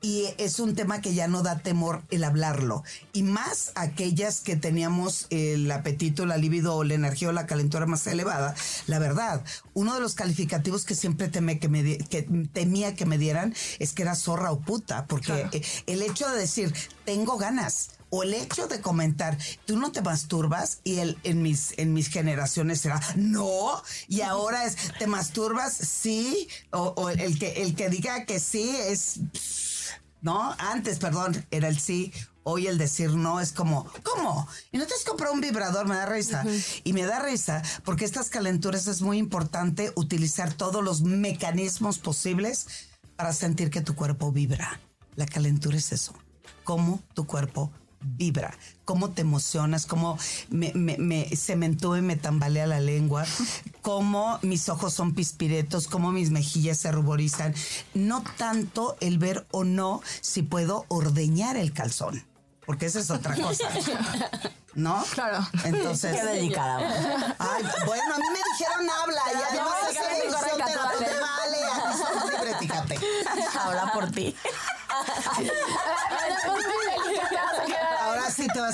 y 0.02 0.28
es 0.38 0.60
un 0.60 0.76
tema 0.76 1.02
que 1.02 1.14
ya 1.14 1.28
no 1.28 1.44
da 1.44 1.60
temor 1.60 2.04
el 2.10 2.24
hablarlo. 2.24 2.84
Y 3.14 3.24
más 3.24 3.72
aquellas 3.76 4.40
que 4.40 4.56
teníamos 4.56 5.28
el 5.30 5.70
apetito, 5.72 6.26
la 6.26 6.38
libido 6.38 6.76
o 6.76 6.84
la 6.84 6.94
energía 6.94 7.30
o 7.30 7.32
la 7.34 7.46
calentura 7.48 7.86
más 7.86 8.08
elevada. 8.08 8.56
La 8.88 9.00
verdad, 9.00 9.44
uno 9.74 9.94
de 9.94 10.00
los 10.00 10.14
calificativos 10.16 10.86
que 10.86 10.96
siempre 10.96 11.28
temé 11.28 11.60
que 11.60 11.68
me 11.68 11.84
di- 11.84 11.98
que 11.98 12.24
temía 12.54 12.96
que 12.96 13.06
me 13.06 13.18
dieran 13.18 13.54
es 13.80 13.94
que 13.94 14.04
era 14.04 14.16
zorra 14.16 14.52
o 14.52 14.60
puta, 14.60 15.06
porque 15.08 15.48
eh, 15.52 15.62
el 15.88 16.02
hecho 16.02 16.30
de 16.30 16.40
decir, 16.40 16.74
tengo 17.06 17.38
ganas. 17.38 17.92
O 18.12 18.24
el 18.24 18.34
hecho 18.34 18.66
de 18.68 18.82
comentar, 18.82 19.38
tú 19.66 19.78
no 19.78 19.92
te 19.92 20.02
masturbas 20.02 20.80
y 20.84 20.98
el, 20.98 21.20
en, 21.24 21.44
mis, 21.44 21.76
en 21.78 21.94
mis 21.94 22.08
generaciones 22.08 22.84
era, 22.84 23.00
no, 23.16 23.84
y 24.08 24.22
ahora 24.22 24.66
es, 24.66 24.78
¿te 24.98 25.06
masturbas? 25.06 25.74
Sí, 25.76 26.48
o, 26.72 26.92
o 26.98 27.12
el, 27.12 27.38
que, 27.38 27.62
el 27.62 27.76
que 27.76 27.88
diga 27.90 28.26
que 28.26 28.40
sí 28.40 28.68
es, 28.76 29.20
no, 30.22 30.56
antes, 30.60 31.00
perdón, 31.00 31.46
era 31.52 31.68
el 31.68 31.80
sí 31.80 32.12
Hoy 32.52 32.66
el 32.66 32.80
decir 32.80 33.12
no 33.12 33.40
es 33.40 33.52
como, 33.52 33.86
¿cómo? 34.02 34.48
Y 34.72 34.80
no 34.80 34.88
te 34.88 34.96
has 34.96 35.04
comprado 35.04 35.36
un 35.36 35.42
vibrador, 35.42 35.88
me 35.88 35.96
da 35.96 36.08
risa. 36.08 36.44
Y 36.84 36.94
me 36.94 37.06
da 37.06 37.20
risa 37.20 37.62
porque 37.84 38.06
estas 38.06 38.30
calenturas 38.30 38.88
es 38.88 39.04
muy 39.04 39.20
importante 39.20 39.92
utilizar 39.96 40.54
todos 40.54 40.84
los 40.84 41.02
mecanismos 41.02 42.00
posibles 42.00 42.90
para 43.16 43.34
sentir 43.34 43.70
que 43.70 43.82
tu 43.82 43.94
cuerpo 43.94 44.32
vibra. 44.32 44.80
La 45.16 45.28
calentura 45.28 45.78
es 45.78 45.92
eso, 45.92 46.16
cómo 46.64 47.04
tu 47.14 47.28
cuerpo 47.28 47.72
vibra, 48.02 48.54
cómo 48.86 49.12
te 49.12 49.22
emocionas, 49.22 49.86
cómo 49.86 50.18
me, 50.50 50.72
me, 50.74 50.98
me 50.98 51.26
cementó 51.36 51.98
y 51.98 52.02
me 52.02 52.16
tambalea 52.16 52.68
la 52.68 52.80
lengua, 52.80 53.26
cómo 53.82 54.40
mis 54.42 54.70
ojos 54.70 54.94
son 54.94 55.14
pispiretos, 55.14 55.88
cómo 55.88 56.12
mis 56.12 56.32
mejillas 56.32 56.78
se 56.78 56.92
ruborizan. 56.92 57.54
No 57.94 58.24
tanto 58.38 58.98
el 59.02 59.18
ver 59.18 59.48
o 59.52 59.64
no 59.64 60.02
si 60.22 60.44
puedo 60.44 60.86
ordeñar 60.88 61.58
el 61.58 61.74
calzón, 61.74 62.26
porque 62.66 62.86
esa 62.86 63.00
es 63.00 63.10
otra 63.10 63.36
cosa. 63.36 63.68
¿No? 64.76 65.04
Claro. 65.14 65.46
Entonces. 65.64 66.16
Qué 66.16 66.24
delicada. 66.26 67.36
Ay, 67.40 67.64
bueno, 67.86 68.16
a 68.16 68.18
mí 68.18 68.26
me 68.32 68.40
dijeron 68.54 68.90
habla 68.90 69.22
y 69.34 69.38
además 69.50 69.74
esa 69.90 70.18
edición 70.18 70.42
te, 70.58 71.06
te 71.06 71.12
vale, 71.20 71.58
aquí 72.54 72.68
libre, 72.68 73.92
por 73.94 74.12
ti. 74.12 74.36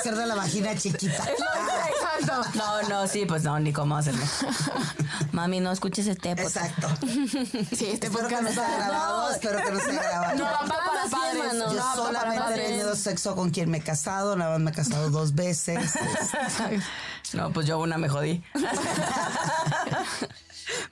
Ahora 0.06 0.12
sí 0.12 0.12
te 0.12 0.12
va 0.12 0.16
a 0.16 0.16
hacer 0.16 0.16
de 0.16 0.26
la 0.26 0.36
vagina 0.36 0.76
chiquita. 0.76 1.24
Exacto. 1.30 2.42
No, 2.56 2.82
no, 2.90 3.08
sí, 3.08 3.26
pues 3.26 3.44
no, 3.44 3.60
ni 3.60 3.74
cómo 3.74 3.98
hacerlo. 3.98 4.24
Mami, 5.32 5.60
no 5.60 5.72
escuches 5.72 6.08
este 6.08 6.36
podcast. 6.36 6.56
Exacto. 6.58 6.88
Sí, 7.76 7.88
este 7.92 8.08
Espero 8.08 8.28
que 8.28 8.42
no 8.42 8.52
se 8.52 8.62
haya 8.62 8.78
grabado, 8.78 9.32
espero 9.32 9.64
que 9.64 9.72
no 9.72 9.80
se 9.80 9.92
haya 9.92 10.04
grabado. 10.04 10.36
No, 10.38 10.48
apto 10.48 10.68
para 10.68 11.10
padres. 11.10 11.54
Yo 11.54 11.74
No, 11.74 11.96
solamente 11.96 12.54
he 12.54 12.68
tenido 12.68 12.96
sexo 12.96 13.36
con 13.36 13.50
quien 13.52 13.70
me 13.70 13.78
he 13.80 13.82
casado, 13.82 14.36
nada 14.36 14.52
más 14.52 14.60
me 14.62 14.72
he 14.72 14.74
casado 14.74 15.10
dos 15.10 15.36
veces. 15.36 15.94
No, 17.34 17.52
pues 17.52 17.68
yo 17.68 17.80
una 17.80 17.98
me 17.98 18.08
jodí. 18.10 18.44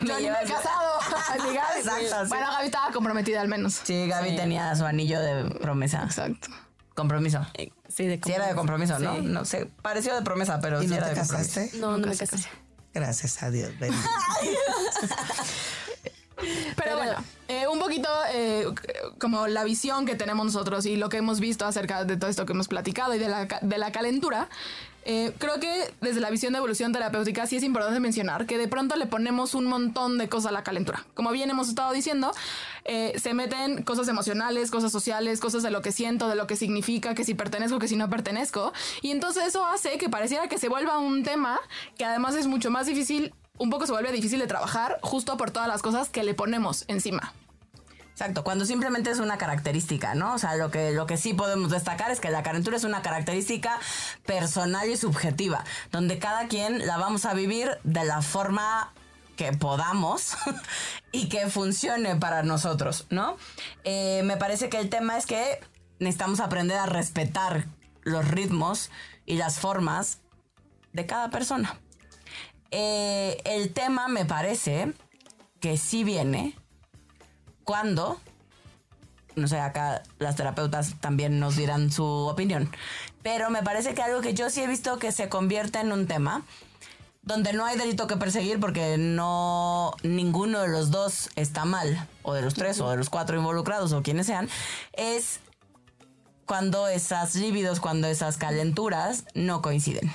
Yo 0.01 0.19
ni 0.19 0.29
me 0.29 0.41
he 0.41 0.47
casado. 0.47 0.99
Así, 0.99 1.39
Gaby. 1.39 1.79
Exacto, 1.79 2.23
sí. 2.23 2.29
Bueno, 2.29 2.51
Gaby 2.51 2.65
estaba 2.65 2.91
comprometida 2.91 3.41
al 3.41 3.47
menos. 3.47 3.79
Sí, 3.83 4.07
Gaby 4.07 4.35
tenía 4.35 4.75
su 4.75 4.85
anillo 4.85 5.19
de 5.19 5.45
promesa. 5.59 6.03
Exacto. 6.03 6.49
Compromiso. 6.93 7.45
Sí, 7.89 8.05
de 8.05 8.19
Sí, 8.23 8.31
era 8.31 8.47
de 8.47 8.55
compromiso, 8.55 8.99
¿no? 8.99 9.17
No 9.21 9.45
sé, 9.45 9.65
pareció 9.81 10.13
de 10.15 10.21
promesa, 10.21 10.59
pero 10.61 10.79
¿Y 10.81 10.85
sí 10.85 10.89
no 10.91 10.97
era 10.97 11.07
te 11.09 11.15
de 11.15 11.19
compromiso. 11.21 11.53
casaste? 11.59 11.77
No, 11.79 11.97
no 11.97 12.07
me 12.07 12.15
casé. 12.15 12.37
Gracias 12.93 13.41
a 13.41 13.49
Dios. 13.49 13.71
bendito. 13.79 14.03
Pero 16.75 16.97
bueno, 16.97 17.13
eh, 17.47 17.67
un 17.67 17.79
poquito 17.79 18.09
eh, 18.33 18.65
como 19.19 19.47
la 19.47 19.63
visión 19.63 20.05
que 20.05 20.15
tenemos 20.15 20.45
nosotros 20.45 20.85
y 20.85 20.97
lo 20.97 21.07
que 21.09 21.17
hemos 21.17 21.39
visto 21.39 21.65
acerca 21.65 22.03
de 22.05 22.17
todo 22.17 22.29
esto 22.29 22.45
que 22.45 22.53
hemos 22.53 22.67
platicado 22.67 23.13
y 23.15 23.19
de 23.19 23.29
la, 23.29 23.47
ca- 23.47 23.59
de 23.61 23.77
la 23.77 23.91
calentura. 23.91 24.49
Eh, 25.05 25.33
creo 25.37 25.59
que 25.59 25.93
desde 26.01 26.21
la 26.21 26.29
visión 26.29 26.53
de 26.53 26.57
evolución 26.57 26.93
terapéutica 26.93 27.45
sí 27.45 27.57
es 27.57 27.63
importante 27.63 27.99
mencionar 27.99 28.45
que 28.45 28.57
de 28.57 28.67
pronto 28.67 28.95
le 28.95 29.05
ponemos 29.05 29.53
un 29.53 29.65
montón 29.65 30.17
de 30.17 30.29
cosas 30.29 30.49
a 30.49 30.51
la 30.53 30.63
calentura. 30.63 31.05
Como 31.13 31.31
bien 31.31 31.49
hemos 31.49 31.69
estado 31.69 31.91
diciendo, 31.93 32.31
eh, 32.85 33.13
se 33.17 33.33
meten 33.33 33.83
cosas 33.83 34.07
emocionales, 34.07 34.71
cosas 34.71 34.91
sociales, 34.91 35.39
cosas 35.39 35.63
de 35.63 35.71
lo 35.71 35.81
que 35.81 35.91
siento, 35.91 36.27
de 36.27 36.35
lo 36.35 36.47
que 36.47 36.55
significa, 36.55 37.15
que 37.15 37.23
si 37.23 37.33
pertenezco, 37.33 37.79
que 37.79 37.87
si 37.87 37.95
no 37.95 38.09
pertenezco. 38.09 38.73
Y 39.01 39.11
entonces 39.11 39.45
eso 39.47 39.65
hace 39.65 39.97
que 39.97 40.09
pareciera 40.09 40.47
que 40.47 40.57
se 40.57 40.69
vuelva 40.69 40.97
un 40.97 41.23
tema 41.23 41.59
que 41.97 42.05
además 42.05 42.35
es 42.35 42.47
mucho 42.47 42.71
más 42.71 42.85
difícil, 42.85 43.33
un 43.57 43.69
poco 43.69 43.85
se 43.85 43.91
vuelve 43.91 44.11
difícil 44.11 44.39
de 44.39 44.47
trabajar 44.47 44.99
justo 45.01 45.37
por 45.37 45.51
todas 45.51 45.67
las 45.67 45.81
cosas 45.81 46.09
que 46.09 46.23
le 46.23 46.33
ponemos 46.33 46.85
encima. 46.87 47.33
Exacto, 48.23 48.45
cuando 48.45 48.63
simplemente 48.63 49.11
es 49.11 49.19
una 49.19 49.37
característica, 49.37 50.15
¿no? 50.15 50.33
O 50.33 50.37
sea, 50.37 50.55
lo 50.55 50.71
que, 50.71 50.91
lo 50.91 51.05
que 51.05 51.17
sí 51.17 51.33
podemos 51.33 51.71
destacar 51.71 52.09
es 52.09 52.21
que 52.21 52.29
la 52.29 52.41
calentura 52.41 52.77
es 52.77 52.85
una 52.85 53.01
característica 53.01 53.77
personal 54.25 54.89
y 54.89 54.95
subjetiva, 54.95 55.65
donde 55.91 56.19
cada 56.19 56.47
quien 56.47 56.87
la 56.87 56.95
vamos 56.95 57.25
a 57.25 57.33
vivir 57.33 57.69
de 57.83 58.05
la 58.05 58.21
forma 58.21 58.93
que 59.35 59.51
podamos 59.51 60.37
y 61.11 61.27
que 61.27 61.49
funcione 61.49 62.15
para 62.15 62.43
nosotros, 62.43 63.07
¿no? 63.09 63.35
Eh, 63.83 64.21
me 64.23 64.37
parece 64.37 64.69
que 64.69 64.79
el 64.79 64.89
tema 64.89 65.17
es 65.17 65.25
que 65.25 65.59
necesitamos 65.99 66.39
aprender 66.39 66.77
a 66.77 66.85
respetar 66.85 67.65
los 68.03 68.25
ritmos 68.25 68.89
y 69.25 69.35
las 69.35 69.59
formas 69.59 70.19
de 70.93 71.05
cada 71.05 71.29
persona. 71.29 71.77
Eh, 72.71 73.41
el 73.43 73.73
tema 73.73 74.07
me 74.07 74.23
parece 74.23 74.93
que 75.59 75.75
sí 75.75 76.05
viene 76.05 76.55
cuando, 77.63 78.19
no 79.35 79.47
sé, 79.47 79.59
acá 79.59 80.03
las 80.19 80.35
terapeutas 80.35 80.95
también 80.99 81.39
nos 81.39 81.55
dirán 81.55 81.91
su 81.91 82.05
opinión, 82.05 82.69
pero 83.21 83.49
me 83.49 83.63
parece 83.63 83.93
que 83.93 84.01
algo 84.01 84.21
que 84.21 84.33
yo 84.33 84.49
sí 84.49 84.61
he 84.61 84.67
visto 84.67 84.97
que 84.99 85.11
se 85.11 85.29
convierte 85.29 85.79
en 85.79 85.91
un 85.91 86.07
tema 86.07 86.43
donde 87.23 87.53
no 87.53 87.65
hay 87.65 87.77
delito 87.77 88.05
que 88.05 88.17
perseguir 88.17 88.59
porque 88.59 88.97
no 88.97 89.93
ninguno 90.03 90.59
de 90.61 90.67
los 90.67 90.91
dos 90.91 91.29
está 91.35 91.65
mal, 91.65 92.07
o 92.21 92.33
de 92.33 92.41
los 92.41 92.53
tres, 92.53 92.79
o 92.81 92.89
de 92.89 92.97
los 92.97 93.09
cuatro 93.09 93.37
involucrados, 93.37 93.93
o 93.93 94.03
quienes 94.03 94.27
sean, 94.27 94.49
es 94.91 95.39
cuando 96.45 96.87
esas 96.89 97.35
líbidos, 97.35 97.79
cuando 97.79 98.07
esas 98.07 98.37
calenturas 98.37 99.23
no 99.33 99.61
coinciden. 99.61 100.11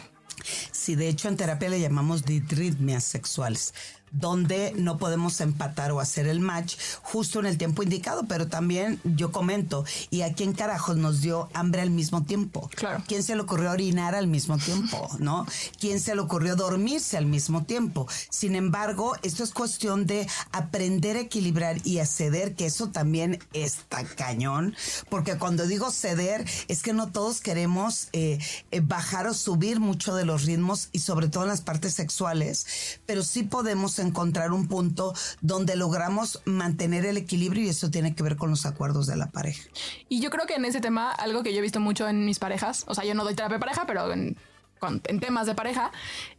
Sí, 0.70 0.94
de 0.94 1.08
hecho 1.08 1.28
en 1.28 1.36
terapia 1.36 1.70
le 1.70 1.80
llamamos 1.80 2.24
ditritmias 2.24 3.04
sexuales, 3.04 3.74
donde 4.12 4.72
no 4.76 4.98
podemos 4.98 5.40
empatar 5.40 5.92
o 5.92 6.00
hacer 6.00 6.26
el 6.26 6.40
match 6.40 6.76
justo 7.02 7.40
en 7.40 7.46
el 7.46 7.58
tiempo 7.58 7.82
indicado, 7.82 8.24
pero 8.28 8.48
también 8.48 9.00
yo 9.04 9.32
comento, 9.32 9.84
¿y 10.10 10.22
a 10.22 10.32
quién 10.32 10.52
carajos 10.52 10.96
nos 10.96 11.20
dio 11.20 11.48
hambre 11.54 11.82
al 11.82 11.90
mismo 11.90 12.22
tiempo? 12.24 12.70
Claro. 12.74 13.02
¿Quién 13.06 13.22
se 13.22 13.34
le 13.34 13.42
ocurrió 13.42 13.70
orinar 13.70 14.14
al 14.14 14.26
mismo 14.26 14.58
tiempo? 14.58 15.08
¿No? 15.18 15.46
¿Quién 15.78 16.00
se 16.00 16.14
le 16.14 16.20
ocurrió 16.20 16.56
dormirse 16.56 17.16
al 17.16 17.26
mismo 17.26 17.64
tiempo? 17.64 18.06
Sin 18.30 18.54
embargo, 18.54 19.14
esto 19.22 19.44
es 19.44 19.52
cuestión 19.52 20.06
de 20.06 20.28
aprender 20.52 21.16
a 21.16 21.20
equilibrar 21.20 21.78
y 21.84 21.98
a 21.98 22.06
ceder, 22.06 22.54
que 22.54 22.66
eso 22.66 22.88
también 22.88 23.38
está 23.52 24.04
cañón, 24.04 24.74
porque 25.08 25.38
cuando 25.38 25.66
digo 25.66 25.90
ceder 25.90 26.44
es 26.68 26.82
que 26.82 26.92
no 26.92 27.10
todos 27.10 27.40
queremos 27.40 28.08
eh, 28.12 28.38
eh, 28.70 28.80
bajar 28.80 29.26
o 29.26 29.34
subir 29.34 29.80
mucho 29.80 30.14
de 30.14 30.24
los 30.24 30.44
ritmos 30.44 30.88
y 30.92 31.00
sobre 31.00 31.28
todo 31.28 31.44
en 31.44 31.50
las 31.50 31.60
partes 31.60 31.94
sexuales, 31.94 32.66
pero 33.06 33.22
sí 33.22 33.42
podemos 33.42 33.97
encontrar 33.98 34.52
un 34.52 34.68
punto 34.68 35.14
donde 35.40 35.76
logramos 35.76 36.40
mantener 36.44 37.04
el 37.06 37.16
equilibrio 37.16 37.64
y 37.64 37.68
eso 37.68 37.90
tiene 37.90 38.14
que 38.14 38.22
ver 38.22 38.36
con 38.36 38.50
los 38.50 38.66
acuerdos 38.66 39.06
de 39.06 39.16
la 39.16 39.30
pareja. 39.30 39.62
Y 40.08 40.20
yo 40.20 40.30
creo 40.30 40.46
que 40.46 40.54
en 40.54 40.64
ese 40.64 40.80
tema, 40.80 41.10
algo 41.12 41.42
que 41.42 41.52
yo 41.52 41.58
he 41.58 41.62
visto 41.62 41.80
mucho 41.80 42.08
en 42.08 42.24
mis 42.24 42.38
parejas, 42.38 42.84
o 42.86 42.94
sea, 42.94 43.04
yo 43.04 43.14
no 43.14 43.24
doy 43.24 43.34
terapia 43.34 43.56
de 43.56 43.60
pareja, 43.60 43.84
pero 43.86 44.12
en, 44.12 44.36
con- 44.78 45.00
en 45.06 45.20
temas 45.20 45.46
de 45.46 45.54
pareja, 45.54 45.90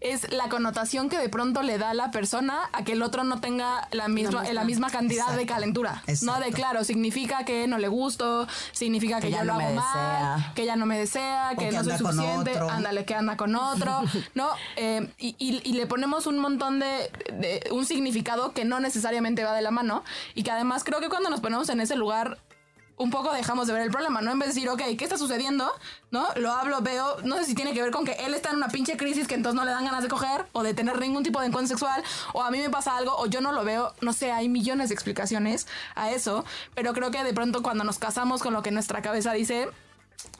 es 0.02 0.32
la 0.32 0.50
connotación 0.50 1.10
que 1.10 1.18
de 1.18 1.30
pronto 1.30 1.62
le 1.62 1.78
da 1.78 1.94
la 1.94 2.12
persona 2.12 2.70
a 2.74 2.84
que 2.84 2.94
el 2.94 3.02
otro 3.02 3.24
no 3.24 3.40
tenga 3.40 3.88
la 3.92 4.08
misma, 4.08 4.44
la 4.52 4.64
misma 4.64 4.90
cantidad 4.90 5.28
de 5.28 5.34
Exacto. 5.44 5.54
calentura. 5.54 6.04
No 6.22 6.40
de 6.40 6.52
claro, 6.52 6.84
significa 6.84 7.46
que 7.46 7.68
no 7.68 7.78
le 7.78 7.88
gusto, 7.88 8.48
significa 8.72 9.18
que, 9.20 9.28
Que 9.28 9.32
ya 9.32 9.40
yo 9.40 9.46
lo 9.46 9.54
no 9.54 9.60
hago 9.60 9.74
mal, 9.76 10.38
desea. 10.38 10.54
que 10.56 10.66
ya 10.66 10.76
no 10.76 10.86
me 10.86 10.98
desea, 10.98 11.50
que 11.58 11.70
que 11.70 11.72
no 11.72 11.84
soy 11.84 11.98
suficiente, 11.98 12.58
ándale, 12.58 13.06
que 13.06 13.16
anda 13.16 13.38
con 13.38 13.56
otro, 13.56 14.02
¿no? 14.36 14.50
Eh, 14.76 15.08
y, 15.18 15.36
y- 15.40 15.62
y 15.64 15.74
le 15.74 15.86
ponemos 15.88 16.28
un 16.28 16.40
montón 16.40 16.80
de, 16.80 17.12
de- 17.34 17.68
un 17.72 17.86
significado 17.86 18.54
que 18.54 18.66
no 18.66 18.80
necesariamente 18.80 19.44
va 19.44 19.54
de 19.54 19.62
la 19.62 19.72
mano 19.72 20.04
y 20.36 20.44
que 20.44 20.52
además 20.52 20.84
creo 20.84 21.00
que 21.00 21.10
cuando 21.10 21.30
nos 21.30 21.42
ponemos 21.42 21.70
en 21.70 21.80
ese 21.82 21.96
lugar 21.96 22.38
un 23.00 23.10
poco 23.12 23.34
dejamos 23.34 23.66
de 23.66 23.74
ver 23.74 23.82
el 23.82 23.92
problema, 23.92 24.22
¿no? 24.22 24.32
En 24.32 24.40
vez 24.40 24.50
de 24.50 24.56
decir, 24.56 24.70
ok, 24.70 24.82
¿qué 24.98 25.06
está 25.06 25.18
sucediendo? 25.18 25.72
¿No? 26.12 26.28
Lo 26.36 26.52
hablo, 26.52 26.82
veo, 26.82 27.18
no 27.24 27.38
sé 27.38 27.46
si 27.46 27.56
tiene 27.56 27.74
que 27.74 27.82
ver 27.82 27.92
con 27.92 28.06
que 28.06 28.12
él 28.12 28.34
está 28.34 28.50
en 28.50 28.58
una 28.58 28.68
pinche 28.68 28.98
crisis 28.98 29.26
que 29.26 29.36
entonces 29.36 29.56
no 29.56 29.64
le 29.64 29.72
dan 29.72 29.86
ganas 29.86 30.04
de 30.04 30.10
coger 30.10 30.46
o 30.52 30.64
de 30.64 30.74
tener 30.74 31.00
ningún 31.00 31.24
tipo 31.24 31.40
de 31.40 31.48
encuentro 31.48 31.70
sexual 31.70 32.04
o 32.34 32.44
a 32.44 32.52
mí 32.52 32.60
me 32.60 32.70
pasa 32.70 32.98
algo 32.98 33.16
o 33.16 33.26
yo 33.26 33.40
no 33.40 33.54
lo 33.54 33.64
veo, 33.64 33.94
no 34.02 34.12
sé, 34.12 34.34
hay 34.34 34.50
millones 34.50 34.90
de 34.90 34.96
explicaciones 34.96 35.66
a 35.96 36.12
eso, 36.12 36.44
pero 36.76 36.94
creo 36.94 37.10
que 37.10 37.24
de 37.24 37.34
pronto 37.34 37.64
cuando 37.64 37.86
nos 37.86 38.00
casamos 38.00 38.42
con 38.42 38.54
lo 38.54 38.62
que 38.62 38.72
nuestra 38.72 39.02
cabeza 39.02 39.32
dice, 39.32 39.70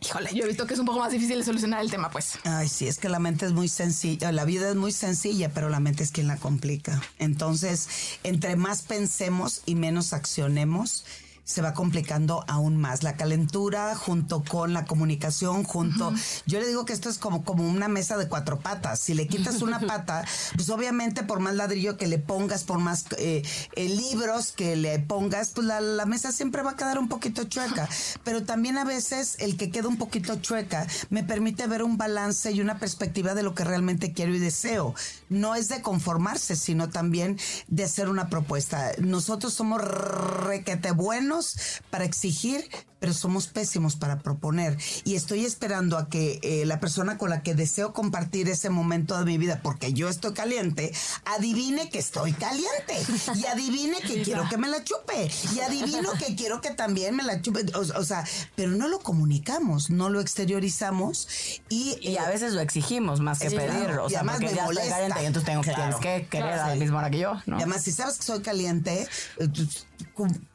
híjole, 0.02 0.30
yo 0.34 0.44
he 0.44 0.48
visto 0.48 0.68
que 0.68 0.74
es 0.74 0.80
un 0.82 0.86
poco 0.86 1.00
más 1.00 1.12
difícil 1.14 1.38
de 1.38 1.46
solucionar 1.46 1.82
el 1.82 1.90
tema, 1.90 2.10
pues. 2.10 2.40
Ay, 2.44 2.68
sí, 2.68 2.90
es 2.90 2.98
que 2.98 3.08
la 3.08 3.20
mente 3.20 3.46
es 3.46 3.54
muy 3.54 3.70
sencilla, 3.70 4.34
la 4.34 4.44
vida 4.44 4.70
es 4.70 4.76
muy 4.76 4.92
sencilla, 4.92 5.50
pero 5.54 5.70
la 5.70 5.80
mente 5.80 6.04
es 6.04 6.12
quien 6.12 6.28
la 6.28 6.36
complica. 6.36 7.02
Entonces, 7.20 7.88
entre 8.24 8.58
más 8.58 8.82
pensemos 8.82 9.62
y 9.66 9.76
menos 9.76 10.12
accionemos, 10.12 11.06
se 11.50 11.64
va 11.64 11.74
complicando 11.74 12.46
aún 12.48 12.78
más. 12.78 13.02
La 13.02 13.18
calentura 13.18 13.96
junto 13.96 14.44
con 14.44 14.72
la 14.72 14.86
comunicación, 14.86 15.64
junto... 15.64 16.14
Yo 16.46 16.60
le 16.60 16.68
digo 16.68 16.86
que 16.86 16.94
esto 16.94 17.10
es 17.10 17.18
como, 17.18 17.44
como 17.44 17.68
una 17.68 17.88
mesa 17.88 18.18
de 18.18 18.28
cuatro 18.28 18.60
patas. 18.60 19.00
Si 19.00 19.16
le 19.16 19.28
quitas 19.28 19.64
una 19.64 19.80
pata, 19.88 20.24
pues 20.54 20.70
obviamente 20.70 21.24
por 21.24 21.40
más 21.40 21.56
ladrillo 21.56 21.98
que 21.98 22.06
le 22.06 22.20
pongas, 22.20 22.66
por 22.66 22.78
más 22.78 23.06
eh, 23.18 23.42
eh, 23.74 23.90
libros 23.90 24.52
que 24.52 24.76
le 24.76 25.00
pongas, 25.00 25.50
pues 25.50 25.66
la, 25.66 25.82
la 25.82 26.06
mesa 26.06 26.32
siempre 26.32 26.62
va 26.62 26.72
a 26.72 26.76
quedar 26.76 27.00
un 27.00 27.10
poquito 27.10 27.46
chueca. 27.46 27.90
Pero 28.24 28.44
también 28.44 28.78
a 28.78 28.84
veces 28.84 29.36
el 29.40 29.58
que 29.58 29.72
queda 29.72 29.88
un 29.88 29.98
poquito 29.98 30.36
chueca 30.36 30.86
me 31.10 31.24
permite 31.24 31.66
ver 31.66 31.82
un 31.82 31.98
balance 31.98 32.52
y 32.52 32.62
una 32.62 32.78
perspectiva 32.78 33.34
de 33.34 33.42
lo 33.42 33.56
que 33.56 33.64
realmente 33.64 34.14
quiero 34.14 34.36
y 34.36 34.40
deseo. 34.40 34.94
No 35.30 35.56
es 35.56 35.68
de 35.68 35.82
conformarse, 35.82 36.56
sino 36.56 36.90
también 36.90 37.40
de 37.68 37.86
hacer 37.86 38.08
una 38.08 38.30
propuesta. 38.30 38.92
Nosotros 39.00 39.56
somos 39.56 39.82
requete 39.82 40.92
buenos 40.92 41.39
buenos 41.40 41.82
para 41.90 42.04
exigir, 42.06 42.66
pero 43.00 43.14
somos 43.14 43.48
pésimos 43.48 43.96
para 43.96 44.20
proponer. 44.20 44.78
Y 45.06 45.16
estoy 45.16 45.46
esperando 45.46 45.98
a 45.98 46.10
que 46.10 46.40
eh, 46.44 46.66
la 46.66 46.80
persona 46.82 47.18
con 47.18 47.30
la 47.30 47.44
que 47.44 47.56
deseo 47.56 47.94
compartir 47.94 48.50
ese 48.50 48.70
momento 48.70 49.18
de 49.18 49.24
mi 49.26 49.38
vida, 49.38 49.62
porque 49.64 49.94
yo 49.94 50.10
estoy 50.10 50.34
caliente, 50.34 50.92
adivine 51.26 51.90
que 51.90 52.00
estoy 52.00 52.34
caliente. 52.34 52.96
Y 53.36 53.46
adivine 53.46 53.98
que 54.02 54.22
quiero 54.24 54.48
que 54.50 54.58
me 54.58 54.68
la 54.68 54.84
chupe. 54.84 55.32
Y 55.56 55.60
adivino 55.62 56.12
que 56.14 56.36
quiero 56.36 56.60
que 56.62 56.72
también 56.72 57.16
me 57.16 57.24
la 57.24 57.42
chupe. 57.42 57.64
O, 57.76 57.80
o 58.00 58.04
sea, 58.04 58.26
pero 58.56 58.72
no 58.72 58.88
lo 58.90 59.00
comunicamos, 59.00 59.90
no 59.90 60.10
lo 60.10 60.20
exteriorizamos. 60.20 61.28
Y, 61.70 61.98
Y 62.02 62.18
a 62.18 62.28
veces 62.28 62.54
lo 62.54 62.60
exigimos 62.62 63.22
más 63.22 63.40
que 63.40 63.50
Sí, 63.50 63.56
claro. 63.56 63.74
pedirlo. 63.74 64.04
O 64.06 64.08
Y 64.08 64.12
sea, 64.12 64.20
además 64.20 64.36
porque 64.36 64.48
me 64.52 64.56
ya 64.58 64.62
estoy 64.64 64.76
molesta. 64.76 64.96
caliente 64.96 65.24
y 65.24 65.26
entonces 65.26 65.46
tengo 65.50 65.62
Claro. 65.64 65.98
tienes 66.00 66.22
que 66.22 66.28
querer 66.28 66.54
a 66.54 66.68
la 66.68 66.76
misma 66.76 66.98
hora 67.00 67.10
que 67.10 67.20
yo, 67.20 67.34
¿no? 67.46 67.56
y 67.58 67.62
además, 67.62 67.84
si 67.84 67.92
sabes 67.92 68.18
que 68.18 68.24
soy 68.24 68.42
caliente, 68.42 69.08
eh, 69.38 69.48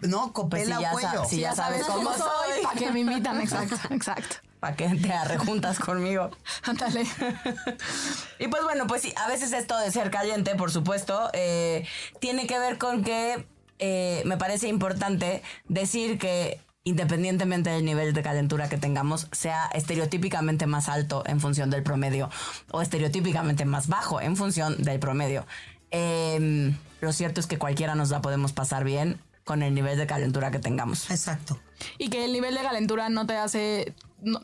no, 0.01 0.33
copela 0.33 0.77
Pues 0.77 0.79
si 0.79 0.83
ya 0.83 0.91
cuello. 0.93 1.25
si 1.25 1.41
ya 1.41 1.55
sabes 1.55 1.85
cómo 1.87 2.13
soy. 2.15 2.63
¿Para 2.63 2.79
que 2.79 2.91
me 2.91 3.01
invitan? 3.01 3.41
Exacto, 3.43 3.77
exacto. 3.91 4.37
Para 4.61 4.77
que 4.77 4.89
te 4.89 5.13
arrejuntas 5.13 5.79
conmigo. 5.79 6.31
Ándale. 6.63 7.05
Y 8.39 8.49
pues 8.49 8.63
bueno, 8.65 8.87
pues 8.87 9.03
sí, 9.03 9.15
a 9.17 9.29
veces 9.29 9.53
esto 9.53 9.79
de 9.79 9.91
ser 9.91 10.11
caliente, 10.11 10.55
por 10.55 10.71
supuesto, 10.71 11.31
eh, 11.33 11.87
tiene 12.21 12.47
que 12.47 12.59
ver 12.59 12.79
con 12.79 13.05
que 13.05 13.47
eh, 13.79 14.23
me 14.25 14.37
parece 14.37 14.69
importante 14.69 15.43
decir 15.69 16.19
que 16.19 16.61
independientemente 16.85 17.71
del 17.71 17.85
nivel 17.85 18.13
de 18.13 18.23
calentura 18.23 18.69
que 18.69 18.77
tengamos, 18.77 19.29
sea 19.33 19.67
estereotípicamente 19.73 20.67
más 20.67 20.89
alto 20.89 21.23
en 21.27 21.41
función 21.41 21.71
del 21.71 21.83
promedio 21.83 22.29
o 22.71 22.83
estereotípicamente 22.83 23.65
más 23.65 23.89
bajo 23.89 24.21
en 24.21 24.37
función 24.37 24.83
del 24.83 24.99
promedio. 24.99 25.47
Eh, 25.91 26.75
lo 27.01 27.13
cierto 27.13 27.41
es 27.41 27.47
que 27.47 27.59
cualquiera 27.59 27.95
nos 27.95 28.11
la 28.11 28.21
podemos 28.21 28.53
pasar 28.53 28.85
bien 28.85 29.21
con 29.45 29.63
el 29.63 29.75
nivel 29.75 29.99
de 29.99 30.07
calentura 30.07 30.51
que 30.51 30.59
tengamos. 30.59 31.11
Exacto. 31.11 31.61
Y 31.99 32.09
que 32.09 32.25
el 32.25 32.33
nivel 32.33 32.55
de 32.55 32.63
calentura 32.63 33.09
no 33.09 33.27
te 33.27 33.37
hace. 33.37 33.95
no- 34.23 34.41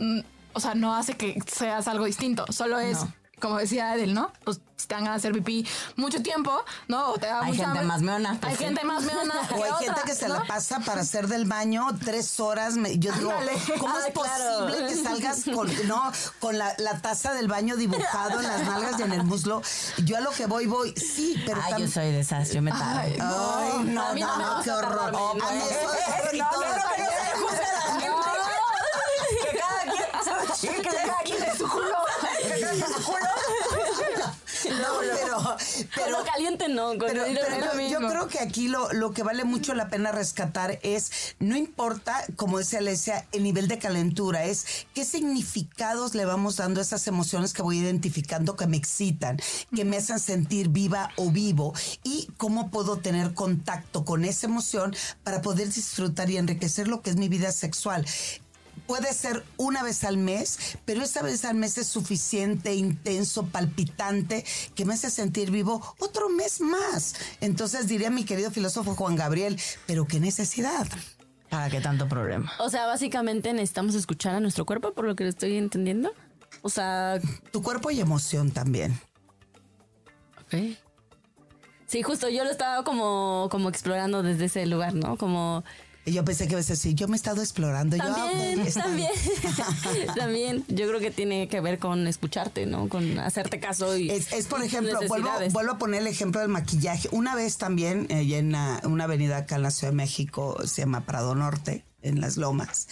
o 0.52 0.58
sea, 0.60 0.74
no 0.74 0.96
hace 0.96 1.14
que 1.16 1.38
seas 1.46 1.86
algo 1.86 2.04
distinto. 2.06 2.44
Solo 2.50 2.78
es. 2.80 2.98
Como 3.40 3.58
decía 3.58 3.94
Edel, 3.94 4.14
¿no? 4.14 4.30
Pues 4.44 4.60
si 4.76 4.86
te 4.86 4.94
van 4.94 5.06
a 5.08 5.14
hacer 5.14 5.32
pipí 5.32 5.66
mucho 5.96 6.22
tiempo, 6.22 6.64
¿no? 6.88 7.10
O 7.10 7.18
te 7.18 7.26
da 7.26 7.40
Hay 7.40 7.52
mucha 7.52 7.64
gente 7.64 7.78
hambre. 7.80 7.84
más 7.86 8.00
meona, 8.02 8.38
pues 8.40 8.52
Hay 8.52 8.56
sí. 8.58 8.64
gente 8.64 8.84
más 8.84 9.02
meona. 9.02 9.34
O 9.56 9.64
hay 9.64 9.72
gente 9.84 10.00
que 10.06 10.14
se 10.14 10.28
¿no? 10.28 10.34
la 10.34 10.44
pasa 10.44 10.80
para 10.80 11.02
hacer 11.02 11.26
del 11.28 11.44
baño 11.46 11.86
tres 12.04 12.38
horas. 12.40 12.74
Me- 12.76 12.98
yo 12.98 13.12
digo. 13.12 13.30
¿cómo 13.78 13.94
Ah, 13.94 14.06
es 14.06 14.12
claro. 14.14 14.66
posible 14.66 14.86
que 14.88 15.02
salgas 15.02 15.44
con, 15.54 15.86
no, 15.88 16.12
con 16.38 16.56
la, 16.58 16.74
la 16.78 17.00
taza 17.00 17.32
del 17.34 17.48
baño 17.48 17.76
dibujado 17.76 18.40
en 18.40 18.46
las 18.48 18.62
nalgas 18.66 18.98
y 18.98 19.02
en 19.02 19.12
el 19.12 19.24
muslo? 19.24 19.60
Yo 20.04 20.16
a 20.16 20.20
lo 20.20 20.30
que 20.30 20.46
voy, 20.46 20.66
voy, 20.66 20.94
sí, 20.96 21.40
pero 21.46 21.60
Ay, 21.62 21.74
yo 21.82 21.88
soy 21.88 22.12
de 22.12 22.20
esas, 22.20 22.50
yo 22.52 22.62
me 22.62 22.70
tardo. 22.70 22.84
Ay, 23.00 23.18
Ay, 23.20 23.84
no, 23.84 24.06
a 24.06 24.12
mí 24.14 24.20
no, 24.20 24.26
no 24.28 24.36
me 24.36 24.44
no, 24.44 24.54
gusta 24.56 24.62
qué 24.64 24.70
horror. 24.70 25.14
A 25.16 25.52
mí 25.52 25.60
eso- 25.70 25.90
Que 29.40 29.58
cada 29.58 29.82
quien, 29.82 30.04
sí, 30.56 30.68
que 30.68 30.82
cada 30.82 31.18
quien 31.24 31.42
es 31.42 31.58
su 31.58 31.68
culo. 31.68 31.96
Que 32.42 32.48
cada 32.60 32.72
quien 32.72 32.82
es 32.82 32.92
su 32.96 33.02
culo. 33.02 33.28
No, 34.80 35.00
pero, 35.00 35.36
Con 35.36 35.56
pero, 35.94 36.18
lo 36.18 36.24
caliente 36.24 36.68
no. 36.68 36.88
Con 36.90 37.08
Pero, 37.08 37.26
yo, 37.26 37.98
creo 38.08 38.28
que 38.28 38.38
aquí 38.38 38.68
lo, 38.68 38.92
lo 38.92 39.12
que 39.12 39.22
vale 39.22 39.44
mucho 39.44 39.74
la 39.74 39.88
pena 39.88 40.12
rescatar 40.12 40.78
es, 40.82 41.34
no 41.38 41.56
importa, 41.56 42.24
como 42.36 42.58
decía 42.58 42.78
Alesia, 42.78 43.26
el 43.32 43.42
nivel 43.42 43.68
de 43.68 43.78
calentura, 43.78 44.44
es 44.44 44.86
qué 44.94 45.04
significados 45.04 46.14
le 46.14 46.24
vamos 46.24 46.56
dando 46.56 46.80
a 46.80 46.82
esas 46.82 47.06
emociones 47.06 47.52
que 47.52 47.62
voy 47.62 47.78
identificando 47.78 48.56
que 48.56 48.66
me 48.66 48.76
excitan, 48.76 49.38
que 49.74 49.84
me 49.84 49.96
hacen 49.96 50.20
sentir 50.20 50.68
viva 50.68 51.10
o 51.16 51.30
vivo 51.30 51.74
y 52.02 52.28
cómo 52.36 52.70
puedo 52.70 52.98
tener 52.98 53.34
contacto 53.34 54.04
con 54.04 54.24
esa 54.24 54.46
emoción 54.46 54.94
para 55.24 55.42
poder 55.42 55.72
disfrutar 55.72 56.30
y 56.30 56.36
enriquecer 56.36 56.88
lo 56.88 57.02
que 57.02 57.10
es 57.10 57.16
mi 57.16 57.28
vida 57.28 57.52
sexual 57.52 58.06
puede 58.90 59.14
ser 59.14 59.44
una 59.56 59.84
vez 59.84 60.02
al 60.02 60.16
mes, 60.16 60.76
pero 60.84 61.04
esa 61.04 61.22
vez 61.22 61.44
al 61.44 61.54
mes 61.54 61.78
es 61.78 61.86
suficiente, 61.86 62.74
intenso, 62.74 63.46
palpitante, 63.46 64.44
que 64.74 64.84
me 64.84 64.94
hace 64.94 65.10
sentir 65.10 65.52
vivo 65.52 65.80
otro 66.00 66.28
mes 66.28 66.60
más. 66.60 67.14
Entonces 67.40 67.86
diría 67.86 68.10
mi 68.10 68.24
querido 68.24 68.50
filósofo 68.50 68.96
Juan 68.96 69.14
Gabriel, 69.14 69.60
pero 69.86 70.08
qué 70.08 70.18
necesidad. 70.18 70.88
¿Para 71.48 71.70
qué 71.70 71.80
tanto 71.80 72.08
problema? 72.08 72.50
O 72.58 72.68
sea, 72.68 72.86
básicamente 72.86 73.52
necesitamos 73.52 73.94
escuchar 73.94 74.34
a 74.34 74.40
nuestro 74.40 74.66
cuerpo, 74.66 74.92
por 74.92 75.04
lo 75.04 75.14
que 75.14 75.28
estoy 75.28 75.56
entendiendo. 75.56 76.10
O 76.62 76.68
sea, 76.68 77.20
Tu 77.52 77.62
cuerpo 77.62 77.92
y 77.92 78.00
emoción 78.00 78.50
también. 78.50 79.00
ok. 80.46 80.76
Sí, 81.86 82.02
justo 82.02 82.28
yo 82.28 82.42
lo 82.42 82.50
estaba 82.50 82.82
como, 82.82 83.46
como 83.52 83.68
explorando 83.68 84.24
desde 84.24 84.46
ese 84.46 84.66
lugar, 84.66 84.96
¿no? 84.96 85.16
Como 85.16 85.62
Y 86.04 86.12
yo 86.12 86.24
pensé 86.24 86.46
que 86.46 86.54
ibas 86.54 86.68
a 86.70 86.72
decir, 86.72 86.94
yo 86.94 87.08
me 87.08 87.14
he 87.14 87.16
estado 87.16 87.42
explorando. 87.42 87.96
Y 87.96 87.98
yo, 87.98 88.06
ah, 88.08 88.30
también, 88.32 88.72
también, 88.72 89.10
también. 90.16 90.64
Yo 90.68 90.88
creo 90.88 90.98
que 90.98 91.10
tiene 91.10 91.46
que 91.48 91.60
ver 91.60 91.78
con 91.78 92.06
escucharte, 92.06 92.64
¿no? 92.64 92.88
Con 92.88 93.18
hacerte 93.18 93.60
caso 93.60 93.96
y 93.96 94.10
Es, 94.10 94.32
es, 94.32 94.46
por 94.46 94.62
ejemplo, 94.62 94.98
vuelvo, 95.08 95.30
vuelvo 95.50 95.72
a 95.72 95.78
poner 95.78 96.00
el 96.00 96.06
ejemplo 96.06 96.40
del 96.40 96.48
maquillaje. 96.48 97.08
Una 97.12 97.34
vez 97.34 97.58
también, 97.58 98.06
eh, 98.08 98.22
en 98.38 98.48
una, 98.48 98.80
una 98.84 99.04
avenida 99.04 99.36
acá 99.38 99.56
en 99.56 99.62
la 99.62 99.70
Ciudad 99.70 99.92
de 99.92 99.96
México, 99.96 100.56
se 100.64 100.82
llama 100.82 101.04
Prado 101.04 101.34
Norte, 101.34 101.84
en 102.02 102.20
Las 102.20 102.38
Lomas, 102.38 102.88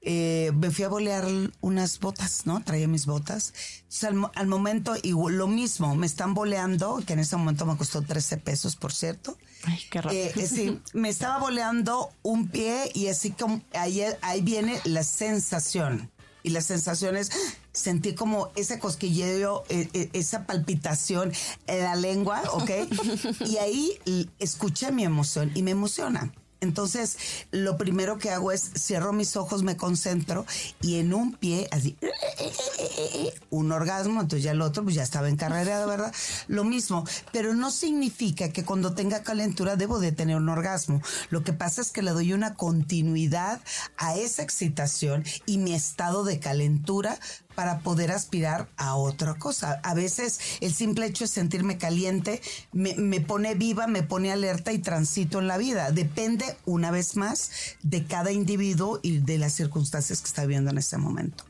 eh, 0.00 0.52
me 0.54 0.70
fui 0.70 0.84
a 0.84 0.88
bolear 0.88 1.26
unas 1.60 1.98
botas, 1.98 2.46
¿no? 2.46 2.62
Traía 2.62 2.88
mis 2.88 3.06
botas. 3.06 3.52
Entonces, 3.82 4.04
al, 4.04 4.30
al 4.34 4.46
momento, 4.46 4.94
y 5.02 5.10
lo 5.12 5.46
mismo, 5.48 5.94
me 5.94 6.06
están 6.06 6.34
boleando, 6.34 7.02
que 7.06 7.14
en 7.14 7.18
ese 7.18 7.36
momento 7.36 7.66
me 7.66 7.76
costó 7.76 8.02
13 8.02 8.38
pesos, 8.38 8.76
por 8.76 8.92
cierto. 8.92 9.36
Ay, 9.64 9.80
qué 9.90 10.00
raro. 10.00 10.16
Eh, 10.16 10.32
eh, 10.36 10.46
sí, 10.46 10.80
me 10.92 11.08
estaba 11.08 11.38
boleando 11.38 12.10
un 12.22 12.48
pie 12.48 12.90
y 12.94 13.08
así 13.08 13.30
como 13.30 13.60
ahí, 13.72 14.02
ahí 14.22 14.40
viene 14.40 14.80
la 14.84 15.02
sensación. 15.02 16.10
Y 16.42 16.50
la 16.50 16.60
sensación 16.60 17.16
es, 17.16 17.30
sentí 17.72 18.14
como 18.14 18.50
ese 18.56 18.78
cosquilleo, 18.78 19.64
eh, 19.68 19.88
eh, 19.92 20.10
esa 20.12 20.46
palpitación 20.46 21.32
en 21.66 21.84
la 21.84 21.96
lengua, 21.96 22.42
¿ok? 22.52 22.70
y 23.46 23.56
ahí 23.58 23.98
escuché 24.38 24.92
mi 24.92 25.04
emoción 25.04 25.50
y 25.54 25.62
me 25.62 25.72
emociona. 25.72 26.32
Entonces, 26.60 27.18
lo 27.52 27.76
primero 27.76 28.18
que 28.18 28.30
hago 28.30 28.50
es 28.52 28.70
cierro 28.76 29.12
mis 29.12 29.36
ojos, 29.36 29.62
me 29.62 29.76
concentro 29.76 30.44
y 30.80 30.96
en 30.96 31.14
un 31.14 31.34
pie, 31.34 31.68
así, 31.70 31.96
un 33.50 33.70
orgasmo, 33.70 34.20
entonces 34.20 34.42
ya 34.42 34.52
el 34.52 34.62
otro, 34.62 34.82
pues 34.82 34.96
ya 34.96 35.02
estaba 35.02 35.28
en 35.28 35.36
carrera, 35.36 35.86
¿verdad? 35.86 36.12
Lo 36.48 36.64
mismo, 36.64 37.04
pero 37.32 37.54
no 37.54 37.70
significa 37.70 38.50
que 38.50 38.64
cuando 38.64 38.94
tenga 38.94 39.22
calentura 39.22 39.76
debo 39.76 40.00
de 40.00 40.12
tener 40.12 40.36
un 40.36 40.48
orgasmo. 40.48 41.00
Lo 41.30 41.44
que 41.44 41.52
pasa 41.52 41.80
es 41.80 41.92
que 41.92 42.02
le 42.02 42.10
doy 42.10 42.32
una 42.32 42.54
continuidad 42.54 43.60
a 43.96 44.16
esa 44.16 44.42
excitación 44.42 45.24
y 45.46 45.58
mi 45.58 45.74
estado 45.74 46.24
de 46.24 46.40
calentura 46.40 47.18
para 47.58 47.80
poder 47.80 48.12
aspirar 48.12 48.68
a 48.76 48.94
otra 48.94 49.34
cosa. 49.34 49.80
A 49.82 49.92
veces 49.92 50.38
el 50.60 50.72
simple 50.72 51.06
hecho 51.06 51.24
de 51.24 51.28
sentirme 51.28 51.76
caliente 51.76 52.40
me, 52.70 53.20
pone 53.20 53.56
viva, 53.56 53.88
me 53.88 54.04
pone 54.04 54.30
alerta 54.30 54.70
y 54.70 54.78
transito 54.78 55.40
en 55.40 55.48
la 55.48 55.58
vida. 55.58 55.90
Depende, 55.90 56.44
una 56.66 56.92
vez 56.92 57.16
más, 57.16 57.50
de 57.82 58.04
cada 58.04 58.30
individuo 58.30 59.00
y 59.02 59.18
de 59.18 59.38
las 59.38 59.54
circunstancias 59.54 60.20
que 60.20 60.28
está 60.28 60.42
viviendo 60.42 60.70
en 60.70 60.78
ese 60.78 60.98
momento. 60.98 61.42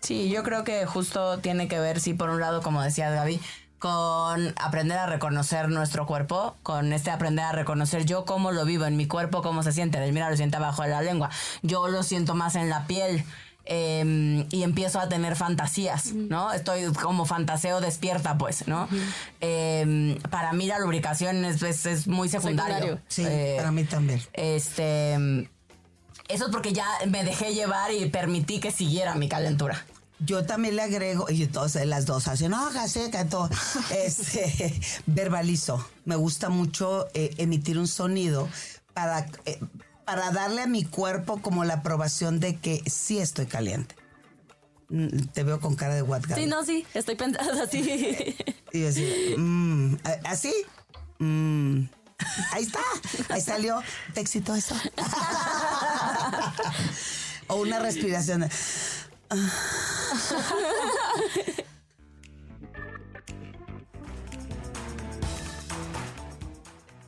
Sí, 0.00 0.30
yo 0.30 0.42
creo 0.42 0.64
que 0.64 0.84
justo 0.84 1.38
tiene 1.38 1.68
que 1.68 1.78
ver, 1.78 2.00
sí, 2.00 2.12
por 2.12 2.30
un 2.30 2.40
lado, 2.40 2.60
como 2.60 2.82
decía 2.82 3.10
Gaby, 3.10 3.40
con 3.78 4.54
aprender 4.60 4.98
a 4.98 5.06
reconocer 5.06 5.68
nuestro 5.68 6.06
cuerpo, 6.06 6.56
con 6.64 6.92
este 6.92 7.12
aprender 7.12 7.44
a 7.44 7.52
reconocer 7.52 8.04
yo 8.04 8.24
cómo 8.24 8.50
lo 8.50 8.64
vivo 8.64 8.84
en 8.86 8.96
mi 8.96 9.06
cuerpo, 9.06 9.42
cómo 9.42 9.62
se 9.62 9.70
siente. 9.70 10.00
Mira, 10.10 10.28
lo 10.28 10.36
siente 10.36 10.56
abajo 10.56 10.82
de 10.82 10.88
la 10.88 11.02
lengua. 11.02 11.30
Yo 11.62 11.86
lo 11.86 12.02
siento 12.02 12.34
más 12.34 12.56
en 12.56 12.68
la 12.68 12.88
piel. 12.88 13.24
Eh, 13.64 14.46
y 14.50 14.62
empiezo 14.62 14.98
a 15.00 15.08
tener 15.08 15.36
fantasías, 15.36 16.12
¿no? 16.12 16.52
Estoy 16.52 16.92
como 16.92 17.24
fantaseo 17.26 17.80
despierta, 17.80 18.36
pues, 18.38 18.66
¿no? 18.66 18.88
Eh, 19.40 20.18
para 20.30 20.52
mí 20.52 20.66
la 20.66 20.78
lubricación 20.78 21.44
es, 21.44 21.62
es- 21.62 21.86
es 21.86 22.06
muy 22.06 22.28
secundario. 22.28 22.74
Secundario. 22.74 23.02
Sí, 23.08 23.24
Eh, 23.26 23.54
para 23.56 23.70
mí 23.72 23.84
también. 23.84 24.20
Este. 24.32 25.14
Eso 26.28 26.46
es 26.46 26.50
porque 26.52 26.72
ya 26.72 26.86
me 27.08 27.24
dejé 27.24 27.52
llevar 27.54 27.92
y 27.92 28.08
permití 28.08 28.58
que 28.60 28.70
siguiera 28.70 29.14
mi 29.14 29.28
calentura. 29.28 29.84
Yo 30.20 30.44
también 30.46 30.76
le 30.76 30.82
agrego, 30.82 31.28
y 31.28 31.42
entonces 31.42 31.84
las 31.84 32.06
dos 32.06 32.28
hacen, 32.28 32.52
no, 32.52 32.70
seca, 32.86 33.26
todo. 33.28 33.50
Este, 34.04 34.72
verbalizo. 35.06 35.84
Me 36.04 36.14
gusta 36.16 36.48
mucho 36.48 37.08
eh, 37.12 37.34
emitir 37.38 37.76
un 37.78 37.88
sonido 37.88 38.48
para, 38.94 39.26
eh, 39.46 39.58
para 40.04 40.30
darle 40.30 40.62
a 40.62 40.66
mi 40.66 40.84
cuerpo 40.84 41.40
como 41.40 41.64
la 41.64 41.74
aprobación 41.74 42.40
de 42.40 42.56
que 42.56 42.82
sí 42.90 43.18
estoy 43.18 43.46
caliente. 43.46 43.94
Mm, 44.88 45.26
Te 45.32 45.42
veo 45.44 45.60
con 45.60 45.76
cara 45.76 45.94
de 45.94 46.02
what 46.02 46.22
Sí, 46.34 46.46
no, 46.46 46.64
sí, 46.64 46.86
estoy 46.94 47.14
pensando 47.16 47.62
así. 47.62 48.36
Y 48.72 48.84
así, 48.86 49.34
mm, 49.38 49.94
¿a- 50.04 50.30
¿así? 50.30 50.52
Mm, 51.18 51.84
ahí 52.52 52.64
está, 52.64 52.80
ahí 53.30 53.40
salió. 53.40 53.80
¿Te 54.14 54.20
excitó 54.20 54.54
eso? 54.54 54.74
o 57.48 57.56
una 57.56 57.78
respiración. 57.78 58.48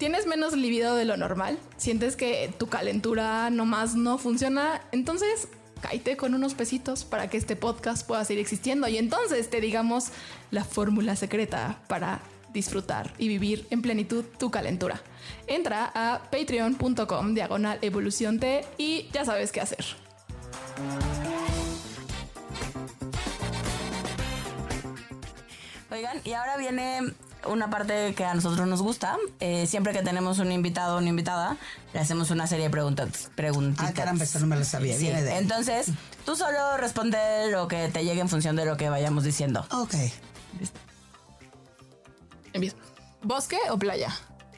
Tienes 0.05 0.26
menos 0.26 0.52
libido 0.52 0.96
de 0.96 1.07
lo 1.07 1.16
normal, 1.16 1.59
sientes 1.78 2.14
que 2.14 2.55
tu 2.59 2.66
calentura 2.66 3.48
nomás 3.48 3.94
no 3.94 4.18
funciona, 4.18 4.82
entonces 4.92 5.48
cáite 5.80 6.18
con 6.18 6.34
unos 6.34 6.52
pesitos 6.52 7.07
para 7.07 7.30
que 7.30 7.38
este 7.38 7.57
podcast 7.57 8.07
pueda 8.07 8.22
seguir 8.26 8.42
existiendo 8.42 8.86
y 8.86 8.98
entonces 8.98 9.48
te 9.48 9.62
digamos 9.62 10.09
la 10.50 10.62
fórmula 10.62 11.16
secreta 11.16 11.80
para 11.88 12.20
disfrutar 12.52 13.14
y 13.16 13.28
vivir 13.28 13.66
en 13.70 13.80
plenitud 13.80 14.26
tu 14.38 14.50
calentura. 14.50 15.00
Entra 15.46 15.90
a 15.94 16.20
patreon.com 16.30 17.32
diagonal 17.32 17.78
evolución 17.80 18.38
T 18.38 18.62
y 18.76 19.09
ya 19.11 19.24
sabes 19.24 19.52
qué 19.52 19.62
hacer. 19.62 19.86
Oigan, 25.90 26.20
y 26.24 26.32
ahora 26.34 26.59
viene 26.59 27.14
una 27.47 27.70
parte 27.70 28.14
que 28.14 28.24
a 28.24 28.34
nosotros 28.34 28.66
nos 28.66 28.82
gusta. 28.82 29.16
Eh, 29.40 29.66
siempre 29.66 29.92
que 29.92 30.03
tenemos 30.03 30.38
un 30.38 30.51
invitado 30.53 30.97
o 30.97 30.99
una 30.99 31.09
invitada, 31.09 31.57
le 31.92 32.01
hacemos 32.01 32.30
una 32.30 32.47
serie 32.47 32.64
de 32.64 32.70
preguntas. 32.70 33.30
preguntitas. 33.34 33.90
Ah, 33.90 33.92
caramba, 33.95 34.24
eso 34.24 34.38
no 34.40 34.47
me 34.47 34.57
lo 34.57 34.64
sabía. 34.64 34.97
Sí, 34.97 35.05
Viene 35.05 35.22
de... 35.22 35.36
Entonces, 35.38 35.88
tú 36.24 36.36
solo 36.36 36.76
responde 36.76 37.51
lo 37.51 37.68
que 37.68 37.88
te 37.88 38.05
llegue 38.05 38.20
en 38.20 38.28
función 38.28 38.57
de 38.57 38.64
lo 38.64 38.76
que 38.76 38.88
vayamos 38.88 39.24
diciendo. 39.24 39.66
Ok, 39.70 39.95
Empiezo. 42.53 42.76
¿Bosque 43.22 43.59
o 43.70 43.78
playa? 43.78 44.14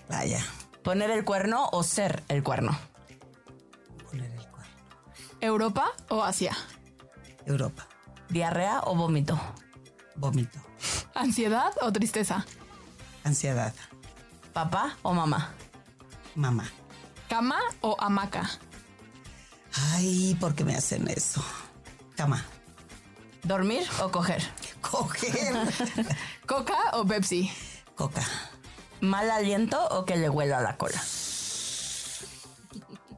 vaya. 0.09 0.45
Poner 0.82 1.11
el 1.11 1.24
cuerno 1.24 1.68
o 1.72 1.82
ser 1.82 2.22
el 2.28 2.43
cuerno. 2.43 2.78
Poner 4.11 4.30
el 4.30 4.47
cuerno. 4.47 4.72
¿Europa 5.41 5.93
o 6.09 6.22
Asia? 6.22 6.57
Europa. 7.45 7.87
Diarrea 8.28 8.80
o 8.84 8.95
vómito. 8.95 9.41
Vómito. 10.16 10.59
¿Ansiedad 11.14 11.72
o 11.80 11.91
tristeza? 11.93 12.45
Ansiedad. 13.27 13.74
Papá 14.53 14.97
o 15.03 15.12
mamá. 15.12 15.53
Mamá. 16.37 16.70
¿Cama 17.29 17.59
o 17.81 17.97
hamaca? 17.99 18.49
Ay, 19.93 20.37
¿por 20.39 20.55
qué 20.55 20.64
me 20.64 20.77
hacen 20.77 21.09
eso? 21.09 21.45
Cama. 22.14 22.45
Dormir 23.43 23.83
o 24.01 24.12
coger. 24.12 24.45
Coger. 24.81 25.57
¿Coca 26.47 26.79
o 26.93 27.05
Pepsi? 27.05 27.51
Coca. 27.97 28.22
Mal 29.01 29.29
aliento 29.29 29.85
o 29.89 30.05
que 30.05 30.16
le 30.16 30.31
huela 30.31 30.61
la 30.61 30.77
cola. 30.77 31.03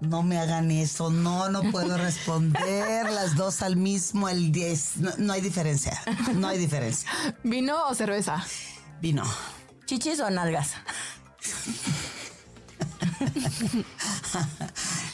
No 0.00 0.22
me 0.22 0.38
hagan 0.38 0.70
eso. 0.70 1.10
No, 1.10 1.50
no 1.50 1.70
puedo 1.70 1.98
responder 1.98 3.10
las 3.10 3.36
dos 3.36 3.60
al 3.60 3.76
mismo, 3.76 4.30
el 4.30 4.52
10. 4.52 4.96
No, 4.96 5.10
no 5.18 5.32
hay 5.34 5.42
diferencia. 5.42 6.00
No 6.32 6.48
hay 6.48 6.56
diferencia. 6.56 7.10
¿Vino 7.42 7.86
o 7.88 7.94
cerveza? 7.94 8.42
Vino. 9.02 9.24
Chichis 9.88 10.20
o 10.20 10.28
nalgas. 10.28 10.74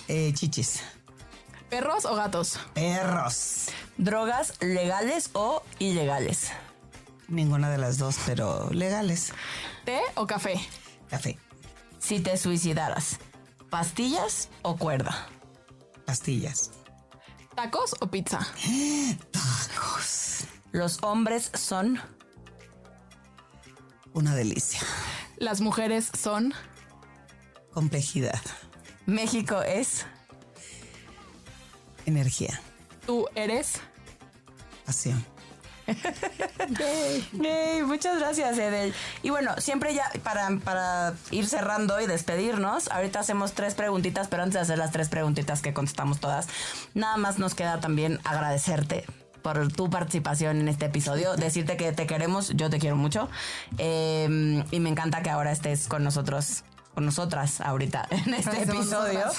Eh, 0.06 0.32
chichis. 0.34 0.80
¿Perros 1.70 2.04
o 2.04 2.14
gatos? 2.14 2.58
Perros. 2.74 3.68
Drogas 3.96 4.52
legales 4.60 5.30
o 5.32 5.62
ilegales. 5.78 6.50
Ninguna 7.28 7.70
de 7.70 7.78
las 7.78 7.96
dos, 7.96 8.16
pero 8.26 8.68
legales. 8.70 9.32
¿Té 9.86 10.00
o 10.16 10.26
café? 10.26 10.60
Café. 11.08 11.38
Si 11.98 12.20
te 12.20 12.36
suicidaras, 12.36 13.18
pastillas 13.70 14.50
o 14.60 14.76
cuerda. 14.76 15.26
Pastillas. 16.04 16.70
¿Tacos 17.54 17.94
o 18.00 18.08
pizza? 18.08 18.40
Tacos. 19.30 20.44
Los 20.72 21.02
hombres 21.02 21.50
son 21.54 21.98
Una 24.14 24.34
delicia. 24.36 24.80
¿Las 25.36 25.60
mujeres 25.60 26.10
son? 26.16 26.54
Complejidad. 27.72 28.40
México 29.06 29.60
es 29.60 30.06
Energía. 32.06 32.60
¿Tú 33.06 33.26
eres? 33.34 33.80
Pasión. 34.86 35.24
Yay, 37.32 37.82
muchas 37.82 38.20
gracias, 38.20 38.56
Edel. 38.56 38.94
Y 39.22 39.30
bueno, 39.30 39.54
siempre 39.58 39.92
ya 39.94 40.10
para, 40.22 40.48
para 40.62 41.14
ir 41.32 41.46
cerrando 41.46 42.00
y 42.00 42.06
despedirnos, 42.06 42.88
ahorita 42.88 43.18
hacemos 43.20 43.52
tres 43.52 43.74
preguntitas, 43.74 44.28
pero 44.28 44.44
antes 44.44 44.54
de 44.54 44.60
hacer 44.60 44.78
las 44.78 44.92
tres 44.92 45.08
preguntitas 45.08 45.60
que 45.60 45.74
contestamos 45.74 46.20
todas, 46.20 46.46
nada 46.94 47.16
más 47.16 47.38
nos 47.40 47.54
queda 47.54 47.80
también 47.80 48.20
agradecerte 48.24 49.04
por 49.44 49.70
tu 49.70 49.90
participación 49.90 50.58
en 50.58 50.68
este 50.68 50.86
episodio, 50.86 51.36
decirte 51.36 51.76
que 51.76 51.92
te 51.92 52.06
queremos, 52.06 52.48
yo 52.54 52.70
te 52.70 52.78
quiero 52.78 52.96
mucho, 52.96 53.28
eh, 53.76 54.64
y 54.70 54.80
me 54.80 54.88
encanta 54.88 55.22
que 55.22 55.28
ahora 55.28 55.52
estés 55.52 55.86
con 55.86 56.02
nosotros 56.02 56.64
con 56.94 57.04
nosotras 57.04 57.60
ahorita 57.60 58.06
en 58.10 58.34
este 58.34 58.62
episodio. 58.62 59.20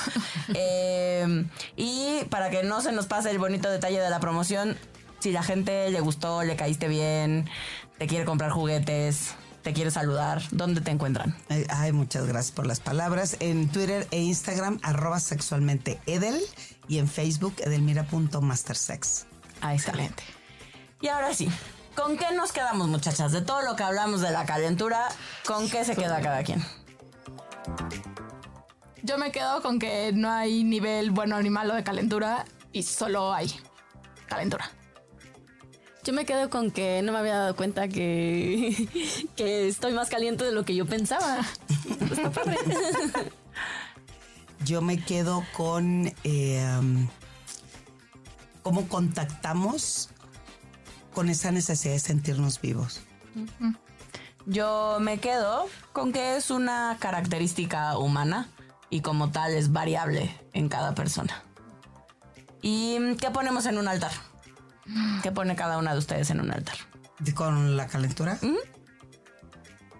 Eh, 0.53 1.45
y 1.75 2.23
para 2.29 2.51
que 2.51 2.63
no 2.63 2.81
se 2.81 2.91
nos 2.91 3.07
pase 3.07 3.31
el 3.31 3.39
bonito 3.39 3.69
detalle 3.69 3.99
de 3.99 4.09
la 4.09 4.19
promoción, 4.19 4.77
si 5.19 5.31
la 5.31 5.41
gente 5.41 5.89
le 5.89 5.99
gustó, 6.01 6.43
le 6.43 6.55
caíste 6.55 6.87
bien, 6.87 7.49
te 7.97 8.05
quiere 8.05 8.25
comprar 8.25 8.51
juguetes, 8.51 9.33
te 9.63 9.73
quiere 9.73 9.89
saludar, 9.89 10.43
¿dónde 10.51 10.81
te 10.81 10.91
encuentran? 10.91 11.35
Ay, 11.69 11.93
muchas 11.93 12.27
gracias 12.27 12.51
por 12.51 12.67
las 12.67 12.79
palabras. 12.79 13.37
En 13.39 13.69
Twitter 13.69 14.07
e 14.11 14.21
Instagram, 14.21 14.79
arroba 14.83 15.19
sexualmente 15.19 15.99
Edel. 16.05 16.39
Y 16.87 16.99
en 16.99 17.07
Facebook, 17.07 17.55
edelmira.mastersex. 17.57 19.25
Ahí 19.61 19.77
está. 19.77 19.93
Y 21.01 21.07
ahora 21.07 21.33
sí, 21.33 21.49
¿con 21.95 22.17
qué 22.17 22.31
nos 22.33 22.51
quedamos, 22.51 22.87
muchachas? 22.87 23.31
De 23.31 23.41
todo 23.41 23.61
lo 23.61 23.75
que 23.75 23.83
hablamos 23.83 24.21
de 24.21 24.31
la 24.31 24.45
calentura, 24.45 25.07
¿con 25.45 25.69
qué 25.69 25.83
se 25.85 25.95
queda 25.95 26.21
cada 26.21 26.43
quien? 26.43 26.63
Yo 29.03 29.17
me 29.17 29.31
quedo 29.31 29.61
con 29.61 29.79
que 29.79 30.11
no 30.13 30.31
hay 30.31 30.63
nivel 30.63 31.11
bueno 31.11 31.41
ni 31.41 31.49
malo 31.49 31.75
de 31.75 31.83
calentura 31.83 32.45
y 32.71 32.83
solo 32.83 33.33
hay 33.33 33.53
calentura. 34.27 34.71
Yo 36.03 36.13
me 36.13 36.25
quedo 36.25 36.49
con 36.49 36.69
que 36.71 37.01
no 37.01 37.11
me 37.11 37.19
había 37.19 37.37
dado 37.37 37.55
cuenta 37.55 37.87
que, 37.87 38.87
que 39.35 39.67
estoy 39.67 39.93
más 39.93 40.09
caliente 40.09 40.43
de 40.43 40.51
lo 40.51 40.63
que 40.65 40.75
yo 40.75 40.85
pensaba. 40.85 41.39
Está 42.11 42.31
padre. 42.31 42.57
Yo 44.63 44.81
me 44.81 44.99
quedo 44.99 45.43
con 45.55 46.11
eh, 46.23 47.07
cómo 48.65 48.87
contactamos 48.87 50.09
con 51.13 51.29
esa 51.29 51.51
necesidad 51.51 51.93
de 51.93 51.99
sentirnos 51.99 52.59
vivos. 52.59 52.99
Yo 54.47 54.97
me 54.99 55.19
quedo 55.19 55.67
con 55.93 56.11
que 56.11 56.35
es 56.35 56.49
una 56.49 56.97
característica 56.99 57.95
humana 57.99 58.49
y 58.89 59.01
como 59.01 59.29
tal 59.29 59.53
es 59.53 59.71
variable 59.71 60.35
en 60.53 60.67
cada 60.67 60.95
persona. 60.95 61.43
¿Y 62.63 63.15
qué 63.17 63.29
ponemos 63.29 63.67
en 63.67 63.77
un 63.77 63.87
altar? 63.87 64.13
¿Qué 65.21 65.31
pone 65.31 65.55
cada 65.55 65.77
una 65.77 65.93
de 65.93 65.99
ustedes 65.99 66.31
en 66.31 66.39
un 66.39 66.49
altar? 66.49 66.77
Con 67.35 67.77
la 67.77 67.85
calentura. 67.85 68.39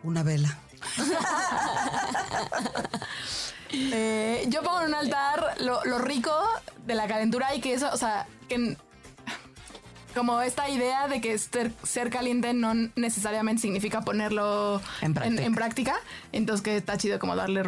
Una 0.01 0.23
vela. 0.23 0.57
Eh, 3.93 4.45
yo 4.47 4.61
pongo 4.63 4.81
en 4.81 4.87
un 4.87 4.95
altar 4.95 5.55
lo, 5.61 5.83
lo 5.85 5.97
rico 5.99 6.31
de 6.85 6.95
la 6.95 7.07
calentura 7.07 7.53
y 7.55 7.61
que 7.61 7.73
eso, 7.73 7.89
o 7.91 7.97
sea, 7.97 8.27
que 8.47 8.77
como 10.15 10.41
esta 10.41 10.69
idea 10.69 11.07
de 11.09 11.19
que 11.19 11.37
ser, 11.37 11.73
ser 11.83 12.09
caliente 12.09 12.53
no 12.53 12.73
necesariamente 12.95 13.61
significa 13.61 14.01
ponerlo 14.01 14.81
En 15.01 15.13
práctica. 15.13 15.51
práctica. 15.53 15.95
Entonces 16.31 16.63
que 16.63 16.77
está 16.77 16.97
chido 16.97 17.19
como 17.19 17.35
darle 17.35 17.63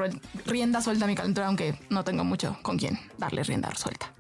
rienda 0.46 0.82
suelta 0.82 1.06
a 1.06 1.08
mi 1.10 1.16
calentura, 1.16 1.48
aunque 1.48 1.78
no 1.90 2.04
tengo 2.06 2.24
mucho 2.24 2.58
con 2.62 2.78
quién 2.78 2.98
darle 3.18 3.44
rienda 3.44 3.74
suelta. 3.76 4.14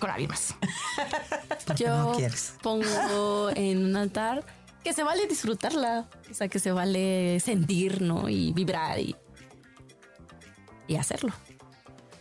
Con 0.00 0.10
alguien 0.10 0.30
más. 0.30 0.54
Porque 1.66 1.84
Yo 1.84 1.96
no 1.96 2.12
quieres. 2.12 2.54
pongo 2.62 3.50
en 3.54 3.84
un 3.84 3.96
altar 3.96 4.44
que 4.82 4.92
se 4.94 5.02
vale 5.04 5.26
disfrutarla. 5.26 6.06
O 6.30 6.34
sea, 6.34 6.48
que 6.48 6.58
se 6.58 6.72
vale 6.72 7.38
sentir, 7.38 8.00
¿no? 8.02 8.28
Y 8.28 8.52
vibrar 8.52 8.98
y, 8.98 9.14
y 10.86 10.96
hacerlo. 10.96 11.32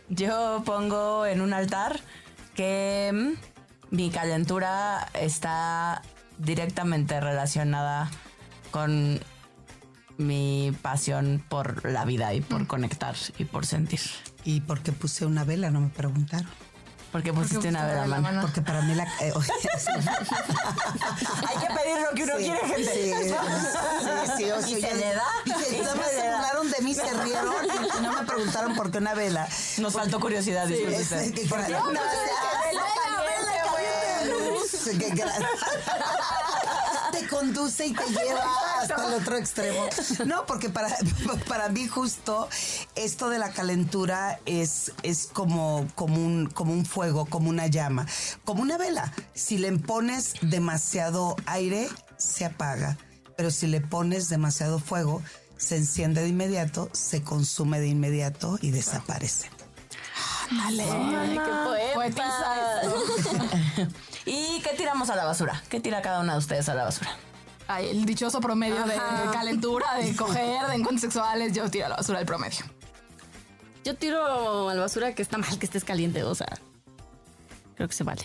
Yo 0.09 0.61
pongo 0.65 1.25
en 1.25 1.41
un 1.41 1.53
altar 1.53 1.99
que 2.55 3.11
mm, 3.13 3.95
mi 3.95 4.09
calentura 4.09 5.07
está 5.13 6.01
directamente 6.37 7.19
relacionada 7.19 8.09
con 8.71 9.19
mi 10.17 10.73
pasión 10.81 11.43
por 11.47 11.89
la 11.89 12.05
vida 12.05 12.33
y 12.33 12.41
por 12.41 12.67
conectar 12.67 13.15
y 13.37 13.45
por 13.45 13.65
sentir. 13.65 14.01
¿Y 14.43 14.61
por 14.61 14.81
qué 14.81 14.91
puse 14.91 15.25
una 15.25 15.43
vela? 15.43 15.71
No 15.71 15.81
me 15.81 15.89
preguntaron. 15.89 16.49
Porque 17.11 17.33
pusiste 17.33 17.67
una 17.69 17.79
pusiste 17.81 18.07
mano. 18.07 18.21
mano. 18.21 18.41
Porque 18.41 18.61
para 18.61 18.81
mí 18.83 18.95
la... 18.95 19.03
eh, 19.19 19.33
oye, 19.35 19.47
sí. 19.79 19.91
Hay 21.47 21.57
que 21.57 21.67
pedir 21.73 22.01
lo 22.01 22.09
que 22.15 22.23
uno 22.23 22.33
Sí, 22.37 22.43
quiere, 22.43 22.59
gente. 22.67 22.93
Sí, 22.93 23.13
sí, 24.01 24.31
sí, 24.37 24.51
o 24.51 24.59
¿Y 24.59 24.81
se 24.81 24.93
le 24.95 25.13
da? 25.13 25.23
Dije, 25.45 25.77
¿Y 25.77 25.81
nada 25.81 26.03
se 26.09 26.21
burlaron 26.31 26.71
de 26.71 26.81
mí, 26.81 26.93
se 26.93 27.13
rieron 27.23 27.53
y- 27.65 27.97
y 27.97 28.01
no 28.01 28.13
me 28.13 28.23
preguntaron 28.25 28.75
por 28.75 28.91
qué 28.91 28.97
una 28.99 29.13
vela. 29.13 29.47
Nos 29.77 29.93
faltó 29.93 30.19
curiosidad, 30.19 30.69
Es- 30.71 31.09
que- 31.09 31.47
¿Por 31.47 31.65
qué 31.65 31.71
no, 31.73 31.89
una 31.89 31.99
no, 31.99 32.05
vela? 32.07 32.31
sí. 34.71 34.97
Qué 34.97 35.13
Te 37.11 37.27
conduce 37.27 37.85
y 37.87 37.93
te 37.93 38.03
lleva 38.07 38.45
hasta 38.81 39.07
el 39.07 39.13
otro 39.13 39.37
extremo. 39.37 39.85
No, 40.25 40.45
porque 40.45 40.69
para, 40.69 40.89
para 41.47 41.69
mí 41.69 41.87
justo 41.87 42.47
esto 42.95 43.29
de 43.29 43.39
la 43.39 43.51
calentura 43.51 44.39
es, 44.45 44.91
es 45.03 45.27
como, 45.31 45.87
como, 45.95 46.15
un, 46.15 46.47
como 46.47 46.73
un 46.73 46.85
fuego, 46.85 47.25
como 47.25 47.49
una 47.49 47.67
llama, 47.67 48.05
como 48.45 48.61
una 48.61 48.77
vela. 48.77 49.11
Si 49.33 49.57
le 49.57 49.71
pones 49.73 50.33
demasiado 50.41 51.35
aire, 51.45 51.87
se 52.17 52.45
apaga. 52.45 52.97
Pero 53.35 53.51
si 53.51 53.67
le 53.67 53.81
pones 53.81 54.29
demasiado 54.29 54.79
fuego, 54.79 55.21
se 55.57 55.77
enciende 55.77 56.21
de 56.21 56.29
inmediato, 56.29 56.89
se 56.91 57.23
consume 57.23 57.79
de 57.79 57.87
inmediato 57.87 58.57
y 58.61 58.71
desaparece. 58.71 59.49
Ay, 60.51 61.39
qué 61.43 61.93
poeta. 61.93 62.81
¿Y 64.25 64.59
qué 64.61 64.75
tiramos 64.75 65.09
a 65.09 65.15
la 65.15 65.25
basura? 65.25 65.63
¿Qué 65.69 65.79
tira 65.79 66.01
cada 66.01 66.19
una 66.19 66.33
de 66.33 66.39
ustedes 66.39 66.67
a 66.69 66.73
la 66.73 66.83
basura? 66.83 67.11
El 67.79 68.05
dichoso 68.05 68.39
promedio 68.41 68.83
de 68.83 68.95
calentura, 69.31 69.95
de 69.95 70.15
coger, 70.15 70.67
de 70.67 70.75
encuentros 70.75 71.01
sexuales, 71.01 71.53
yo 71.53 71.69
tiro 71.69 71.85
a 71.85 71.89
la 71.89 71.95
basura 71.95 72.19
el 72.19 72.25
promedio. 72.25 72.65
Yo 73.83 73.95
tiro 73.95 74.69
a 74.69 74.73
la 74.73 74.81
basura 74.81 75.15
que 75.15 75.21
está 75.21 75.37
mal 75.37 75.57
que 75.57 75.65
estés 75.65 75.83
caliente, 75.83 76.23
o 76.23 76.35
sea. 76.35 76.59
Creo 77.75 77.87
que 77.87 77.95
se 77.95 78.03
vale. 78.03 78.23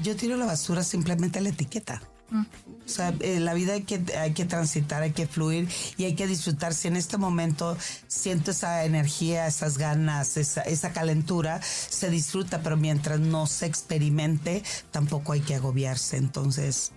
Yo 0.00 0.16
tiro 0.16 0.34
a 0.34 0.38
la 0.38 0.46
basura 0.46 0.82
simplemente 0.82 1.40
la 1.40 1.50
etiqueta. 1.50 2.02
O 2.32 2.88
sea, 2.88 3.14
eh, 3.20 3.38
la 3.38 3.54
vida 3.54 3.74
hay 3.74 3.82
que, 3.82 4.02
hay 4.18 4.32
que 4.32 4.44
transitar, 4.44 5.02
hay 5.02 5.12
que 5.12 5.26
fluir 5.28 5.68
y 5.96 6.04
hay 6.04 6.14
que 6.14 6.26
disfrutar. 6.26 6.74
Si 6.74 6.88
en 6.88 6.96
este 6.96 7.18
momento 7.18 7.76
siento 8.08 8.50
esa 8.50 8.84
energía, 8.84 9.46
esas 9.46 9.78
ganas, 9.78 10.36
esa, 10.36 10.62
esa 10.62 10.92
calentura, 10.92 11.60
se 11.62 12.10
disfruta, 12.10 12.62
pero 12.62 12.76
mientras 12.76 13.20
no 13.20 13.46
se 13.46 13.66
experimente, 13.66 14.64
tampoco 14.90 15.32
hay 15.32 15.40
que 15.40 15.54
agobiarse. 15.54 16.16
Entonces, 16.16 16.92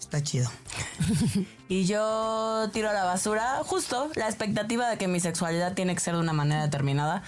está 0.00 0.22
chido. 0.22 0.50
Y 1.68 1.84
yo 1.84 2.68
tiro 2.72 2.90
a 2.90 2.92
la 2.92 3.04
basura 3.04 3.60
justo 3.62 4.10
la 4.16 4.26
expectativa 4.26 4.90
de 4.90 4.98
que 4.98 5.06
mi 5.06 5.20
sexualidad 5.20 5.74
tiene 5.74 5.94
que 5.94 6.00
ser 6.00 6.14
de 6.14 6.20
una 6.20 6.32
manera 6.32 6.62
determinada, 6.62 7.22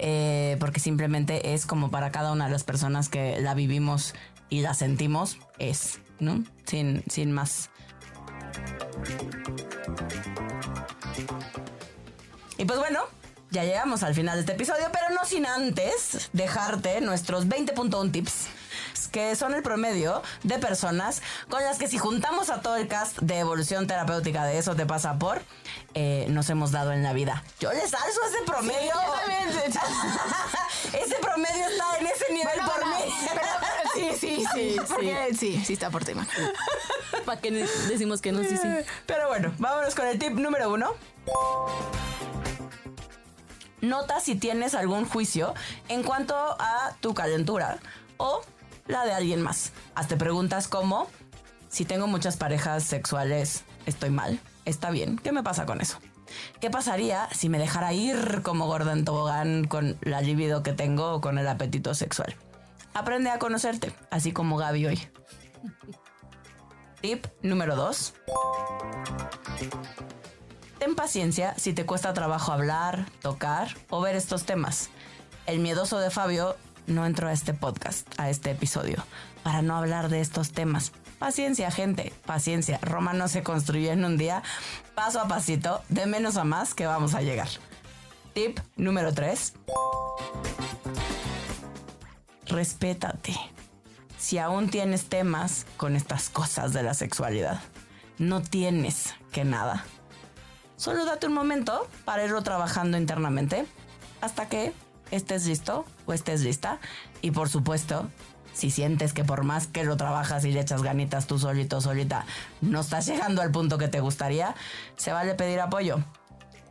eh, 0.00 0.56
porque 0.58 0.80
simplemente 0.80 1.54
es 1.54 1.64
como 1.64 1.92
para 1.92 2.10
cada 2.10 2.32
una 2.32 2.46
de 2.46 2.50
las 2.50 2.64
personas 2.64 3.08
que 3.08 3.40
la 3.40 3.54
vivimos 3.54 4.14
y 4.48 4.62
la 4.62 4.74
sentimos, 4.74 5.38
es, 5.60 6.00
¿no? 6.18 6.42
Sin, 6.64 7.04
sin 7.08 7.30
más. 7.30 7.70
Y 12.58 12.64
pues 12.64 12.78
bueno, 12.80 12.98
ya 13.52 13.62
llegamos 13.62 14.02
al 14.02 14.16
final 14.16 14.34
de 14.34 14.40
este 14.40 14.54
episodio, 14.54 14.86
pero 14.90 15.14
no 15.14 15.24
sin 15.24 15.46
antes 15.46 16.30
dejarte 16.32 17.00
nuestros 17.00 17.46
20.1 17.46 18.10
tips 18.10 18.48
que 19.12 19.34
son 19.36 19.54
el 19.54 19.62
promedio 19.62 20.22
de 20.42 20.58
personas 20.58 21.22
con 21.48 21.62
las 21.62 21.78
que 21.78 21.88
si 21.88 21.98
juntamos 21.98 22.50
a 22.50 22.60
todo 22.60 22.76
el 22.76 22.88
cast 22.88 23.18
de 23.20 23.38
evolución 23.38 23.86
terapéutica 23.86 24.44
de 24.44 24.58
eso 24.58 24.74
te 24.74 24.86
pasa 24.86 25.18
por, 25.18 25.42
eh, 25.94 26.26
nos 26.30 26.48
hemos 26.50 26.70
dado 26.70 26.92
en 26.92 27.02
la 27.02 27.12
vida. 27.12 27.42
Yo 27.60 27.72
les 27.72 27.92
alzo 27.94 28.20
ese 28.28 28.42
promedio. 28.46 28.92
ese 30.92 31.16
promedio 31.16 31.64
está 31.68 31.98
en 31.98 32.06
ese 32.06 32.32
nivel 32.32 32.58
por 32.64 32.86
mí. 32.86 33.14
Sí, 33.94 34.10
sí, 34.18 34.44
sí. 34.54 34.76
porque- 34.88 35.34
sí, 35.38 35.62
sí 35.64 35.72
está 35.74 35.90
por 35.90 36.04
ti, 36.04 36.14
man. 36.14 36.28
¿Para 37.24 37.40
qué 37.40 37.50
decimos 37.50 38.20
que 38.20 38.32
no? 38.32 38.42
Sí, 38.42 38.56
sí. 38.56 38.68
Pero 39.06 39.28
bueno, 39.28 39.52
vámonos 39.58 39.94
con 39.94 40.06
el 40.06 40.18
tip 40.18 40.32
número 40.32 40.72
uno. 40.72 40.94
Nota 43.80 44.18
si 44.20 44.34
tienes 44.34 44.74
algún 44.74 45.04
juicio 45.06 45.54
en 45.88 46.02
cuanto 46.02 46.34
a 46.36 46.96
tu 47.00 47.12
calentura 47.12 47.78
o 48.16 48.40
la 48.86 49.04
de 49.04 49.12
alguien 49.12 49.42
más. 49.42 49.72
Hazte 49.94 50.16
preguntas 50.16 50.68
como, 50.68 51.08
si 51.68 51.84
tengo 51.84 52.06
muchas 52.06 52.36
parejas 52.36 52.84
sexuales, 52.84 53.64
¿estoy 53.86 54.10
mal? 54.10 54.40
¿Está 54.64 54.90
bien? 54.90 55.18
¿Qué 55.18 55.32
me 55.32 55.42
pasa 55.42 55.66
con 55.66 55.80
eso? 55.80 55.98
¿Qué 56.60 56.70
pasaría 56.70 57.28
si 57.32 57.48
me 57.48 57.58
dejara 57.58 57.92
ir 57.92 58.42
como 58.42 58.66
gorda 58.66 58.92
en 58.92 59.04
tobogán 59.04 59.64
con 59.66 59.96
la 60.02 60.20
libido 60.20 60.62
que 60.62 60.72
tengo 60.72 61.14
o 61.14 61.20
con 61.20 61.38
el 61.38 61.48
apetito 61.48 61.94
sexual? 61.94 62.34
Aprende 62.94 63.30
a 63.30 63.38
conocerte, 63.38 63.94
así 64.10 64.32
como 64.32 64.56
Gaby 64.56 64.86
hoy. 64.86 65.08
Tip 67.00 67.26
número 67.42 67.76
2. 67.76 68.14
Ten 70.78 70.94
paciencia 70.94 71.54
si 71.58 71.72
te 71.72 71.86
cuesta 71.86 72.14
trabajo 72.14 72.52
hablar, 72.52 73.06
tocar 73.20 73.74
o 73.90 74.00
ver 74.00 74.16
estos 74.16 74.44
temas. 74.44 74.90
El 75.46 75.58
miedoso 75.58 75.98
de 75.98 76.10
Fabio 76.10 76.56
no 76.86 77.06
entró 77.06 77.28
a 77.28 77.32
este 77.32 77.54
podcast, 77.54 78.08
a 78.18 78.30
este 78.30 78.50
episodio, 78.50 79.04
para 79.42 79.62
no 79.62 79.76
hablar 79.76 80.08
de 80.08 80.20
estos 80.20 80.52
temas. 80.52 80.92
Paciencia, 81.18 81.70
gente, 81.70 82.12
paciencia. 82.26 82.78
Roma 82.82 83.12
no 83.12 83.28
se 83.28 83.42
construyó 83.42 83.92
en 83.92 84.04
un 84.04 84.16
día, 84.16 84.42
paso 84.94 85.20
a 85.20 85.28
pasito, 85.28 85.82
de 85.88 86.06
menos 86.06 86.36
a 86.36 86.44
más 86.44 86.74
que 86.74 86.86
vamos 86.86 87.14
a 87.14 87.22
llegar. 87.22 87.48
Tip 88.34 88.58
número 88.76 89.14
3. 89.14 89.54
Respétate. 92.46 93.34
Si 94.18 94.38
aún 94.38 94.68
tienes 94.68 95.08
temas 95.08 95.66
con 95.76 95.96
estas 95.96 96.30
cosas 96.30 96.72
de 96.72 96.82
la 96.82 96.94
sexualidad, 96.94 97.60
no 98.18 98.42
tienes 98.42 99.14
que 99.32 99.44
nada. 99.44 99.84
Solo 100.76 101.04
date 101.04 101.26
un 101.26 101.34
momento 101.34 101.88
para 102.04 102.24
irlo 102.24 102.42
trabajando 102.42 102.98
internamente 102.98 103.66
hasta 104.20 104.48
que 104.48 104.72
estés 105.10 105.46
listo 105.46 105.84
o 106.06 106.12
estés 106.12 106.42
lista. 106.42 106.78
Y 107.22 107.30
por 107.30 107.48
supuesto, 107.48 108.08
si 108.52 108.70
sientes 108.70 109.12
que 109.12 109.24
por 109.24 109.44
más 109.44 109.66
que 109.66 109.84
lo 109.84 109.96
trabajas 109.96 110.44
y 110.44 110.52
le 110.52 110.60
echas 110.60 110.82
ganitas 110.82 111.26
tú 111.26 111.38
solito, 111.38 111.80
solita, 111.80 112.24
no 112.60 112.80
estás 112.80 113.06
llegando 113.06 113.42
al 113.42 113.50
punto 113.50 113.78
que 113.78 113.88
te 113.88 114.00
gustaría, 114.00 114.54
se 114.96 115.12
vale 115.12 115.34
pedir 115.34 115.60
apoyo. 115.60 115.98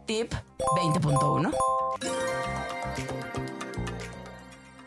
Tip 0.06 0.34
20.1. 0.78 1.54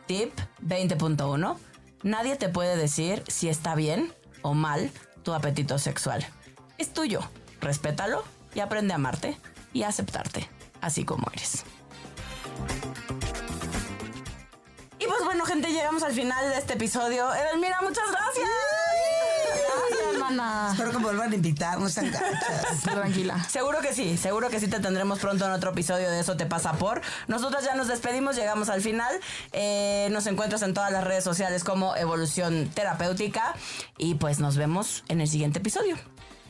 Tip 0.06 0.32
20.1. 0.62 1.56
Nadie 2.02 2.36
te 2.36 2.48
puede 2.48 2.76
decir 2.76 3.24
si 3.28 3.48
está 3.48 3.74
bien 3.74 4.12
o 4.42 4.54
mal 4.54 4.90
tu 5.22 5.32
apetito 5.32 5.78
sexual. 5.78 6.24
Es 6.78 6.92
tuyo. 6.92 7.20
Respétalo 7.60 8.22
y 8.54 8.60
aprende 8.60 8.92
a 8.92 8.96
amarte 8.96 9.36
y 9.72 9.82
a 9.82 9.88
aceptarte 9.88 10.48
así 10.80 11.04
como 11.04 11.26
eres. 11.32 11.64
Y 15.06 15.08
pues 15.08 15.24
bueno, 15.24 15.44
gente, 15.44 15.68
llegamos 15.68 16.02
al 16.02 16.12
final 16.12 16.50
de 16.50 16.58
este 16.58 16.74
episodio. 16.74 17.32
Edelmira, 17.32 17.78
muchas 17.80 18.10
gracias. 18.10 18.48
Gracias, 19.54 20.14
hermana. 20.14 20.70
Espero 20.72 20.90
que 20.90 20.98
me 20.98 21.04
vuelvan 21.04 21.30
a 21.30 21.34
invitar, 21.36 21.78
no 21.78 21.88
sean 21.88 22.10
gachas. 22.10 22.82
Tranquila. 22.82 23.44
Seguro 23.44 23.78
que 23.80 23.94
sí, 23.94 24.16
seguro 24.16 24.50
que 24.50 24.58
sí 24.58 24.66
te 24.66 24.80
tendremos 24.80 25.20
pronto 25.20 25.46
en 25.46 25.52
otro 25.52 25.70
episodio 25.70 26.10
de 26.10 26.18
Eso 26.18 26.36
te 26.36 26.46
pasa 26.46 26.72
por. 26.72 27.02
Nosotros 27.28 27.62
ya 27.62 27.76
nos 27.76 27.86
despedimos, 27.86 28.34
llegamos 28.34 28.68
al 28.68 28.80
final. 28.80 29.14
Eh, 29.52 30.08
nos 30.10 30.26
encuentras 30.26 30.62
en 30.62 30.74
todas 30.74 30.90
las 30.90 31.04
redes 31.04 31.22
sociales 31.22 31.62
como 31.62 31.94
Evolución 31.96 32.68
Terapéutica. 32.74 33.54
Y 33.98 34.16
pues 34.16 34.40
nos 34.40 34.56
vemos 34.56 35.04
en 35.06 35.20
el 35.20 35.28
siguiente 35.28 35.60
episodio. 35.60 35.96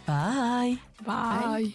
Bye. 0.06 0.80
Bye. 1.04 1.74